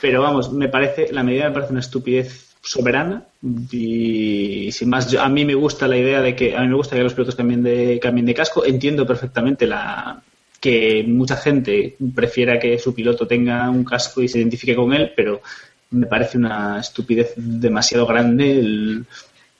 pero 0.00 0.22
vamos, 0.22 0.52
me 0.52 0.68
parece 0.68 1.12
la 1.12 1.22
medida 1.22 1.48
me 1.48 1.54
parece 1.54 1.72
una 1.72 1.80
estupidez 1.80 2.45
soberana. 2.66 3.22
Y 3.70 4.70
sin 4.72 4.88
más 4.90 5.10
yo- 5.10 5.20
a 5.22 5.28
mí 5.28 5.44
me 5.44 5.54
gusta 5.54 5.86
la 5.88 5.96
idea 5.96 6.20
de 6.20 6.34
que 6.34 6.56
a 6.56 6.60
mí 6.60 6.68
me 6.68 6.74
gusta 6.74 6.96
que 6.96 7.02
los 7.02 7.14
pilotos 7.14 7.34
cambien 7.36 7.62
de 7.62 7.98
cambien 8.00 8.26
de 8.26 8.34
casco. 8.34 8.64
Entiendo 8.64 9.06
perfectamente 9.06 9.66
la 9.66 10.20
que 10.60 11.04
mucha 11.06 11.36
gente 11.36 11.96
prefiera 12.14 12.58
que 12.58 12.78
su 12.78 12.94
piloto 12.94 13.26
tenga 13.26 13.70
un 13.70 13.84
casco 13.84 14.22
y 14.22 14.28
se 14.28 14.38
identifique 14.38 14.74
con 14.74 14.92
él 14.94 15.12
pero 15.14 15.42
me 15.90 16.06
parece 16.06 16.38
una 16.38 16.80
estupidez 16.80 17.34
demasiado 17.36 18.06
grande 18.06 18.58
el 18.58 19.04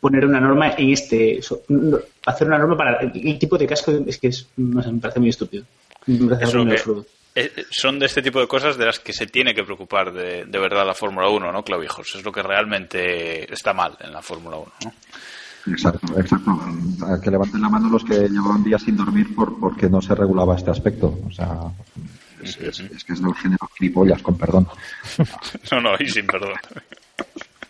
poner 0.01 0.25
una 0.25 0.41
norma 0.41 0.73
en 0.77 0.91
este 0.91 1.39
hacer 2.25 2.47
una 2.49 2.59
norma 2.59 2.77
para 2.77 3.01
el, 3.01 3.39
tipo 3.39 3.57
de 3.59 3.67
casco 3.67 3.93
es 4.07 4.19
que 4.19 4.29
es 4.29 4.47
no 4.57 4.83
sé, 4.83 4.91
me 4.91 5.01
parece 5.01 5.21
muy 5.21 5.29
estúpido. 5.29 5.65
Me 6.07 6.29
parece 6.29 6.45
Eso 6.45 6.53
algo 6.53 6.65
muy 6.65 6.75
que- 6.75 6.81
absurdo. 6.81 7.07
Eh, 7.39 7.67
son 7.71 7.99
de 7.99 8.07
este 8.07 8.23
tipo 8.23 8.41
de 8.41 8.49
cosas 8.49 8.79
de 8.79 8.87
las 8.87 8.99
que 8.99 9.13
se 9.13 9.27
tiene 9.27 9.55
que 9.55 9.63
preocupar 9.63 10.11
de, 10.13 10.47
de 10.47 10.59
verdad 10.59 10.87
la 10.87 10.95
Fórmula 10.95 11.29
1, 11.29 11.53
¿no, 11.53 11.63
Clavijos? 11.63 12.15
Es 12.15 12.25
lo 12.25 12.33
que 12.33 12.43
realmente 12.43 13.53
está 13.53 13.75
mal 13.75 13.95
en 14.01 14.11
la 14.13 14.23
Fórmula 14.23 14.57
1, 14.57 14.73
¿no? 14.85 14.93
Exacto, 15.73 16.19
exacto. 16.19 16.51
A 17.07 17.21
que 17.21 17.31
levanten 17.31 17.61
la 17.61 17.69
mano 17.69 17.91
los 17.91 18.05
que 18.05 18.29
llevaban 18.29 18.63
días 18.65 18.83
sin 18.83 18.97
dormir 18.97 19.35
por, 19.35 19.59
porque 19.61 19.91
no 19.91 20.01
se 20.01 20.15
regulaba 20.15 20.57
este 20.57 20.71
aspecto. 20.71 21.19
O 21.29 21.31
sea, 21.31 21.49
es, 22.43 22.57
es- 22.59 22.81
es 22.81 23.05
que 23.05 23.13
es 23.13 23.21
del 23.23 23.35
género 23.35 23.69
gilipollas, 23.77 24.23
con 24.23 24.39
perdón. 24.39 24.67
No, 25.73 25.81
no, 25.81 25.91
y 25.99 26.09
sin 26.09 26.27
perdón. 26.27 26.55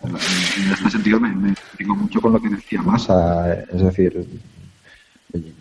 En 0.02 0.72
este 0.72 0.90
sentido 0.90 1.18
me, 1.18 1.30
me 1.34 1.54
mucho 1.86 2.20
con 2.20 2.32
lo 2.34 2.40
que 2.40 2.50
decía 2.50 2.82
Massa. 2.82 3.52
Es 3.72 3.80
decir, 3.80 4.26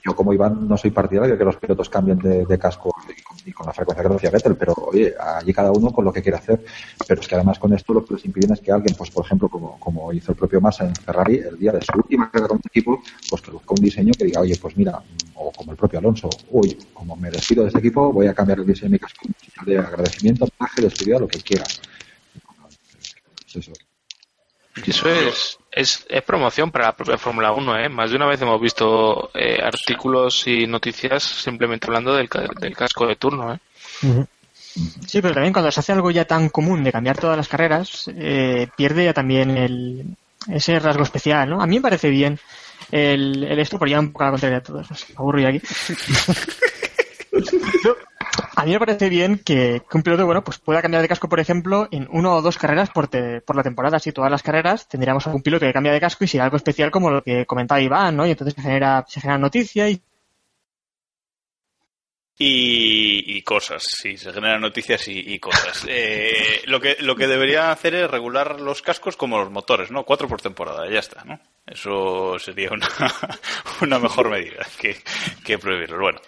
yo 0.03 0.15
como 0.15 0.33
Iván 0.33 0.67
no 0.67 0.77
soy 0.77 0.91
partidario 0.91 1.33
de 1.33 1.37
que 1.37 1.45
los 1.45 1.57
pilotos 1.57 1.89
cambien 1.89 2.19
de, 2.19 2.57
casco 2.59 2.93
y 3.45 3.51
con, 3.51 3.65
la 3.65 3.73
frecuencia 3.73 4.03
que 4.03 4.09
lo 4.09 4.15
decía 4.15 4.31
Vettel, 4.31 4.55
pero 4.55 4.73
oye, 4.73 5.13
allí 5.19 5.53
cada 5.53 5.71
uno 5.71 5.91
con 5.91 6.05
lo 6.05 6.11
que 6.11 6.21
quiere 6.21 6.37
hacer. 6.37 6.63
Pero 7.07 7.21
es 7.21 7.27
que 7.27 7.35
además 7.35 7.59
con 7.59 7.73
esto 7.73 7.93
lo 7.93 8.03
que 8.03 8.15
les 8.15 8.25
impiden 8.25 8.53
es 8.53 8.61
que 8.61 8.71
alguien, 8.71 8.95
pues 8.95 9.11
por 9.11 9.25
ejemplo, 9.25 9.49
como, 9.49 9.79
como 9.79 10.11
hizo 10.13 10.31
el 10.31 10.37
propio 10.37 10.61
Massa 10.61 10.85
en 10.85 10.95
Ferrari, 10.95 11.37
el 11.37 11.57
día 11.57 11.71
de 11.71 11.81
su 11.81 11.91
última 11.95 12.29
carrera 12.29 12.49
con 12.49 12.61
su 12.61 12.67
equipo, 12.67 13.01
pues 13.29 13.41
que 13.41 13.51
un 13.51 13.75
diseño 13.75 14.13
que 14.17 14.25
diga, 14.25 14.41
oye, 14.41 14.57
pues 14.61 14.75
mira, 14.77 15.01
o 15.35 15.51
como 15.51 15.71
el 15.71 15.77
propio 15.77 15.99
Alonso, 15.99 16.29
uy, 16.51 16.77
como 16.93 17.15
me 17.15 17.29
despido 17.29 17.63
de 17.63 17.69
este 17.69 17.79
equipo, 17.79 18.11
voy 18.11 18.27
a 18.27 18.33
cambiar 18.33 18.59
el 18.59 18.65
diseño 18.65 18.89
de 18.89 18.93
mi 18.93 18.99
casco 18.99 19.27
de 19.65 19.77
agradecimiento, 19.77 20.45
homenaje, 20.45 20.81
despedida, 20.81 21.19
lo 21.19 21.27
que 21.27 21.39
quiera. 21.39 21.65
Es 23.47 23.55
eso. 23.55 23.71
Eso 24.85 25.09
es, 25.09 25.57
es, 25.75 26.05
es 26.09 26.23
promoción 26.23 26.71
para 26.71 26.85
la 26.85 26.95
propia 26.95 27.17
Fórmula 27.17 27.51
1, 27.51 27.77
¿eh? 27.79 27.89
Más 27.89 28.09
de 28.09 28.15
una 28.15 28.25
vez 28.25 28.41
hemos 28.41 28.59
visto 28.61 29.29
eh, 29.33 29.59
artículos 29.61 30.47
y 30.47 30.65
noticias 30.67 31.21
simplemente 31.23 31.87
hablando 31.87 32.15
del, 32.15 32.29
ca- 32.29 32.47
del 32.59 32.75
casco 32.75 33.05
de 33.05 33.15
turno, 33.17 33.53
¿eh? 33.53 33.59
Sí, 35.07 35.21
pero 35.21 35.33
también 35.33 35.53
cuando 35.53 35.71
se 35.71 35.79
hace 35.79 35.91
algo 35.93 36.11
ya 36.11 36.25
tan 36.25 36.49
común 36.49 36.83
de 36.83 36.91
cambiar 36.91 37.17
todas 37.17 37.37
las 37.37 37.47
carreras, 37.47 38.09
eh, 38.15 38.67
pierde 38.75 39.05
ya 39.05 39.13
también 39.13 39.55
el, 39.57 40.05
ese 40.49 40.79
rasgo 40.79 41.03
especial, 41.03 41.49
¿no? 41.49 41.61
A 41.61 41.67
mí 41.67 41.75
me 41.77 41.81
parece 41.81 42.09
bien 42.09 42.39
el, 42.91 43.43
el 43.43 43.59
esto, 43.59 43.79
por 43.79 43.89
ya 43.89 43.99
un 43.99 44.11
poco 44.11 44.23
a 44.23 44.27
la 44.27 44.31
contraria 44.31 44.59
de 44.59 44.65
todos. 44.65 44.89
Me 44.89 45.15
aburro 45.17 45.39
ya 45.39 45.49
aquí. 45.49 45.61
a 48.65 48.67
mí 48.67 48.73
me 48.73 48.79
parece 48.79 49.09
bien 49.09 49.39
que, 49.39 49.81
un 49.93 50.03
piloto, 50.03 50.25
bueno, 50.25 50.43
pues 50.43 50.57
pueda 50.59 50.81
cambiar 50.81 51.01
de 51.01 51.07
casco, 51.07 51.29
por 51.29 51.39
ejemplo, 51.39 51.87
en 51.91 52.07
uno 52.11 52.33
o 52.35 52.41
dos 52.41 52.57
carreras 52.57 52.89
por, 52.89 53.07
te- 53.07 53.41
por 53.41 53.55
la 53.55 53.63
temporada. 53.63 53.97
Así 53.97 54.11
todas 54.11 54.31
las 54.31 54.43
carreras 54.43 54.87
tendríamos 54.87 55.25
algún 55.27 55.41
piloto 55.43 55.65
que 55.65 55.73
cambia 55.73 55.93
de 55.93 55.99
casco 56.01 56.23
y 56.23 56.27
será 56.27 56.45
algo 56.45 56.57
especial 56.57 56.91
como 56.91 57.11
lo 57.11 57.23
que 57.23 57.45
comentaba 57.45 57.81
Iván, 57.81 58.15
¿no? 58.17 58.25
Y 58.27 58.31
entonces 58.31 58.55
se 58.55 58.61
genera, 58.61 59.05
se 59.07 59.21
genera 59.21 59.37
noticia 59.37 59.89
y 59.89 60.01
Y, 62.37 63.37
y 63.37 63.41
cosas, 63.43 63.81
sí, 63.87 64.17
se 64.17 64.33
generan 64.33 64.59
noticias 64.59 65.07
y, 65.07 65.19
y 65.19 65.39
cosas. 65.39 65.85
Eh, 65.87 66.63
lo, 66.65 66.81
que, 66.81 66.97
lo 66.99 67.15
que 67.15 67.27
debería 67.27 67.71
hacer 67.71 67.95
es 67.95 68.11
regular 68.11 68.59
los 68.59 68.81
cascos 68.81 69.15
como 69.15 69.37
los 69.39 69.49
motores, 69.51 69.89
¿no? 69.89 70.03
Cuatro 70.03 70.27
por 70.27 70.41
temporada, 70.41 70.89
ya 70.89 70.99
está, 70.99 71.23
¿no? 71.23 71.39
Eso 71.65 72.37
sería 72.37 72.71
una, 72.73 72.89
una 73.81 73.99
mejor 73.99 74.29
medida 74.29 74.67
que, 74.77 74.97
que 75.45 75.57
prohibirlo. 75.57 75.97
Bueno, 75.97 76.19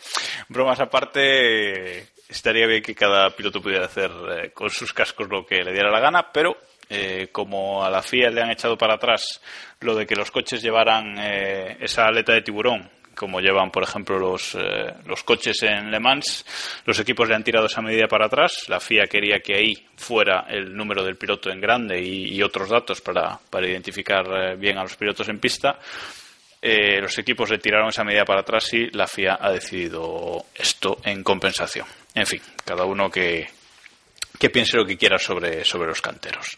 bromas 0.47 0.79
aparte, 0.79 2.07
estaría 2.29 2.67
bien 2.67 2.81
que 2.81 2.95
cada 2.95 3.29
piloto 3.31 3.61
pudiera 3.61 3.85
hacer 3.85 4.11
eh, 4.31 4.51
con 4.51 4.69
sus 4.69 4.93
cascos 4.93 5.27
lo 5.29 5.45
que 5.45 5.63
le 5.63 5.71
diera 5.71 5.91
la 5.91 5.99
gana, 5.99 6.31
pero 6.31 6.57
eh, 6.89 7.29
como 7.31 7.83
a 7.83 7.89
la 7.89 8.01
FIA 8.01 8.29
le 8.29 8.41
han 8.41 8.51
echado 8.51 8.77
para 8.77 8.95
atrás 8.95 9.41
lo 9.81 9.95
de 9.95 10.05
que 10.05 10.15
los 10.15 10.31
coches 10.31 10.61
llevaran 10.61 11.17
eh, 11.17 11.77
esa 11.81 12.05
aleta 12.05 12.33
de 12.33 12.41
tiburón 12.41 12.89
como 13.17 13.41
llevan, 13.41 13.71
por 13.71 13.81
ejemplo, 13.81 14.19
los, 14.19 14.55
eh, 14.55 14.93
los 15.05 15.23
coches 15.23 15.63
en 15.63 15.89
Le 15.89 15.99
Mans, 15.99 16.45
los 16.85 16.99
equipos 16.99 17.27
le 17.27 17.33
han 17.33 17.43
tirado 17.43 17.65
esa 17.65 17.81
medida 17.81 18.07
para 18.07 18.27
atrás. 18.27 18.65
La 18.67 18.79
FIA 18.79 19.07
quería 19.07 19.39
que 19.39 19.55
ahí 19.55 19.87
fuera 19.95 20.45
el 20.47 20.75
número 20.75 21.03
del 21.03 21.17
piloto 21.17 21.49
en 21.49 21.59
grande 21.59 21.99
y, 21.99 22.41
otros 22.43 22.69
datos 22.69 23.01
para, 23.01 23.39
para 23.49 23.67
identificar 23.67 24.55
bien 24.57 24.77
a 24.77 24.83
los 24.83 24.95
pilotos 24.95 25.27
en 25.29 25.39
pista. 25.39 25.79
Eh, 26.61 26.99
los 27.01 27.17
equipos 27.17 27.49
le 27.51 27.59
tiraron 27.59 27.89
esa 27.89 28.03
medida 28.03 28.25
para 28.25 28.41
atrás 28.41 28.73
y 28.73 28.89
la 28.91 29.07
FIA 29.07 29.37
ha 29.39 29.51
decidido 29.51 30.45
esto 30.55 30.97
en 31.03 31.23
compensación. 31.23 31.85
En 32.17 32.25
fin, 32.25 32.41
cada 32.65 32.83
uno 32.85 33.11
que, 33.11 33.47
que 34.39 34.49
piense 34.49 34.75
lo 34.75 34.87
que 34.87 34.97
quiera 34.97 35.19
sobre, 35.19 35.63
sobre 35.63 35.87
los 35.87 36.01
canteros. 36.01 36.57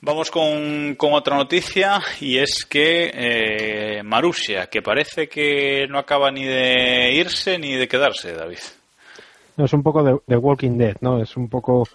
Vamos 0.00 0.30
con, 0.30 0.94
con 0.94 1.12
otra 1.12 1.36
noticia 1.36 2.00
y 2.20 2.38
es 2.38 2.64
que 2.64 3.10
eh, 3.12 4.02
Marusia, 4.04 4.68
que 4.68 4.82
parece 4.82 5.28
que 5.28 5.88
no 5.88 5.98
acaba 5.98 6.30
ni 6.30 6.44
de 6.44 7.12
irse 7.14 7.58
ni 7.58 7.74
de 7.74 7.88
quedarse, 7.88 8.32
David. 8.32 8.60
No, 9.56 9.64
es 9.64 9.72
un 9.72 9.82
poco 9.82 10.04
de, 10.04 10.36
Walking 10.36 10.78
Dead, 10.78 10.94
¿no? 11.00 11.20
Es 11.20 11.36
un 11.36 11.48
poco 11.48 11.88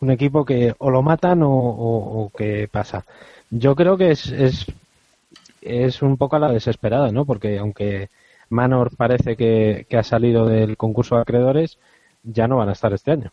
un 0.00 0.10
equipo 0.10 0.46
que 0.46 0.72
o 0.78 0.90
lo 0.90 1.02
matan 1.02 1.42
o, 1.42 1.50
o, 1.50 2.32
que 2.34 2.66
pasa. 2.66 3.04
Yo 3.50 3.76
creo 3.76 3.98
que 3.98 4.12
es, 4.12 4.26
es, 4.28 4.64
es 5.60 6.00
un 6.00 6.16
poco 6.16 6.36
a 6.36 6.38
la 6.38 6.52
desesperada, 6.52 7.12
¿no? 7.12 7.26
Porque 7.26 7.58
aunque 7.58 8.08
Manor 8.48 8.96
parece 8.96 9.36
que, 9.36 9.84
que 9.86 9.98
ha 9.98 10.02
salido 10.02 10.46
del 10.46 10.78
concurso 10.78 11.16
de 11.16 11.22
acreedores, 11.22 11.76
ya 12.32 12.46
no 12.48 12.56
van 12.58 12.68
a 12.68 12.72
estar 12.72 12.92
este 12.92 13.12
año. 13.12 13.32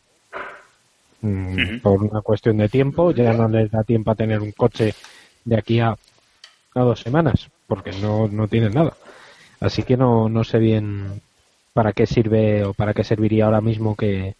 Mm, 1.21 1.79
Por 1.81 2.03
una 2.03 2.21
cuestión 2.21 2.57
de 2.57 2.69
tiempo, 2.69 3.11
ya 3.11 3.33
no 3.33 3.47
les 3.47 3.71
da 3.71 3.83
tiempo 3.83 4.11
a 4.11 4.15
tener 4.15 4.41
un 4.41 4.51
coche 4.51 4.93
de 5.43 5.57
aquí 5.57 5.79
a, 5.79 5.89
a 5.91 6.79
dos 6.81 6.99
semanas, 6.99 7.49
porque 7.67 7.91
no, 7.93 8.27
no 8.27 8.47
tienen 8.47 8.73
nada. 8.73 8.93
Así 9.59 9.83
que 9.83 9.97
no, 9.97 10.29
no 10.29 10.43
sé 10.43 10.59
bien 10.59 11.21
para 11.73 11.93
qué 11.93 12.05
sirve 12.05 12.63
o 12.63 12.73
para 12.73 12.93
qué 12.93 13.03
serviría 13.03 13.45
ahora 13.45 13.61
mismo 13.61 13.95
que, 13.95 14.35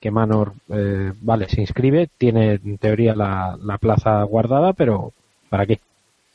que 0.00 0.10
Manor, 0.10 0.52
eh, 0.70 1.12
vale, 1.20 1.48
se 1.48 1.60
inscribe, 1.60 2.08
tiene 2.18 2.54
en 2.54 2.78
teoría 2.78 3.14
la, 3.14 3.58
la 3.62 3.78
plaza 3.78 4.22
guardada, 4.24 4.72
pero 4.72 5.12
¿para 5.48 5.66
qué? 5.66 5.80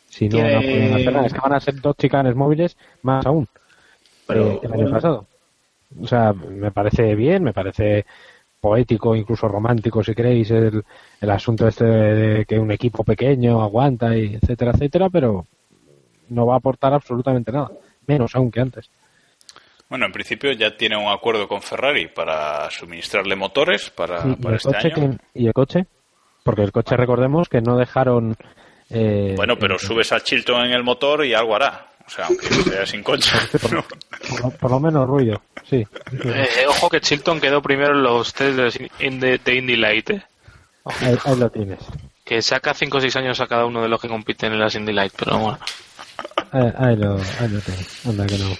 Si 0.09 0.29
no, 0.29 0.37
pueden 0.37 0.93
hacer 0.93 1.13
nada. 1.13 1.25
Es 1.27 1.33
que 1.33 1.39
van 1.39 1.53
a 1.53 1.59
ser 1.59 1.81
dos 1.81 1.95
chicanes 1.97 2.35
móviles 2.35 2.77
más 3.03 3.25
aún 3.25 3.47
Pero, 4.25 4.51
eh, 4.53 4.59
que 4.61 4.67
el 4.67 4.73
año 4.73 4.91
pasado. 4.91 5.25
O 6.01 6.07
sea, 6.07 6.33
me 6.33 6.71
parece 6.71 7.15
bien, 7.15 7.43
me 7.43 7.53
parece 7.53 8.05
poético, 8.59 9.15
incluso 9.15 9.47
romántico, 9.47 10.03
si 10.03 10.13
queréis, 10.15 10.49
el, 10.51 10.83
el 11.21 11.29
asunto 11.29 11.67
este 11.67 11.85
de, 11.85 12.13
de 12.39 12.45
que 12.45 12.59
un 12.59 12.71
equipo 12.71 13.03
pequeño 13.03 13.61
aguanta, 13.61 14.15
y 14.17 14.35
etcétera, 14.35 14.71
etcétera, 14.71 15.09
pero 15.09 15.45
no 16.29 16.45
va 16.47 16.55
a 16.55 16.57
aportar 16.57 16.93
absolutamente 16.93 17.51
nada, 17.51 17.71
menos 18.07 18.35
aún 18.35 18.51
que 18.51 18.59
antes. 18.61 18.89
Bueno, 19.89 20.05
en 20.07 20.11
principio 20.11 20.51
ya 20.51 20.75
tiene 20.75 20.97
un 20.97 21.07
acuerdo 21.07 21.47
con 21.47 21.61
Ferrari 21.61 22.07
para 22.07 22.69
suministrarle 22.71 23.35
motores 23.37 23.89
para, 23.89 24.21
Sí, 24.23 24.35
este 24.53 24.75
año. 24.75 25.17
que- 25.33 25.41
¿Y 25.41 25.47
el 25.47 25.53
coche? 25.53 25.85
Porque 26.43 26.63
el 26.63 26.71
coche, 26.73 26.97
recordemos 26.97 27.47
que 27.47 27.61
no 27.61 27.77
dejaron. 27.77 28.35
eh, 28.89 29.33
Bueno, 29.37 29.57
pero 29.57 29.79
subes 29.79 30.11
a 30.11 30.19
Chilton 30.19 30.65
en 30.65 30.71
el 30.71 30.83
motor 30.83 31.25
y 31.25 31.33
algo 31.33 31.55
hará. 31.55 31.87
O 32.07 32.09
sea, 32.09 32.25
aunque 32.27 32.47
sea 32.47 32.85
sin 32.85 33.03
coche. 33.03 33.29
¿no? 33.71 33.83
por, 34.29 34.41
lo- 34.41 34.49
por 34.51 34.71
lo 34.71 34.79
menos 34.79 35.07
ruido, 35.07 35.41
sí. 35.69 35.85
Eh, 36.23 36.65
ojo 36.69 36.89
que 36.89 37.01
Chilton 37.01 37.39
quedó 37.41 37.61
primero 37.61 37.91
en 37.95 38.03
los 38.03 38.33
test 38.33 38.57
de, 38.57 38.89
de, 39.11 39.37
de 39.43 39.55
Indy 39.55 39.75
Light, 39.75 40.09
¿eh? 40.11 40.23
Ahí, 40.85 41.17
ahí 41.25 41.35
lo 41.37 41.49
tienes. 41.49 41.79
Que 42.23 42.41
saca 42.41 42.73
5 42.73 42.97
o 42.97 43.01
6 43.01 43.15
años 43.17 43.39
a 43.41 43.47
cada 43.47 43.65
uno 43.65 43.81
de 43.81 43.89
los 43.89 43.99
que 44.01 44.07
compiten 44.07 44.53
en 44.53 44.59
las 44.59 44.75
Indy 44.75 44.93
Light, 44.93 45.13
pero 45.17 45.37
bueno. 45.37 45.59
Ahí, 46.51 46.71
ahí 46.77 46.95
lo, 46.95 47.15
ahí 47.39 47.47
lo 47.49 47.59
tienes. 47.59 48.05
Anda 48.05 48.25
que 48.25 48.37
no. 48.37 48.57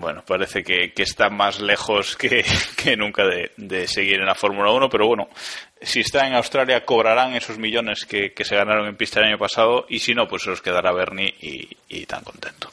Bueno, 0.00 0.22
parece 0.26 0.62
que, 0.62 0.92
que 0.92 1.02
está 1.02 1.28
más 1.30 1.60
lejos 1.60 2.16
que, 2.16 2.44
que 2.76 2.96
nunca 2.96 3.24
de, 3.24 3.52
de 3.56 3.86
seguir 3.86 4.20
en 4.20 4.26
la 4.26 4.34
Fórmula 4.34 4.70
1, 4.70 4.88
pero 4.88 5.06
bueno, 5.06 5.28
si 5.84 6.00
está 6.00 6.26
en 6.26 6.34
Australia 6.34 6.84
cobrarán 6.84 7.34
esos 7.34 7.58
millones 7.58 8.04
que, 8.06 8.32
que 8.32 8.44
se 8.44 8.56
ganaron 8.56 8.86
en 8.86 8.96
pista 8.96 9.20
el 9.20 9.26
año 9.26 9.38
pasado 9.38 9.86
y 9.88 9.98
si 9.98 10.14
no, 10.14 10.26
pues 10.26 10.42
se 10.42 10.50
los 10.50 10.62
quedará 10.62 10.92
Bernie 10.92 11.34
y, 11.40 11.68
y 11.88 12.06
tan 12.06 12.22
contento. 12.24 12.70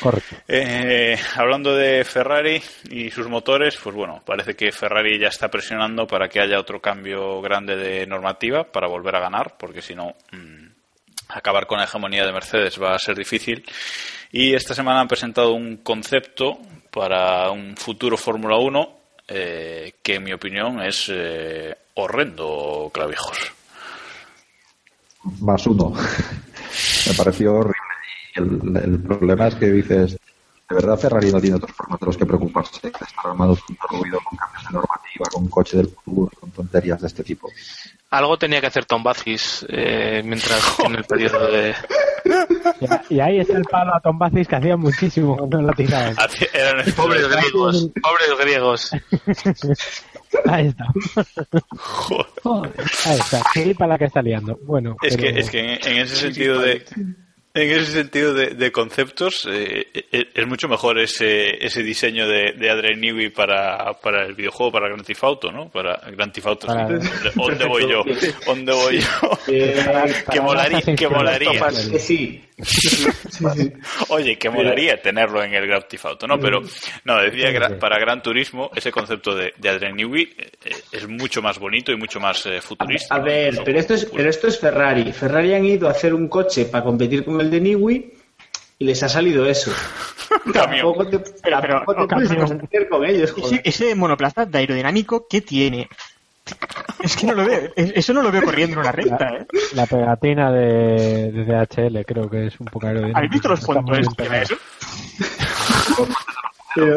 Correcto. 0.00 0.36
Eh, 0.48 1.18
hablando 1.36 1.74
de 1.74 2.04
Ferrari 2.04 2.62
y 2.90 3.10
sus 3.10 3.28
motores, 3.28 3.76
pues 3.82 3.94
bueno, 3.94 4.22
parece 4.24 4.54
que 4.54 4.72
Ferrari 4.72 5.18
ya 5.18 5.28
está 5.28 5.48
presionando 5.48 6.06
para 6.06 6.28
que 6.28 6.40
haya 6.40 6.60
otro 6.60 6.80
cambio 6.80 7.40
grande 7.40 7.76
de 7.76 8.06
normativa 8.06 8.64
para 8.64 8.88
volver 8.88 9.16
a 9.16 9.20
ganar, 9.20 9.54
porque 9.58 9.82
si 9.82 9.94
no, 9.94 10.14
mm, 10.32 10.63
acabar 11.28 11.66
con 11.66 11.78
la 11.78 11.84
hegemonía 11.84 12.26
de 12.26 12.32
Mercedes 12.32 12.80
va 12.80 12.94
a 12.94 12.98
ser 12.98 13.16
difícil. 13.16 13.64
Y 14.32 14.54
esta 14.54 14.74
semana 14.74 15.00
han 15.00 15.08
presentado 15.08 15.52
un 15.52 15.78
concepto 15.78 16.58
para 16.90 17.50
un 17.50 17.76
futuro 17.76 18.16
Fórmula 18.16 18.56
1 18.56 18.98
eh, 19.28 19.94
que, 20.02 20.16
en 20.16 20.24
mi 20.24 20.32
opinión, 20.32 20.82
es 20.82 21.10
eh, 21.12 21.74
horrendo, 21.94 22.90
clavijos. 22.92 23.38
más 25.40 25.66
uno. 25.66 25.92
Me 27.06 27.14
pareció 27.14 27.54
horrible. 27.54 27.78
El 28.34 29.00
problema 29.00 29.46
es 29.48 29.54
que 29.54 29.66
dices, 29.66 30.18
de 30.68 30.74
verdad 30.74 30.98
Ferrari 30.98 31.30
no 31.30 31.40
tiene 31.40 31.56
otros 31.56 31.72
formatos 31.72 32.00
de 32.00 32.06
los 32.06 32.16
que 32.16 32.26
preocuparse 32.26 32.86
estar 32.86 33.08
armado 33.24 33.56
con 33.88 34.00
ruido, 34.00 34.18
con 34.24 34.38
cambios 34.38 34.62
de 34.64 34.72
normativa, 34.72 35.26
con 35.32 35.48
coche 35.48 35.76
del 35.76 35.88
futuro, 35.88 36.30
con 36.40 36.50
tonterías 36.50 37.00
de 37.00 37.06
este 37.06 37.22
tipo. 37.22 37.48
Algo 38.10 38.38
tenía 38.38 38.60
que 38.60 38.68
hacer 38.68 38.84
Tom 38.84 39.02
Bacis 39.02 39.66
eh, 39.68 40.22
mientras 40.24 40.78
en 40.80 40.94
el 40.94 41.04
periodo 41.04 41.50
de... 41.50 41.74
Y, 43.10 43.14
y 43.16 43.20
ahí 43.20 43.38
está 43.40 43.56
el 43.58 43.64
palo 43.64 43.94
a 43.94 44.00
Tom 44.00 44.18
Bacis 44.18 44.46
que 44.48 44.56
hacía 44.56 44.76
muchísimo 44.76 45.36
cuando 45.36 45.60
lo 45.62 45.72
tiraban. 45.72 46.14
Eran 46.52 46.92
Pobres 46.92 47.28
griegos, 47.28 47.90
pobres 48.00 48.38
griegos. 48.40 48.90
Ahí 50.46 50.68
está. 50.68 50.84
Ahí 53.06 53.18
está. 53.18 53.42
Para 53.78 53.92
la 53.92 53.98
que 53.98 54.04
está 54.06 54.22
liando. 54.22 54.58
Bueno, 54.64 54.96
Es 55.02 55.16
pero- 55.16 55.32
que, 55.34 55.40
es 55.40 55.50
que 55.50 55.60
en, 55.74 55.86
en 55.88 55.98
ese 55.98 56.16
sentido 56.16 56.60
de 56.60 56.84
en 57.54 57.70
ese 57.70 57.92
sentido 57.92 58.34
de, 58.34 58.48
de 58.50 58.72
conceptos 58.72 59.46
eh, 59.48 59.86
eh, 59.94 60.24
es 60.34 60.46
mucho 60.46 60.68
mejor 60.68 60.98
ese, 60.98 61.64
ese 61.64 61.84
diseño 61.84 62.26
de, 62.26 62.52
de 62.58 62.70
Adrian 62.70 63.00
Newey 63.00 63.30
para, 63.30 63.92
para 64.02 64.26
el 64.26 64.34
videojuego 64.34 64.72
para 64.72 64.88
Grand 64.88 65.04
Theft 65.06 65.22
Auto, 65.22 65.52
¿no? 65.52 65.68
Para 65.70 66.00
Grand 66.10 66.32
Theft 66.32 66.46
Auto. 66.48 66.66
Para- 66.66 66.88
¿Dónde 67.34 67.64
voy 67.66 67.88
yo? 67.88 68.02
¿Dónde 68.44 68.72
voy 68.72 68.98
yo? 68.98 69.30
que 69.46 69.82
para 69.84 70.42
molaría, 70.42 70.80
que 70.96 71.08
molaría. 71.08 71.60
Que 71.92 71.98
sí. 72.00 72.44
Oye, 74.08 74.36
que 74.38 74.50
molaría 74.50 75.00
tenerlo 75.00 75.42
en 75.42 75.54
el 75.54 75.66
Grand 75.66 75.86
Theft 75.86 76.06
Auto, 76.06 76.26
¿no? 76.26 76.38
Pero, 76.38 76.60
no, 77.04 77.20
decía 77.22 77.48
sí. 77.52 77.74
para 77.80 77.98
Gran 77.98 78.22
Turismo, 78.22 78.70
ese 78.74 78.90
concepto 78.90 79.34
de, 79.34 79.52
de 79.56 79.68
Adrian 79.68 79.96
Newey 79.96 80.22
eh, 80.36 80.50
eh, 80.64 80.70
es 80.92 81.08
mucho 81.08 81.42
más 81.42 81.58
bonito 81.58 81.92
y 81.92 81.96
mucho 81.96 82.20
más 82.20 82.44
eh, 82.46 82.60
futurista. 82.60 83.14
A 83.14 83.20
ver, 83.20 83.60
pero 83.64 83.78
esto 83.78 83.94
es, 83.94 84.06
pero 84.06 84.28
esto 84.30 84.48
es 84.48 84.58
Ferrari. 84.58 85.12
Ferrari 85.12 85.54
han 85.54 85.64
ido 85.64 85.88
a 85.88 85.92
hacer 85.92 86.14
un 86.14 86.28
coche 86.28 86.66
para 86.66 86.84
competir 86.84 87.24
con 87.24 87.40
el 87.40 87.43
de 87.50 87.60
Niwi 87.60 88.12
y 88.78 88.84
les 88.84 89.02
ha 89.02 89.08
salido 89.08 89.46
eso. 89.46 89.72
Tampoco 90.52 91.06
te, 91.08 91.18
Pero, 91.18 91.60
pero, 91.60 91.74
tampoco 91.76 91.94
te 91.94 92.00
no, 92.00 92.08
puedes 92.08 92.28
campeón. 92.28 92.48
competir 92.58 92.88
con 92.88 93.04
ellos. 93.04 93.30
Ese, 93.30 93.40
joder. 93.40 93.60
ese 93.64 93.94
monoplaza 93.94 94.44
de 94.46 94.58
aerodinámico, 94.58 95.26
¿qué 95.28 95.40
tiene? 95.40 95.88
Es 97.00 97.16
que 97.16 97.26
no 97.26 97.34
lo 97.34 97.44
veo. 97.44 97.70
es- 97.76 97.92
Eso 97.96 98.12
no 98.14 98.22
lo 98.22 98.32
veo 98.32 98.42
corriendo 98.42 98.74
en 98.74 98.80
una 98.80 98.92
recta, 98.92 99.28
¿eh? 99.36 99.46
La 99.74 99.84
pegatina 99.86 100.50
de, 100.50 101.30
de 101.32 101.44
DHL 101.44 102.04
creo 102.06 102.30
que 102.30 102.46
es 102.46 102.58
un 102.60 102.66
poco 102.66 102.86
aerodinámica. 102.86 103.18
¿Habéis 103.18 103.32
visto 103.32 103.48
los 103.48 103.60
eso? 103.60 104.56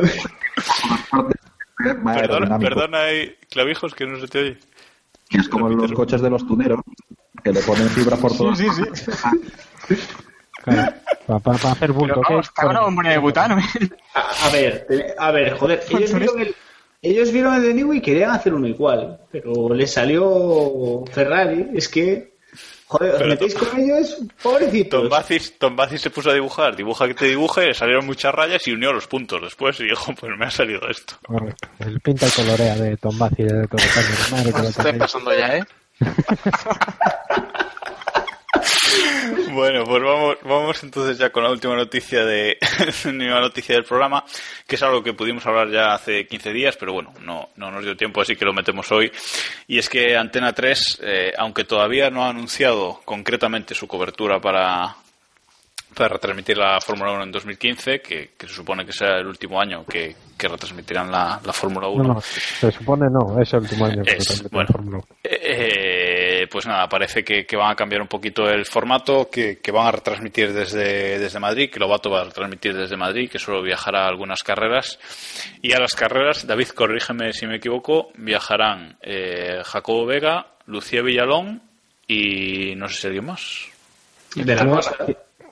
Más 2.01 2.17
Perdona, 2.17 2.57
perdona 2.57 2.99
ahí, 3.03 3.35
clavijos, 3.49 3.93
que 3.93 4.05
no 4.07 4.19
se 4.19 4.27
te 4.27 4.39
oye. 4.39 4.57
Que 5.29 5.37
es 5.39 5.49
como 5.49 5.69
los 5.69 5.91
coches 5.91 6.21
de 6.21 6.29
los 6.29 6.47
tuneros, 6.47 6.79
que 7.43 7.51
le 7.51 7.59
ponen 7.61 7.87
fibra 7.89 8.17
por 8.17 8.35
todo. 8.35 8.55
Sí, 8.55 8.65
sí, 8.73 8.83
sí. 8.93 9.11
Claro, 10.67 11.39
para, 11.43 11.71
hacer 11.71 11.91
bulto. 11.91 12.21
Vamos, 12.27 12.51
una 12.63 12.81
bombona 12.81 13.11
de 13.11 13.17
butano. 13.17 13.57
A, 14.13 14.47
a 14.47 14.49
ver, 14.49 15.15
a 15.17 15.31
ver, 15.31 15.57
joder, 15.57 15.83
ellos 15.89 16.13
vieron 16.13 16.41
el, 16.41 16.55
ellos 17.01 17.31
vieron 17.31 17.55
el 17.55 17.61
de 17.61 17.73
Niwi 17.73 17.97
y 17.97 18.01
querían 18.01 18.31
hacer 18.31 18.53
uno 18.53 18.67
igual, 18.67 19.19
pero 19.31 19.73
les 19.73 19.93
salió 19.93 21.05
Ferrari. 21.11 21.67
Es 21.73 21.87
que, 21.87 22.33
joder, 22.87 23.15
os 23.15 23.27
metéis 23.27 23.55
con 23.55 23.79
ellos, 23.79 24.17
pobrecitos. 24.41 25.01
Tom 25.01 25.09
Bacis, 25.09 25.57
Tom 25.57 25.75
Bacis 25.75 26.01
se 26.01 26.09
puso 26.09 26.31
a 26.31 26.33
dibujar, 26.33 26.75
dibuja 26.75 27.07
que 27.07 27.13
te 27.13 27.25
dibuje, 27.25 27.67
le 27.67 27.73
salieron 27.73 28.05
muchas 28.05 28.33
rayas 28.33 28.67
y 28.67 28.73
unió 28.73 28.91
los 28.91 29.07
puntos 29.07 29.41
después 29.41 29.79
y 29.79 29.85
dijo, 29.85 30.13
pues 30.19 30.37
me 30.37 30.45
ha 30.47 30.51
salido 30.51 30.81
esto. 30.89 31.15
Correcto. 31.25 31.69
El 31.79 32.01
pinta 32.01 32.27
y 32.27 32.31
colorea 32.31 32.75
de 32.75 32.97
Tom 32.97 33.17
Baci 33.17 33.43
de 33.43 33.67
todo 33.67 33.81
el 33.81 34.31
Madre 34.31 34.53
que 34.53 34.61
lo 34.61 34.71
tenéis. 34.71 34.97
pasando 34.97 35.33
ya, 35.33 35.57
¿eh? 35.57 35.63
Bueno, 39.51 39.83
pues 39.85 40.03
vamos, 40.03 40.37
vamos 40.43 40.83
entonces 40.83 41.17
ya 41.17 41.29
con 41.31 41.43
la 41.43 41.51
última 41.51 41.75
noticia 41.75 42.23
de 42.25 42.57
última 43.05 43.39
noticia 43.39 43.75
del 43.75 43.83
programa, 43.83 44.23
que 44.67 44.75
es 44.75 44.83
algo 44.83 45.03
que 45.03 45.13
pudimos 45.13 45.45
hablar 45.45 45.69
ya 45.69 45.93
hace 45.93 46.27
15 46.27 46.51
días, 46.51 46.77
pero 46.77 46.93
bueno, 46.93 47.13
no, 47.21 47.49
no 47.55 47.71
nos 47.71 47.83
dio 47.83 47.95
tiempo, 47.97 48.21
así 48.21 48.35
que 48.35 48.45
lo 48.45 48.53
metemos 48.53 48.91
hoy. 48.91 49.11
Y 49.67 49.77
es 49.79 49.89
que 49.89 50.15
Antena 50.15 50.53
3, 50.53 50.99
eh, 51.01 51.33
aunque 51.37 51.63
todavía 51.63 52.09
no 52.09 52.23
ha 52.23 52.29
anunciado 52.29 53.01
concretamente 53.03 53.73
su 53.73 53.87
cobertura 53.87 54.39
para, 54.39 54.95
para 55.95 56.09
retransmitir 56.09 56.57
la 56.57 56.79
Fórmula 56.79 57.13
1 57.13 57.23
en 57.23 57.31
2015, 57.31 57.99
que, 58.01 58.31
que 58.37 58.47
se 58.47 58.53
supone 58.53 58.85
que 58.85 58.93
será 58.93 59.19
el 59.19 59.27
último 59.27 59.59
año 59.59 59.83
que, 59.85 60.15
que 60.37 60.47
retransmitirán 60.47 61.11
la, 61.11 61.41
la 61.43 61.53
Fórmula 61.53 61.87
1. 61.87 62.03
No, 62.03 62.13
no, 62.15 62.21
se 62.21 62.71
supone 62.71 63.07
no, 63.09 63.41
es 63.41 63.51
el 63.53 63.61
último 63.61 63.85
año 63.85 64.03
que 64.03 64.17
Es, 64.17 64.43
bueno. 64.51 64.67
la 64.69 64.73
Fórmula 64.73 64.97
1. 64.97 65.07
Eh, 65.23 65.96
pues 66.47 66.65
nada, 66.65 66.87
parece 66.87 67.23
que, 67.23 67.45
que 67.45 67.55
van 67.55 67.71
a 67.71 67.75
cambiar 67.75 68.01
un 68.01 68.07
poquito 68.07 68.49
el 68.49 68.65
formato, 68.65 69.29
que, 69.29 69.59
que 69.59 69.71
van 69.71 69.87
a 69.87 69.91
retransmitir 69.91 70.53
desde, 70.53 71.19
desde 71.19 71.39
Madrid, 71.39 71.69
que 71.69 71.79
Lobato 71.79 72.09
va 72.09 72.21
a 72.21 72.25
retransmitir 72.25 72.75
desde 72.75 72.97
Madrid, 72.97 73.29
que 73.29 73.39
solo 73.39 73.61
viajará 73.61 74.05
a 74.05 74.09
algunas 74.09 74.43
carreras. 74.43 74.99
Y 75.61 75.73
a 75.73 75.79
las 75.79 75.95
carreras, 75.95 76.45
David, 76.47 76.69
corrígeme 76.69 77.33
si 77.33 77.47
me 77.47 77.57
equivoco, 77.57 78.09
viajarán 78.15 78.97
eh, 79.01 79.61
Jacobo 79.63 80.05
Vega, 80.05 80.47
Lucía 80.65 81.01
Villalón 81.01 81.61
y 82.07 82.75
no 82.75 82.87
sé 82.87 82.95
si 83.01 83.07
alguien 83.07 83.25
más. 83.25 83.67
De 84.35 84.55
la 84.55 84.81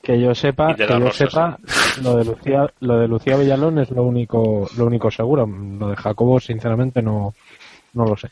que, 0.02 0.22
yo 0.22 0.36
sepa, 0.36 0.76
que 0.76 0.88
yo 0.88 1.00
Rosa, 1.00 1.28
sepa, 1.28 1.58
lo 2.04 2.18
de 2.18 2.26
Lucía, 2.26 2.72
lo 2.82 3.00
de 3.00 3.08
Lucía 3.08 3.36
Villalón 3.38 3.80
es 3.80 3.90
lo 3.90 4.04
único, 4.04 4.70
lo 4.78 4.86
único 4.86 5.10
seguro. 5.10 5.48
Lo 5.48 5.90
de 5.90 5.96
Jacobo, 5.96 6.40
sinceramente, 6.40 7.02
no, 7.02 7.34
no 7.94 8.06
lo 8.06 8.16
sé. 8.16 8.30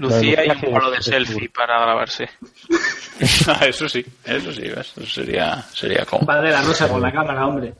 Lucía 0.00 0.46
y 0.46 0.50
un 0.50 0.72
palo 0.72 0.90
de 0.90 1.02
selfie 1.02 1.50
para 1.50 1.78
grabarse. 1.78 2.28
Ah, 3.46 3.66
eso 3.66 3.88
sí, 3.88 4.04
eso 4.24 4.52
sí, 4.52 4.62
¿ves? 4.62 4.94
Eso 4.96 5.06
sería, 5.06 5.62
sería 5.74 6.06
como. 6.06 6.24
Va 6.26 6.40
de 6.40 6.50
la 6.50 6.62
rosa 6.62 6.88
con 6.88 7.02
la 7.02 7.12
cámara, 7.12 7.46
hombre. 7.46 7.74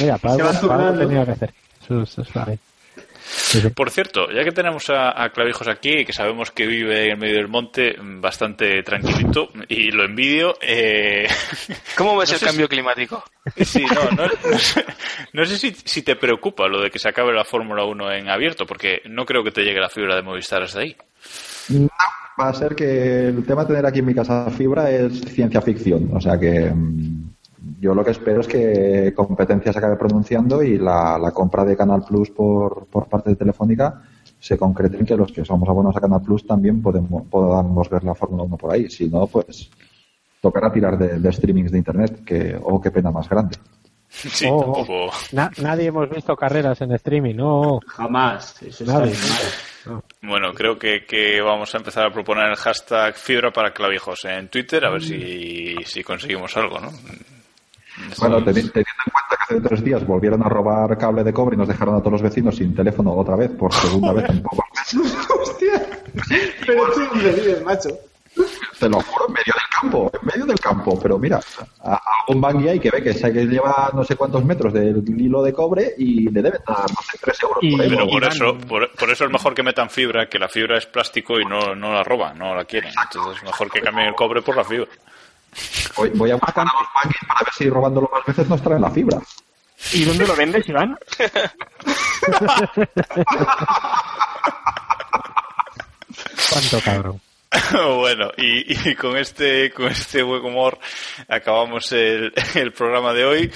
Mira, 0.00 0.18
para 0.18 0.92
tenía 0.98 1.24
que 1.24 1.30
hacer. 1.30 1.54
Eso, 1.82 2.02
eso. 2.02 2.22
Por 3.74 3.90
cierto, 3.90 4.30
ya 4.30 4.44
que 4.44 4.52
tenemos 4.52 4.90
a, 4.90 5.22
a 5.22 5.30
Clavijos 5.30 5.68
aquí, 5.68 6.04
que 6.04 6.12
sabemos 6.12 6.50
que 6.50 6.66
vive 6.66 7.10
en 7.10 7.18
medio 7.18 7.36
del 7.36 7.48
monte 7.48 7.96
mm, 7.98 8.20
bastante 8.20 8.82
tranquilito, 8.82 9.50
y 9.68 9.90
lo 9.90 10.04
envidio, 10.04 10.56
eh, 10.60 11.26
¿Cómo 11.96 12.16
ves 12.16 12.30
No 12.30 12.36
el 12.36 12.42
cambio 12.42 12.68
climático? 12.68 13.22
Sí, 13.56 13.84
no, 13.84 14.10
no, 14.10 14.30
no 14.50 14.58
sé, 14.58 14.84
no 15.32 15.44
sé 15.44 15.56
si, 15.58 15.74
si 15.84 16.02
te 16.02 16.16
preocupa 16.16 16.68
lo 16.68 16.80
de 16.80 16.90
que 16.90 16.98
se 16.98 17.08
acabe 17.08 17.32
la 17.32 17.44
Fórmula 17.44 17.84
1 17.84 18.12
en 18.12 18.28
abierto, 18.28 18.66
porque 18.66 19.02
no 19.06 19.24
creo 19.24 19.42
que 19.42 19.50
te 19.50 19.62
llegue 19.62 19.80
la 19.80 19.88
fibra 19.90 20.16
de 20.16 20.22
Movistar 20.22 20.62
hasta 20.62 20.80
ahí. 20.80 20.96
No, 21.70 21.88
va 22.40 22.48
a 22.48 22.54
ser 22.54 22.74
que 22.74 23.28
el 23.28 23.44
tema 23.44 23.62
de 23.62 23.68
tener 23.68 23.86
aquí 23.86 23.98
en 24.00 24.06
mi 24.06 24.14
casa 24.14 24.50
fibra 24.50 24.90
es 24.90 25.20
ciencia 25.20 25.60
ficción. 25.60 26.10
O 26.14 26.20
sea 26.20 26.38
que 26.38 26.70
mm, 26.70 27.30
yo 27.80 27.94
lo 27.94 28.04
que 28.04 28.12
espero 28.12 28.40
es 28.40 28.48
que 28.48 29.12
competencia 29.14 29.72
se 29.72 29.78
acabe 29.78 29.96
pronunciando 29.96 30.62
y 30.62 30.78
la, 30.78 31.18
la 31.18 31.30
compra 31.32 31.64
de 31.64 31.76
Canal 31.76 32.02
Plus 32.06 32.30
por, 32.30 32.86
por 32.86 33.06
parte 33.08 33.30
de 33.30 33.36
Telefónica 33.36 34.02
se 34.40 34.56
concrete 34.56 34.96
en 34.98 35.04
que 35.04 35.16
los 35.16 35.32
que 35.32 35.44
somos 35.44 35.68
abonos 35.68 35.96
a 35.96 36.00
Canal 36.00 36.22
Plus 36.22 36.46
también 36.46 36.80
podemos, 36.80 37.24
podamos 37.28 37.90
ver 37.90 38.04
la 38.04 38.14
Fórmula 38.14 38.44
1 38.44 38.56
por 38.56 38.72
ahí. 38.72 38.88
Si 38.88 39.08
no, 39.08 39.26
pues 39.26 39.68
tocará 40.40 40.72
tirar 40.72 40.96
de, 40.96 41.18
de 41.18 41.32
streamings 41.32 41.72
de 41.72 41.78
Internet, 41.78 42.24
que, 42.24 42.56
oh, 42.62 42.80
qué 42.80 42.92
pena 42.92 43.10
más 43.10 43.28
grande. 43.28 43.56
Sí, 44.08 44.46
Oh, 44.50 44.60
tampoco. 44.62 45.10
Na- 45.32 45.50
nadie 45.60 45.86
hemos 45.86 46.08
visto 46.08 46.34
carreras 46.36 46.80
en 46.80 46.92
streaming, 46.92 47.34
no. 47.34 47.80
Jamás. 47.88 48.62
Eso 48.62 48.84
es 48.84 48.88
Nadie. 48.88 49.12
Bueno, 50.22 50.52
creo 50.54 50.78
que, 50.78 51.04
que 51.06 51.40
vamos 51.40 51.74
a 51.74 51.78
empezar 51.78 52.06
a 52.06 52.10
proponer 52.12 52.48
el 52.50 52.56
hashtag 52.56 53.14
fibra 53.16 53.50
para 53.50 53.72
clavijos 53.72 54.24
en 54.24 54.48
Twitter, 54.48 54.84
a 54.84 54.90
ver 54.90 55.02
si, 55.02 55.76
si 55.84 56.02
conseguimos 56.02 56.56
algo, 56.56 56.78
¿no? 56.80 56.90
Bueno, 58.20 58.38
teni- 58.40 58.70
teniendo 58.70 59.02
en 59.06 59.12
cuenta 59.12 59.36
que 59.36 59.54
hace 59.54 59.60
tres 59.60 59.82
días 59.84 60.06
volvieron 60.06 60.42
a 60.44 60.48
robar 60.48 60.96
cable 60.98 61.24
de 61.24 61.32
cobre 61.32 61.56
y 61.56 61.58
nos 61.58 61.66
dejaron 61.68 61.96
a 61.96 61.98
todos 61.98 62.12
los 62.12 62.22
vecinos 62.22 62.54
sin 62.56 62.74
teléfono 62.74 63.12
otra 63.12 63.34
vez, 63.36 63.50
por 63.50 63.72
segunda 63.74 64.12
vez 64.12 64.28
en 64.30 64.42
pocos 64.42 64.64
meses. 64.74 65.16
Hostia. 65.30 65.86
Pero 66.66 66.92
tú 66.92 67.00
dónde 67.00 67.32
vives, 67.32 67.62
macho. 67.64 67.88
Te 68.78 68.88
lo 68.88 69.00
juro, 69.00 69.26
en 69.26 69.32
medio 69.32 69.52
del 69.54 69.68
campo, 69.80 70.10
en 70.12 70.20
medio 70.26 70.46
del 70.46 70.60
campo. 70.60 70.98
Pero 71.00 71.18
mira, 71.18 71.40
a, 71.84 71.94
a 71.94 72.00
un 72.28 72.40
bangui 72.40 72.68
ahí 72.68 72.78
que 72.80 72.90
ve 72.90 73.02
que, 73.02 73.12
se- 73.12 73.32
que 73.32 73.44
lleva 73.46 73.90
no 73.92 74.04
sé 74.04 74.14
cuántos 74.16 74.44
metros 74.44 74.72
del 74.72 75.02
hilo 75.20 75.42
de 75.42 75.52
cobre 75.52 75.94
y 75.98 76.30
le 76.30 76.42
deben 76.42 76.60
dar, 76.66 76.88
sé, 77.10 77.18
tres 77.20 77.42
euros 77.42 77.58
Y- 77.62 77.72
por 77.72 77.80
ahí. 77.80 77.88
Pero 77.90 78.08
por 78.08 78.24
eso, 78.24 78.56
por, 78.58 78.90
por 78.92 79.10
eso 79.10 79.24
es 79.24 79.30
mejor 79.30 79.54
que 79.54 79.62
metan 79.64 79.90
fibra, 79.90 80.28
que 80.28 80.38
la 80.38 80.48
fibra 80.48 80.78
es 80.78 80.86
plástico 80.86 81.40
y 81.40 81.44
no, 81.44 81.74
no 81.74 81.92
la 81.92 82.04
roban, 82.04 82.38
no 82.38 82.54
la 82.54 82.64
quieren. 82.64 82.92
Entonces 83.02 83.38
es 83.38 83.42
mejor 83.44 83.70
que 83.70 83.80
cambien 83.80 84.08
el 84.08 84.14
cobre 84.14 84.42
por 84.42 84.56
la 84.56 84.64
fibra. 84.64 84.88
Voy, 85.96 86.10
voy 86.14 86.30
a 86.30 86.34
buscar 86.36 86.60
a 86.60 86.64
los 86.64 86.72
banguis 86.94 87.18
para 87.26 87.40
ver 87.40 87.52
si 87.54 87.68
robándolo 87.68 88.08
más 88.12 88.24
veces 88.26 88.48
nos 88.48 88.62
traen 88.62 88.82
la 88.82 88.90
fibra. 88.90 89.18
¿Y 89.92 90.04
dónde 90.04 90.26
lo 90.26 90.36
vendes, 90.36 90.68
Iván? 90.68 90.96
¿Cuánto 96.50 96.80
cabrón? 96.84 97.20
bueno, 97.72 98.30
y, 98.36 98.94
con 98.94 99.16
este 99.16 99.70
con 99.70 99.86
este 99.88 100.22
buen 100.22 100.44
humor 100.44 100.78
acabamos 101.28 101.90
el, 101.92 102.32
programa 102.76 103.12
de 103.12 103.24
hoy. 103.24 103.50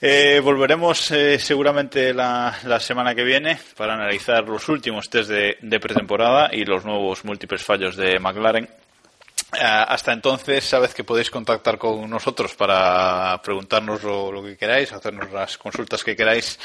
Eh, 0.00 0.40
volveremos 0.42 1.10
eh, 1.10 1.38
seguramente 1.38 2.14
la, 2.14 2.54
semana 2.80 3.14
que 3.14 3.24
viene 3.24 3.58
para 3.76 3.94
analizar 3.94 4.46
los 4.48 4.68
últimos 4.68 5.08
test 5.08 5.30
de 5.30 5.80
pretemporada 5.80 6.50
y 6.52 6.64
los 6.64 6.84
nuevos 6.84 7.24
múltiples 7.24 7.62
fallos 7.62 7.96
de 7.96 8.18
McLaren. 8.18 8.68
Ah, 9.58 9.84
hasta 9.84 10.12
entonces, 10.12 10.64
sabed 10.64 10.90
que 10.90 11.04
podéis 11.04 11.30
contactar 11.30 11.78
con 11.78 12.08
nosotros 12.10 12.54
para 12.54 13.40
preguntarnos 13.42 14.02
lo, 14.02 14.42
que 14.42 14.56
queráis, 14.56 14.92
hacernos 14.92 15.32
las 15.32 15.56
consultas 15.56 16.04
que 16.04 16.14
queráis 16.14 16.58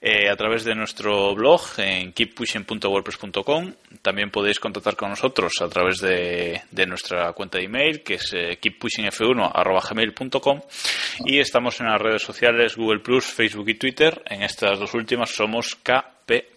eh, 0.00 0.28
a 0.28 0.36
través 0.36 0.64
de 0.64 0.74
nuestro 0.74 1.34
blog 1.34 1.62
en 1.78 2.12
keeppushing.wordpress.com. 2.12 3.72
También 4.02 4.30
podéis 4.30 4.60
contactar 4.60 4.96
con 4.96 5.10
nosotros 5.10 5.54
a 5.62 5.68
través 5.68 6.00
de, 6.00 6.62
de 6.70 6.86
nuestra 6.86 7.32
cuenta 7.32 7.58
de 7.58 7.64
email, 7.64 8.02
que 8.02 8.14
es 8.14 8.32
eh, 8.34 8.58
keeppushingf1.gmail.com. 8.60 10.60
Y 11.24 11.38
estamos 11.38 11.80
en 11.80 11.86
las 11.86 12.00
redes 12.00 12.22
sociales 12.22 12.76
Google 12.76 13.00
Facebook 13.20 13.68
y 13.68 13.74
Twitter. 13.74 14.22
En 14.26 14.42
estas 14.42 14.78
dos 14.78 14.92
últimas 14.94 15.30
somos 15.30 15.76
KP 15.76 16.13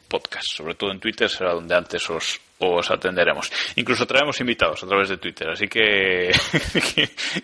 Podcast. 0.07 0.47
Sobre 0.55 0.75
todo 0.75 0.91
en 0.91 0.99
Twitter 0.99 1.29
será 1.29 1.53
donde 1.53 1.75
antes 1.75 2.09
os, 2.09 2.39
os 2.59 2.91
atenderemos. 2.91 3.51
Incluso 3.75 4.05
traemos 4.05 4.39
invitados 4.39 4.83
a 4.83 4.87
través 4.87 5.09
de 5.09 5.17
Twitter, 5.17 5.49
así 5.49 5.67
que, 5.69 6.31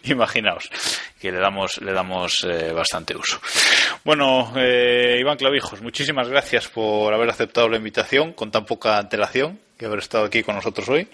imaginaos 0.06 0.70
que 1.20 1.32
le 1.32 1.40
damos, 1.40 1.82
le 1.82 1.94
damos 1.94 2.44
eh, 2.44 2.72
bastante 2.74 3.16
uso. 3.16 3.40
Bueno, 4.04 4.54
eh, 4.56 5.18
Iván 5.20 5.38
Clavijos, 5.38 5.82
muchísimas 5.82 6.28
gracias 6.28 6.68
por 6.68 7.14
haber 7.14 7.30
aceptado 7.30 7.70
la 7.70 7.78
invitación 7.78 8.34
con 8.34 8.52
tan 8.52 8.66
poca 8.66 8.98
antelación 8.98 9.60
y 9.80 9.86
haber 9.86 10.00
estado 10.00 10.26
aquí 10.26 10.44
con 10.44 10.56
nosotros 10.56 10.88
hoy. 10.90 11.08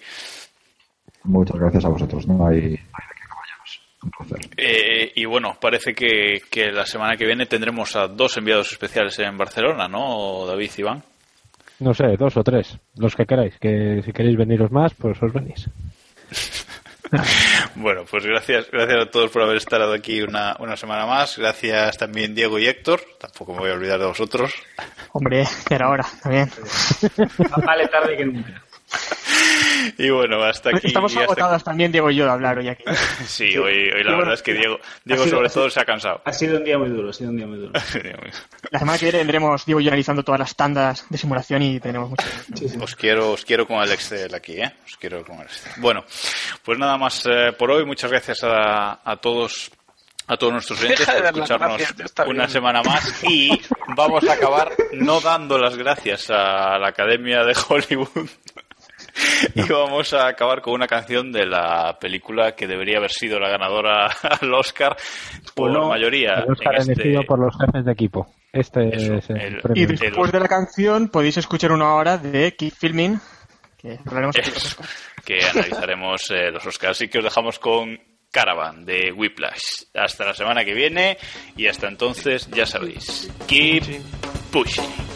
Muchas 1.23 1.59
gracias 1.59 1.85
a 1.85 1.89
vosotros. 1.89 2.25
No 2.27 2.47
hay. 2.47 2.79
Eh, 4.55 5.11
y 5.15 5.25
bueno, 5.25 5.57
parece 5.59 5.93
que, 5.93 6.41
que 6.49 6.71
la 6.71 6.85
semana 6.85 7.17
que 7.17 7.25
viene 7.25 7.45
tendremos 7.45 7.95
a 7.97 8.07
dos 8.07 8.37
enviados 8.37 8.71
especiales 8.71 9.19
en 9.19 9.37
Barcelona, 9.37 9.89
¿no, 9.89 10.45
David 10.47 10.71
y 10.77 10.81
Iván? 10.81 11.03
No 11.79 11.93
sé, 11.93 12.17
dos 12.17 12.35
o 12.37 12.43
tres, 12.43 12.77
los 12.95 13.15
que 13.15 13.25
queráis. 13.25 13.57
Que 13.59 14.01
si 14.03 14.11
queréis 14.11 14.37
veniros 14.37 14.71
más, 14.71 14.93
pues 14.93 15.21
os 15.21 15.33
venís. 15.33 15.69
Bueno, 17.75 18.05
pues 18.09 18.23
gracias, 18.23 18.69
gracias 18.71 19.01
a 19.01 19.09
todos 19.09 19.31
por 19.31 19.41
haber 19.41 19.57
estado 19.57 19.93
aquí 19.93 20.21
una, 20.21 20.55
una 20.59 20.77
semana 20.77 21.05
más. 21.05 21.37
Gracias 21.37 21.97
también 21.97 22.35
Diego 22.35 22.59
y 22.59 22.67
Héctor. 22.67 23.01
Tampoco 23.19 23.53
me 23.53 23.61
voy 23.61 23.71
a 23.71 23.73
olvidar 23.73 23.99
de 23.99 24.05
vosotros. 24.05 24.53
Hombre, 25.13 25.43
que 25.67 25.73
era 25.75 25.89
hora, 25.89 26.05
también. 26.21 26.51
Vale 27.65 27.87
tarde 27.87 28.17
que 28.17 28.25
nunca. 28.25 28.61
Y 29.97 30.09
bueno, 30.11 30.41
hasta 30.43 30.69
aquí. 30.69 30.87
Estamos 30.87 31.11
hasta- 31.11 31.23
agotados 31.25 31.63
también, 31.63 31.91
Diego 31.91 32.09
y 32.11 32.15
yo, 32.15 32.25
de 32.25 32.31
hablar 32.31 32.57
hoy 32.59 32.67
aquí. 32.69 32.83
Sí, 33.25 33.57
hoy, 33.57 33.89
hoy 33.89 34.03
la 34.03 34.15
verdad 34.15 34.33
es 34.35 34.41
que 34.41 34.53
Diego, 34.53 34.79
Diego 35.03 35.23
sido- 35.23 35.37
sobre 35.37 35.49
todo 35.49 35.69
se 35.69 35.79
ha 35.81 35.85
cansado. 35.85 36.21
Ha 36.25 36.31
sido 36.33 36.57
un 36.57 36.63
día 36.63 36.77
muy 36.77 36.89
duro, 36.89 37.09
ha 37.09 37.13
sido 37.13 37.29
un 37.31 37.37
día 37.37 37.47
muy 37.47 37.57
duro. 37.57 37.71
La 38.71 38.79
semana 38.79 38.97
que 38.97 39.05
viene 39.05 39.17
vendremos 39.19 39.65
Diego 39.65 39.79
y 39.81 39.85
yo 39.85 39.89
analizando 39.89 40.23
todas 40.23 40.39
las 40.39 40.55
tandas 40.55 41.05
de 41.09 41.17
simulación 41.17 41.61
y 41.63 41.79
tenemos 41.79 42.09
mucho. 42.09 42.25
Os 42.81 42.95
quiero, 42.95 43.31
os 43.31 43.43
quiero 43.45 43.65
con 43.67 43.81
el 43.81 43.91
Excel 43.91 44.33
aquí, 44.35 44.53
¿eh? 44.61 44.71
Os 44.85 44.95
quiero 44.97 45.23
con 45.25 45.37
el 45.37 45.43
Excel. 45.47 45.73
Bueno, 45.77 46.05
pues 46.63 46.77
nada 46.77 46.97
más 46.97 47.25
eh, 47.25 47.51
por 47.57 47.71
hoy. 47.71 47.85
Muchas 47.85 48.11
gracias 48.11 48.43
a, 48.43 48.99
a 49.03 49.15
todos. 49.17 49.71
A 50.31 50.37
todos 50.37 50.53
nuestros 50.53 50.79
oyentes 50.83 51.07
por 51.07 51.25
escucharnos 51.25 51.81
una 52.27 52.33
bien. 52.43 52.49
semana 52.51 52.83
más 52.83 53.23
y 53.23 53.49
vamos 53.95 54.23
a 54.29 54.33
acabar 54.33 54.71
no 54.93 55.19
dando 55.21 55.57
las 55.57 55.75
gracias 55.75 56.29
a 56.29 56.77
la 56.77 56.89
Academia 56.89 57.43
de 57.43 57.55
Hollywood 57.67 58.29
y 59.55 59.61
vamos 59.71 60.13
a 60.13 60.27
acabar 60.27 60.61
con 60.61 60.73
una 60.73 60.87
canción 60.87 61.31
de 61.31 61.45
la 61.45 61.97
película 61.99 62.55
que 62.55 62.67
debería 62.67 62.97
haber 62.97 63.11
sido 63.11 63.39
la 63.39 63.49
ganadora 63.49 64.07
al 64.41 64.53
Oscar 64.53 64.95
por 65.53 65.71
no. 65.71 65.89
mayoría 65.89 66.43
El 66.45 66.51
Oscar 66.51 66.75
en 66.75 66.81
este- 66.81 66.93
elegido 66.93 67.23
por 67.23 67.39
los 67.39 67.55
jefes 67.57 67.85
de 67.85 67.91
equipo. 67.91 68.27
Este 68.51 68.87
es 68.95 69.29
el, 69.29 69.39
el- 69.39 69.61
Y 69.75 69.85
después 69.85 70.31
de 70.31 70.39
la 70.39 70.47
canción 70.47 71.09
podéis 71.09 71.37
escuchar 71.37 71.71
una 71.71 71.93
hora 71.93 72.17
de 72.17 72.55
Keep 72.55 72.73
Filming, 72.73 73.19
que 73.77 73.99
hablaremos. 74.05 74.35
Eso, 74.37 74.81
que 75.23 75.39
analizaremos 75.45 76.31
eh, 76.31 76.51
los 76.51 76.65
Oscars. 76.65 76.97
Así 76.97 77.07
que 77.07 77.19
os 77.19 77.23
dejamos 77.23 77.59
con 77.59 77.99
Caravan 78.31 78.85
de 78.85 79.11
Whiplash. 79.11 79.83
Hasta 79.93 80.25
la 80.25 80.33
semana 80.33 80.65
que 80.65 80.73
viene 80.73 81.17
y 81.55 81.67
hasta 81.67 81.87
entonces, 81.87 82.49
ya 82.51 82.65
sabéis, 82.65 83.31
keep 83.47 83.83
pushing. 84.51 85.08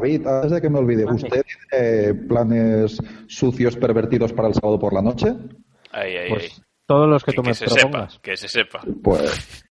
David, 0.00 0.26
antes 0.26 0.50
de 0.52 0.60
que 0.60 0.70
me 0.70 0.78
olvide, 0.78 1.04
¿usted 1.04 1.42
tiene 1.70 2.14
planes 2.14 2.98
sucios 3.26 3.76
pervertidos 3.76 4.32
para 4.32 4.48
el 4.48 4.54
sábado 4.54 4.78
por 4.78 4.92
la 4.94 5.02
noche? 5.02 5.34
Ay, 5.92 6.16
ay, 6.16 6.28
Pues 6.30 6.52
ay. 6.56 6.62
todos 6.86 7.08
los 7.08 7.22
que 7.24 7.32
Que, 7.32 7.36
tú 7.36 7.42
que 7.42 7.48
me 7.50 7.54
se 7.54 7.68
sepa, 7.68 8.08
que 8.22 8.36
se 8.36 8.48
sepa. 8.48 8.80
Pues 9.02 9.64